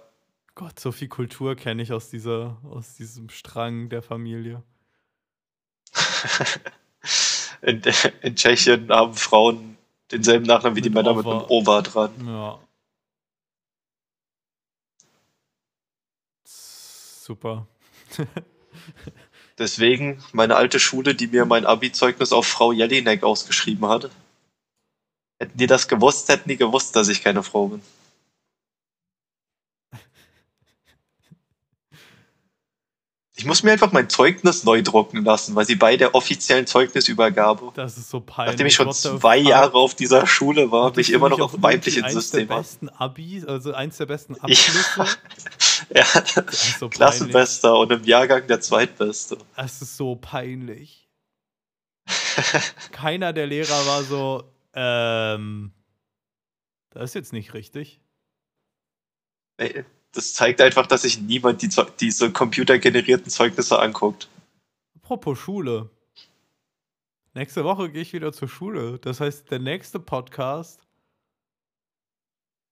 Gott, 0.57 0.81
so 0.81 0.91
viel 0.91 1.07
Kultur 1.07 1.55
kenne 1.55 1.85
ich 1.85 1.93
aus 1.93 2.11
dieser, 2.11 2.59
aus 2.65 2.95
diesem 2.95 3.29
Strang 3.29 3.91
der 3.91 4.03
Familie. 4.03 4.61
in, 7.63 7.81
in 8.23 8.35
Tschechien 8.35 8.91
haben 8.91 9.15
Frauen 9.15 9.79
denselben 10.11 10.47
Nachnamen 10.47 10.75
wie 10.75 10.81
die 10.81 10.91
Mit 10.91 11.05
Männer 11.05 11.15
mit 11.15 11.27
Ova. 11.27 11.39
einem 11.39 11.47
Ova 11.49 11.83
dran. 11.83 12.27
Ja. 12.27 12.59
Super. 16.45 17.69
Deswegen 19.59 20.23
meine 20.33 20.57
alte 20.57 20.81
Schule, 20.81 21.15
die 21.15 21.27
mir 21.27 21.45
mein 21.45 21.67
Abi-Zeugnis 21.67 22.33
auf 22.33 22.47
Frau 22.47 22.73
Jelinek 22.73 23.23
ausgeschrieben 23.23 23.87
hat. 23.89 24.11
Hätten 25.39 25.59
die 25.59 25.67
das 25.67 25.87
gewusst, 25.89 26.29
hätten 26.29 26.49
die 26.49 26.57
gewusst, 26.57 26.97
dass 26.97 27.09
ich 27.09 27.23
keine 27.23 27.43
Frau 27.43 27.69
bin. 27.69 27.83
Ich 33.41 33.47
muss 33.47 33.63
mir 33.63 33.73
einfach 33.73 33.91
mein 33.91 34.11
Zeugnis 34.11 34.65
neu 34.65 34.83
drucken 34.83 35.25
lassen, 35.25 35.55
weil 35.55 35.65
sie 35.65 35.75
bei 35.77 35.97
der 35.97 36.15
offiziellen 36.15 36.67
Zeugnisübergabe, 36.67 37.73
Das 37.75 37.97
ist 37.97 38.11
so 38.11 38.21
peinlich. 38.21 38.53
nachdem 38.53 38.67
ich 38.67 38.75
schon 38.75 38.93
zwei? 38.93 39.39
Jahre 39.39 39.73
auf 39.79 39.95
dieser 39.95 40.27
Schule 40.27 40.71
war, 40.71 40.95
mich 40.95 41.07
du 41.07 41.15
immer 41.15 41.31
noch 41.31 41.41
auf 41.41 41.55
weiblichen 41.63 42.01
irgendwie 42.01 42.21
System 42.21 42.41
Eins 42.41 42.49
der 42.49 42.57
besten 42.57 42.89
Abis, 42.91 43.47
also 43.47 43.73
eins 43.73 43.97
der 43.97 44.05
besten 44.05 44.35
Abschlüsse. 44.39 44.91
ja. 44.99 45.07
Das 45.95 46.69
ist 46.69 46.79
so. 46.79 46.89
Klassenbester 46.89 47.77
und 47.79 47.91
im 47.91 48.05
Jahrgang 48.05 48.47
der 48.47 48.61
Zweitbeste. 48.61 49.39
Das 49.57 49.83
ist 49.83 49.97
so 49.97 50.17
peinlich. 50.17 51.09
Keiner 52.93 53.33
der 53.33 53.47
Lehrer 53.47 53.87
war 53.87 54.03
so, 54.03 54.45
ähm, 54.75 55.73
das 56.91 57.11
ist 57.11 57.15
jetzt 57.15 57.33
nicht 57.33 57.55
richtig. 57.55 58.01
Das 60.13 60.33
zeigt 60.33 60.61
einfach, 60.61 60.87
dass 60.87 61.03
sich 61.03 61.21
niemand 61.21 61.63
die, 61.63 61.71
diese 62.01 62.33
computergenerierten 62.33 63.31
Zeugnisse 63.31 63.79
anguckt. 63.79 64.29
Apropos 64.97 65.39
Schule. 65.39 65.91
Nächste 67.35 67.63
Woche 67.65 67.91
gehe 67.91 68.03
ich 68.03 68.13
wieder 68.13 68.33
zur 68.33 68.49
Schule. 68.49 68.99
Das 68.99 69.21
heißt, 69.21 69.51
der 69.51 69.61
nächste 69.61 70.01
Podcast, 70.01 70.81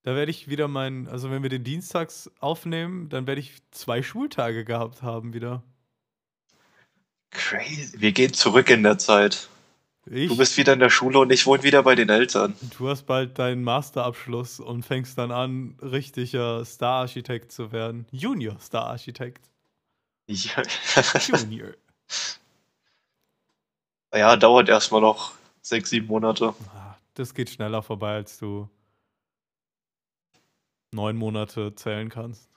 da 0.03 0.14
werde 0.14 0.30
ich 0.30 0.49
wieder 0.49 0.68
meinen, 0.68 1.09
also 1.09 1.30
wenn 1.30 1.42
wir 1.42 1.51
den 1.51 1.64
dienstags 1.64 2.30
aufnehmen, 2.40 3.09
dann 3.09 3.26
werde 3.26 3.40
ich 3.40 3.59
zwei 3.70 4.03
Schultage 4.03 4.64
gehabt 4.64 5.03
haben 5.03 5.32
wieder. 5.34 5.62
Crazy. 7.30 8.01
Wir 8.01 8.12
gehen 8.12 8.32
zurück 8.32 8.70
in 8.70 8.82
der 8.82 8.99
Zeit. 8.99 9.49
Ich, 10.11 10.28
Du 10.30 10.36
bist 10.38 10.57
wieder 10.57 10.72
in 10.72 10.78
der 10.78 10.88
Schule 10.88 11.18
und 11.18 11.30
ich 11.30 11.44
wohne 11.46 11.62
wieder 11.62 11.82
bei 11.82 11.94
den 11.94 12.09
Eltern. 12.09 12.55
du 12.78 12.88
hast 12.88 13.03
bald 13.05 13.38
deinen 13.38 13.62
Masterabschluss 13.62 14.59
und 14.59 14.82
fängst 14.84 15.18
dann 15.18 15.30
an, 15.30 15.76
richtiger 15.82 16.64
Star-Architekt 16.64 17.53
zu 17.53 17.72
werden. 17.72 18.07
Junior 18.11 18.59
Star-Architekt. 18.59 19.51
Ja, 20.26 20.62
Junior. 21.28 21.72
ja 24.14 24.36
dauert 24.36 24.70
erstmal 24.70 25.03
noch 25.03 25.32
sechs, 25.61 25.90
sieben 25.90 26.07
Monate. 26.07 26.55
Ah, 26.74 26.96
Das 27.14 27.34
geht 27.34 27.51
schneller 27.51 27.82
vorbei, 27.82 28.14
als 28.14 28.38
du 28.38 28.70
neun 30.99 31.16
Monate 31.16 31.74
zählen 31.76 32.09
kannst. 32.09 32.51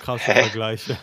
Krasse 0.00 0.24
Hä? 0.34 0.42
Vergleiche. 0.42 0.98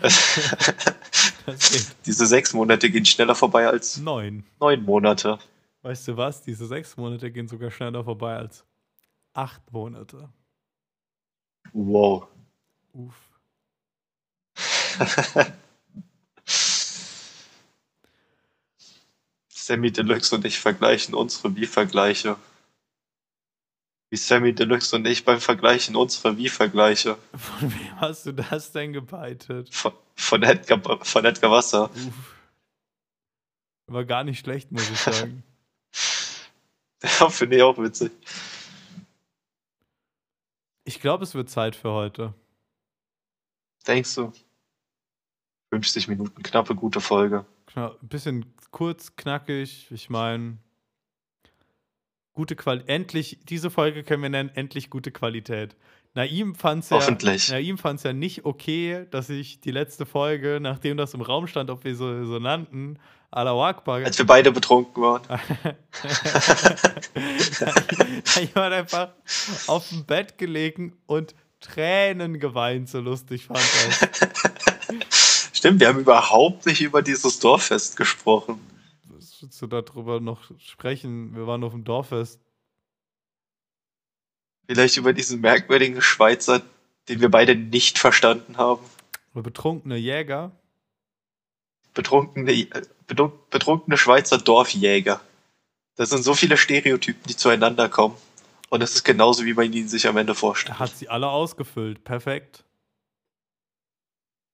Diese 2.06 2.26
sechs 2.26 2.54
Monate 2.54 2.90
gehen 2.90 3.04
schneller 3.04 3.34
vorbei 3.34 3.66
als 3.66 3.98
neun. 3.98 4.44
neun 4.60 4.82
Monate. 4.82 5.38
Weißt 5.82 6.08
du 6.08 6.16
was? 6.16 6.42
Diese 6.42 6.66
sechs 6.66 6.96
Monate 6.96 7.30
gehen 7.30 7.48
sogar 7.48 7.70
schneller 7.70 8.02
vorbei 8.04 8.36
als 8.36 8.64
acht 9.34 9.70
Monate. 9.70 10.30
Wow. 11.72 12.28
Uff. 12.94 13.40
Sammy 19.68 19.92
Deluxe 19.92 20.34
und 20.34 20.46
ich 20.46 20.58
vergleichen 20.58 21.14
unsere 21.14 21.54
Wie-Vergleiche. 21.54 22.36
Wie 24.08 24.16
Sammy 24.16 24.54
Deluxe 24.54 24.96
und 24.96 25.06
ich 25.06 25.26
beim 25.26 25.42
Vergleichen 25.42 25.94
unsere 25.94 26.38
Wie-Vergleiche. 26.38 27.18
Von 27.34 27.74
wem 27.74 28.00
hast 28.00 28.24
du 28.24 28.32
das 28.32 28.72
denn 28.72 28.94
gebeitet? 28.94 29.68
Von, 29.74 29.92
von, 30.14 30.42
Edgar, 30.42 31.04
von 31.04 31.24
Edgar 31.26 31.50
Wasser. 31.50 31.90
Uff. 31.90 32.34
War 33.88 34.06
gar 34.06 34.24
nicht 34.24 34.38
schlecht, 34.38 34.72
muss 34.72 34.88
ich 34.88 34.98
sagen. 34.98 35.42
Ja, 37.00 37.28
finde 37.28 37.54
ich 37.54 37.62
auch 37.62 37.78
witzig. 37.78 38.10
Ich 40.82 41.00
glaube, 41.00 41.22
es 41.22 41.34
wird 41.36 41.48
Zeit 41.48 41.76
für 41.76 41.92
heute. 41.92 42.34
Denkst 43.86 44.16
du? 44.16 44.32
50 45.70 46.08
Minuten, 46.08 46.42
knappe, 46.42 46.74
gute 46.74 47.00
Folge. 47.00 47.46
Ein 47.74 47.90
bisschen 48.02 48.46
kurz, 48.70 49.16
knackig. 49.16 49.86
Ich 49.90 50.10
meine, 50.10 50.58
gute 52.34 52.56
Qualität. 52.56 52.88
Endlich, 52.88 53.38
diese 53.44 53.70
Folge 53.70 54.04
können 54.04 54.22
wir 54.22 54.30
nennen, 54.30 54.50
endlich 54.54 54.90
gute 54.90 55.10
Qualität. 55.10 55.76
Naim 56.14 56.54
fand 56.54 56.84
es 56.84 56.90
ja, 56.90 56.96
Hoffentlich. 56.96 57.50
Naim 57.50 57.78
fand's 57.78 58.02
ja 58.02 58.12
nicht 58.12 58.44
okay, 58.44 59.06
dass 59.10 59.28
ich 59.28 59.60
die 59.60 59.70
letzte 59.70 60.06
Folge, 60.06 60.58
nachdem 60.60 60.96
das 60.96 61.14
im 61.14 61.20
Raum 61.20 61.46
stand, 61.46 61.70
ob 61.70 61.84
wir 61.84 61.94
so, 61.94 62.24
so 62.24 62.38
nannten, 62.38 62.98
Allahu 63.30 63.62
Akbar. 63.62 63.96
Als 64.04 64.18
wir 64.18 64.26
beide 64.26 64.50
betrunken 64.50 65.02
waren. 65.02 65.22
ich 68.40 68.56
war 68.56 68.72
einfach 68.72 69.10
auf 69.66 69.88
dem 69.90 70.06
Bett 70.06 70.38
gelegen 70.38 70.96
und 71.06 71.34
Tränen 71.60 72.38
geweint, 72.40 72.88
so 72.88 73.00
lustig 73.00 73.46
fand 73.46 73.58
das. 73.58 74.08
Stimmt, 75.58 75.80
wir 75.80 75.88
haben 75.88 75.98
überhaupt 75.98 76.66
nicht 76.66 76.80
über 76.82 77.02
dieses 77.02 77.40
Dorffest 77.40 77.96
gesprochen. 77.96 78.60
Was 79.08 79.42
willst 79.42 79.60
du 79.60 79.66
darüber 79.66 80.20
noch 80.20 80.52
sprechen? 80.60 81.34
Wir 81.34 81.48
waren 81.48 81.64
auf 81.64 81.72
dem 81.72 81.82
Dorffest. 81.82 82.40
Vielleicht 84.68 84.96
über 84.98 85.12
diesen 85.12 85.40
merkwürdigen 85.40 86.00
Schweizer, 86.00 86.62
den 87.08 87.20
wir 87.20 87.28
beide 87.28 87.56
nicht 87.56 87.98
verstanden 87.98 88.56
haben. 88.56 88.84
Oder 89.34 89.42
betrunkene 89.42 89.96
Jäger. 89.96 90.52
Betrunkene, 91.92 92.52
betrun- 93.08 93.32
betrunkene 93.50 93.98
Schweizer 93.98 94.38
Dorfjäger. 94.38 95.20
Das 95.96 96.10
sind 96.10 96.22
so 96.22 96.34
viele 96.34 96.56
Stereotypen, 96.56 97.24
die 97.28 97.34
zueinander 97.34 97.88
kommen. 97.88 98.14
Und 98.70 98.78
das 98.78 98.94
ist 98.94 99.02
genauso, 99.02 99.44
wie 99.44 99.54
man 99.54 99.72
ihn 99.72 99.88
sich 99.88 100.06
am 100.06 100.18
Ende 100.18 100.36
vorstellt. 100.36 100.76
Er 100.76 100.78
hat 100.78 100.96
sie 100.96 101.08
alle 101.08 101.26
ausgefüllt. 101.26 102.04
Perfekt. 102.04 102.62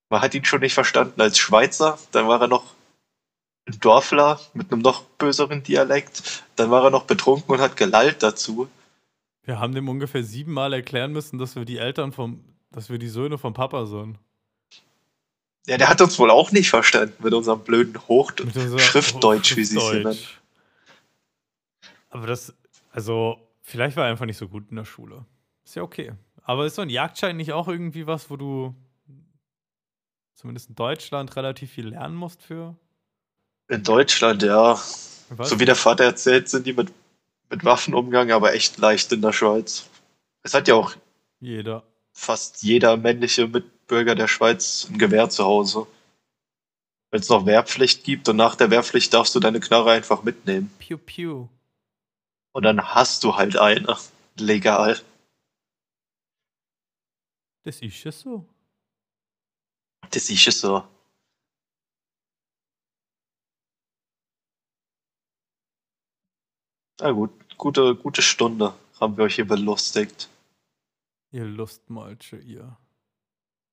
Man 0.09 0.21
hat 0.21 0.35
ihn 0.35 0.45
schon 0.45 0.61
nicht 0.61 0.75
verstanden 0.75 1.21
als 1.21 1.39
Schweizer, 1.39 1.99
dann 2.13 2.29
war 2.29 2.41
er 2.41 2.49
noch 2.49 2.75
ein 3.67 3.79
Dorfler 3.81 4.41
mit 4.53 4.71
einem 4.71 4.83
noch 4.83 5.03
böseren 5.03 5.63
Dialekt, 5.63 6.45
dann 6.57 6.71
war 6.71 6.85
er 6.85 6.91
noch 6.91 7.05
betrunken 7.05 7.51
und 7.51 7.61
hat 7.61 7.77
gelallt 7.77 8.23
dazu. 8.23 8.69
Wir 9.45 9.59
haben 9.59 9.75
dem 9.75 9.89
ungefähr 9.89 10.25
siebenmal 10.25 10.73
erklären 10.73 11.13
müssen, 11.13 11.39
dass 11.39 11.57
wir 11.57 11.65
die 11.65 11.79
Eltern 11.79 12.13
vom, 12.13 12.45
dass 12.71 12.91
wir 12.91 12.99
die 12.99 13.09
Söhne 13.09 13.39
vom 13.39 13.55
Papa 13.55 13.87
sind. 13.87 14.19
Ja, 15.67 15.79
der 15.79 15.89
hat 15.89 16.01
uns 16.03 16.19
wohl 16.19 16.31
auch 16.31 16.53
nicht 16.53 16.69
verstanden 16.69 17.15
mit 17.23 17.33
unserem 17.33 17.61
blöden 17.61 17.99
Hoch 18.07 18.33
Mit 18.43 18.81
Schriftdeutsch, 18.81 19.57
wie 19.57 19.65
sie 19.65 19.79
es 19.79 19.93
nennen. 19.93 20.19
Aber 22.11 22.27
das, 22.27 22.55
also, 22.93 23.39
vielleicht 23.63 23.97
war 23.97 24.05
er 24.05 24.11
einfach 24.11 24.27
nicht 24.27 24.37
so 24.37 24.49
gut 24.49 24.65
in 24.71 24.77
der 24.77 24.85
Schule. 24.85 25.25
Ist 25.65 25.75
ja 25.75 25.83
okay. 25.83 26.13
Aber 26.43 26.67
ist 26.67 26.75
so 26.75 26.83
ein 26.83 26.91
Jagdschein 26.91 27.37
nicht 27.37 27.53
auch 27.53 27.69
irgendwie 27.69 28.07
was, 28.07 28.29
wo 28.29 28.37
du 28.37 28.75
zumindest 30.35 30.69
in 30.69 30.75
Deutschland 30.75 31.35
relativ 31.37 31.73
viel 31.73 31.89
lernen 31.89 32.15
musst 32.17 32.43
für? 32.43 32.77
In 33.69 33.83
Deutschland, 33.83 34.43
ja. 34.43 34.75
Weiß 35.31 35.49
So 35.49 35.59
wie 35.61 35.65
der 35.65 35.77
Vater 35.77 36.05
erzählt, 36.05 36.49
sind 36.49 36.67
die 36.67 36.75
mit, 36.75 36.93
mit 37.51 37.65
Waffenumgang 37.65 38.31
aber 38.31 38.53
echt 38.55 38.79
leicht 38.79 39.11
in 39.13 39.23
der 39.23 39.33
Schweiz. 39.33 39.89
Es 40.43 40.53
hat 40.55 40.69
ja 40.69 40.75
auch 40.75 40.95
jeder. 41.41 41.83
fast 42.13 42.63
jeder 42.63 42.97
männliche 42.97 43.49
Mitbürger 43.49 44.15
der 44.15 44.29
Schweiz 44.29 44.87
ein 44.91 44.99
Gewehr 44.99 45.31
zu 45.31 45.45
Hause. 45.45 45.87
Wenn 47.11 47.21
es 47.21 47.29
noch 47.29 47.47
Wehrpflicht 47.47 48.05
gibt 48.05 48.29
und 48.29 48.37
nach 48.37 48.57
der 48.57 48.71
Wehrpflicht 48.71 49.15
darfst 49.15 49.35
du 49.35 49.41
deine 49.41 49.61
Knarre 49.61 49.93
einfach 49.93 50.23
mitnehmen. 50.25 50.71
Piu 50.79 50.99
piu. 50.99 51.49
Und 52.53 52.65
dann 52.65 52.95
hast 52.95 53.25
du 53.25 53.37
halt 53.37 53.57
eine. 53.57 53.97
Legal. 54.39 55.01
Das 57.63 57.81
ist 57.81 58.05
ja 58.05 58.13
so. 58.13 58.47
Das 60.11 60.31
ist 60.31 60.47
es 60.47 60.61
so. 60.61 60.85
Na 67.01 67.11
gut, 67.11 67.33
gute, 67.59 67.95
gute 67.97 68.23
Stunde 68.23 68.75
haben 69.01 69.17
wir 69.17 69.25
euch 69.25 69.35
hier 69.35 69.47
belustigt. 69.47 70.29
Ihr 71.33 71.45
Lustmolche, 71.45 72.37
ihr. 72.37 72.77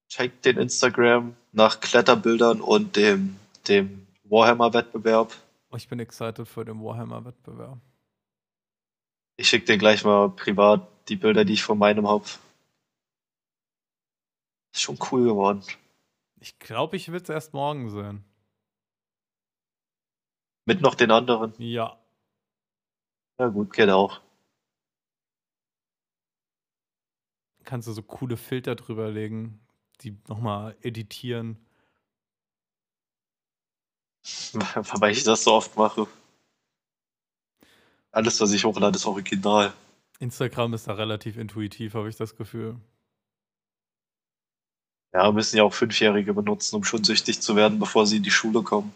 Checkt 0.10 0.46
den 0.46 0.58
Instagram 0.58 1.36
nach 1.52 1.80
Kletterbildern 1.80 2.60
und 2.60 2.96
dem, 2.96 3.40
dem 3.68 4.08
Warhammer-Wettbewerb. 4.24 5.38
Oh, 5.70 5.76
ich 5.76 5.88
bin 5.88 6.00
excited 6.00 6.48
für 6.48 6.66
den 6.66 6.84
Warhammer-Wettbewerb. 6.84 7.80
Ich 9.38 9.48
schicke 9.48 9.66
dir 9.66 9.78
gleich 9.78 10.04
mal 10.04 10.30
privat 10.30 10.88
die 11.08 11.16
Bilder, 11.16 11.46
die 11.46 11.54
ich 11.54 11.64
von 11.64 11.78
meinem 11.78 12.08
hab. 12.08 12.26
Ist 14.74 14.82
schon 14.82 14.98
cool 15.12 15.26
geworden. 15.26 15.64
Ich 16.42 16.58
glaube, 16.58 16.98
ich 16.98 17.12
will 17.12 17.22
es 17.22 17.30
erst 17.30 17.54
morgen 17.54 17.92
sehen. 17.92 18.26
Mit 20.66 20.82
noch 20.82 20.96
den 20.96 21.12
anderen. 21.12 21.54
Ja. 21.60 22.00
Ja 23.38 23.48
gut, 23.48 23.72
geht 23.74 23.90
auch. 23.90 24.22
Kannst 27.64 27.88
du 27.88 27.94
so 27.94 28.02
coole 28.02 28.38
Filter 28.38 28.76
drüber 28.76 29.12
legen, 29.12 29.60
die 30.02 30.18
nochmal 30.28 30.76
editieren. 30.82 31.64
Weil 34.54 35.12
ich 35.12 35.24
das 35.24 35.44
so 35.44 35.54
oft 35.54 35.78
mache. 35.78 36.08
Alles, 38.12 38.42
was 38.42 38.52
ich 38.52 38.66
hochlade, 38.66 38.96
ist 38.96 39.06
original. 39.06 39.74
Instagram 40.20 40.74
ist 40.74 40.88
da 40.88 40.94
relativ 40.94 41.38
intuitiv, 41.38 41.94
habe 41.94 42.10
ich 42.10 42.16
das 42.16 42.36
Gefühl. 42.36 42.80
Ja, 45.14 45.32
müssen 45.32 45.58
ja 45.58 45.64
auch 45.64 45.74
Fünfjährige 45.74 46.34
benutzen, 46.34 46.76
um 46.78 46.84
schon 46.84 47.04
süchtig 47.04 47.42
zu 47.42 47.56
werden, 47.56 47.80
bevor 47.80 48.08
sie 48.08 48.18
in 48.18 48.24
die 48.24 48.32
Schule 48.32 48.64
kommen. 48.64 48.94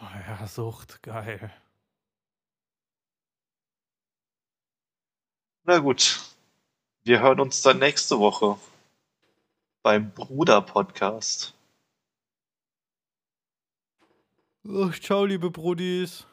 Oh 0.00 0.06
ja, 0.28 0.46
Sucht, 0.46 1.02
geil. 1.02 1.50
Na 5.64 5.78
gut. 5.78 6.20
Wir 7.04 7.20
hören 7.20 7.40
uns 7.40 7.62
dann 7.62 7.78
nächste 7.78 8.18
Woche 8.18 8.58
beim 9.82 10.10
Bruder-Podcast. 10.10 11.54
Oh, 14.66 14.90
ciao, 14.90 15.24
liebe 15.26 15.50
Brudis. 15.50 16.26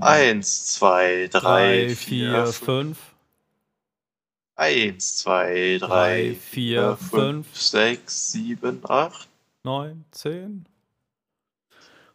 Eins, 0.00 0.66
zwei, 0.66 1.28
drei, 1.30 1.86
Drei, 1.86 1.94
vier, 1.94 2.46
fünf. 2.46 2.98
Eins, 4.56 5.16
zwei, 5.18 5.78
drei, 5.80 6.34
vier, 6.34 6.96
fünf, 6.96 7.56
sechs, 7.56 8.32
sieben, 8.32 8.80
acht. 8.88 9.28
neun, 9.62 10.04
zehn. 10.10 10.66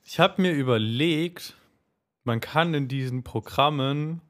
Ich 0.04 0.20
habe 0.20 0.42
mir 0.42 0.52
überlegt, 0.52 1.56
man 2.24 2.40
kann 2.40 2.74
in 2.74 2.88
diesen 2.88 3.24
Programmen 3.24 4.22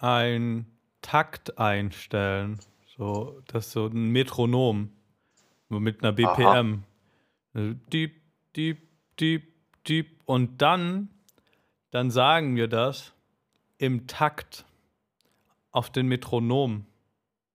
ein 0.00 0.66
Takt 1.02 1.58
einstellen. 1.58 2.58
So, 2.96 3.40
das 3.46 3.66
ist 3.66 3.72
so 3.72 3.86
ein 3.86 4.10
Metronom. 4.10 4.90
Mit 5.68 6.02
einer 6.02 6.12
BPM. 6.12 6.84
Also 7.54 7.74
Diep, 7.92 8.20
diep, 8.56 8.88
diep, 9.20 9.44
diep. 9.86 10.20
Und 10.24 10.60
dann, 10.62 11.08
dann 11.90 12.10
sagen 12.10 12.56
wir 12.56 12.68
das 12.68 13.12
im 13.78 14.06
Takt 14.06 14.64
auf 15.72 15.90
den 15.90 16.06
Metronom. 16.06 16.86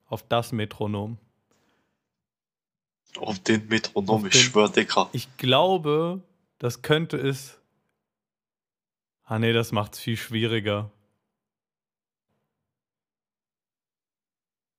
Auf 0.07 0.23
das 0.27 0.51
Metronom. 0.51 1.17
Auf 3.17 3.39
den 3.39 3.67
Metronom, 3.67 4.09
Auf 4.21 4.25
ich 4.25 4.33
den- 4.33 4.41
schwör, 4.41 4.69
Dicker. 4.69 5.09
Ich 5.13 5.35
glaube, 5.37 6.21
das 6.59 6.81
könnte 6.81 7.17
es. 7.17 7.57
Ah 9.23 9.39
nee, 9.39 9.53
das 9.53 9.71
macht's 9.71 9.99
viel 9.99 10.17
schwieriger. 10.17 10.91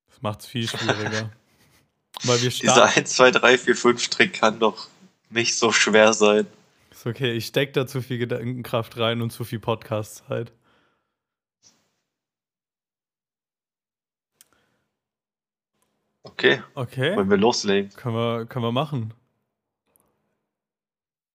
Das 0.08 0.22
macht's 0.22 0.46
viel 0.46 0.68
schwieriger. 0.68 1.30
Weil 2.22 2.40
wir 2.42 2.50
Dieser 2.50 2.72
starten. 2.72 2.98
1, 3.00 3.14
2, 3.16 3.30
3, 3.32 3.58
4, 3.58 3.76
5 3.76 4.08
Trick 4.08 4.32
kann 4.34 4.58
doch 4.58 4.88
nicht 5.30 5.58
so 5.58 5.72
schwer 5.72 6.12
sein. 6.14 6.46
Ist 6.96 7.06
okay, 7.06 7.32
ich 7.32 7.44
steck 7.44 7.74
da 7.74 7.86
zu 7.86 8.00
viel 8.00 8.16
Gedankenkraft 8.16 8.96
rein 8.96 9.20
und 9.20 9.28
zu 9.30 9.44
viel 9.44 9.60
Podcast-Zeit. 9.60 10.50
Okay, 16.22 16.62
Okay, 16.74 17.14
wollen 17.14 17.28
wir 17.28 17.36
loslegen? 17.36 17.90
können 17.90 18.14
wir, 18.16 18.46
können 18.46 18.64
wir 18.64 18.72
machen. 18.72 19.12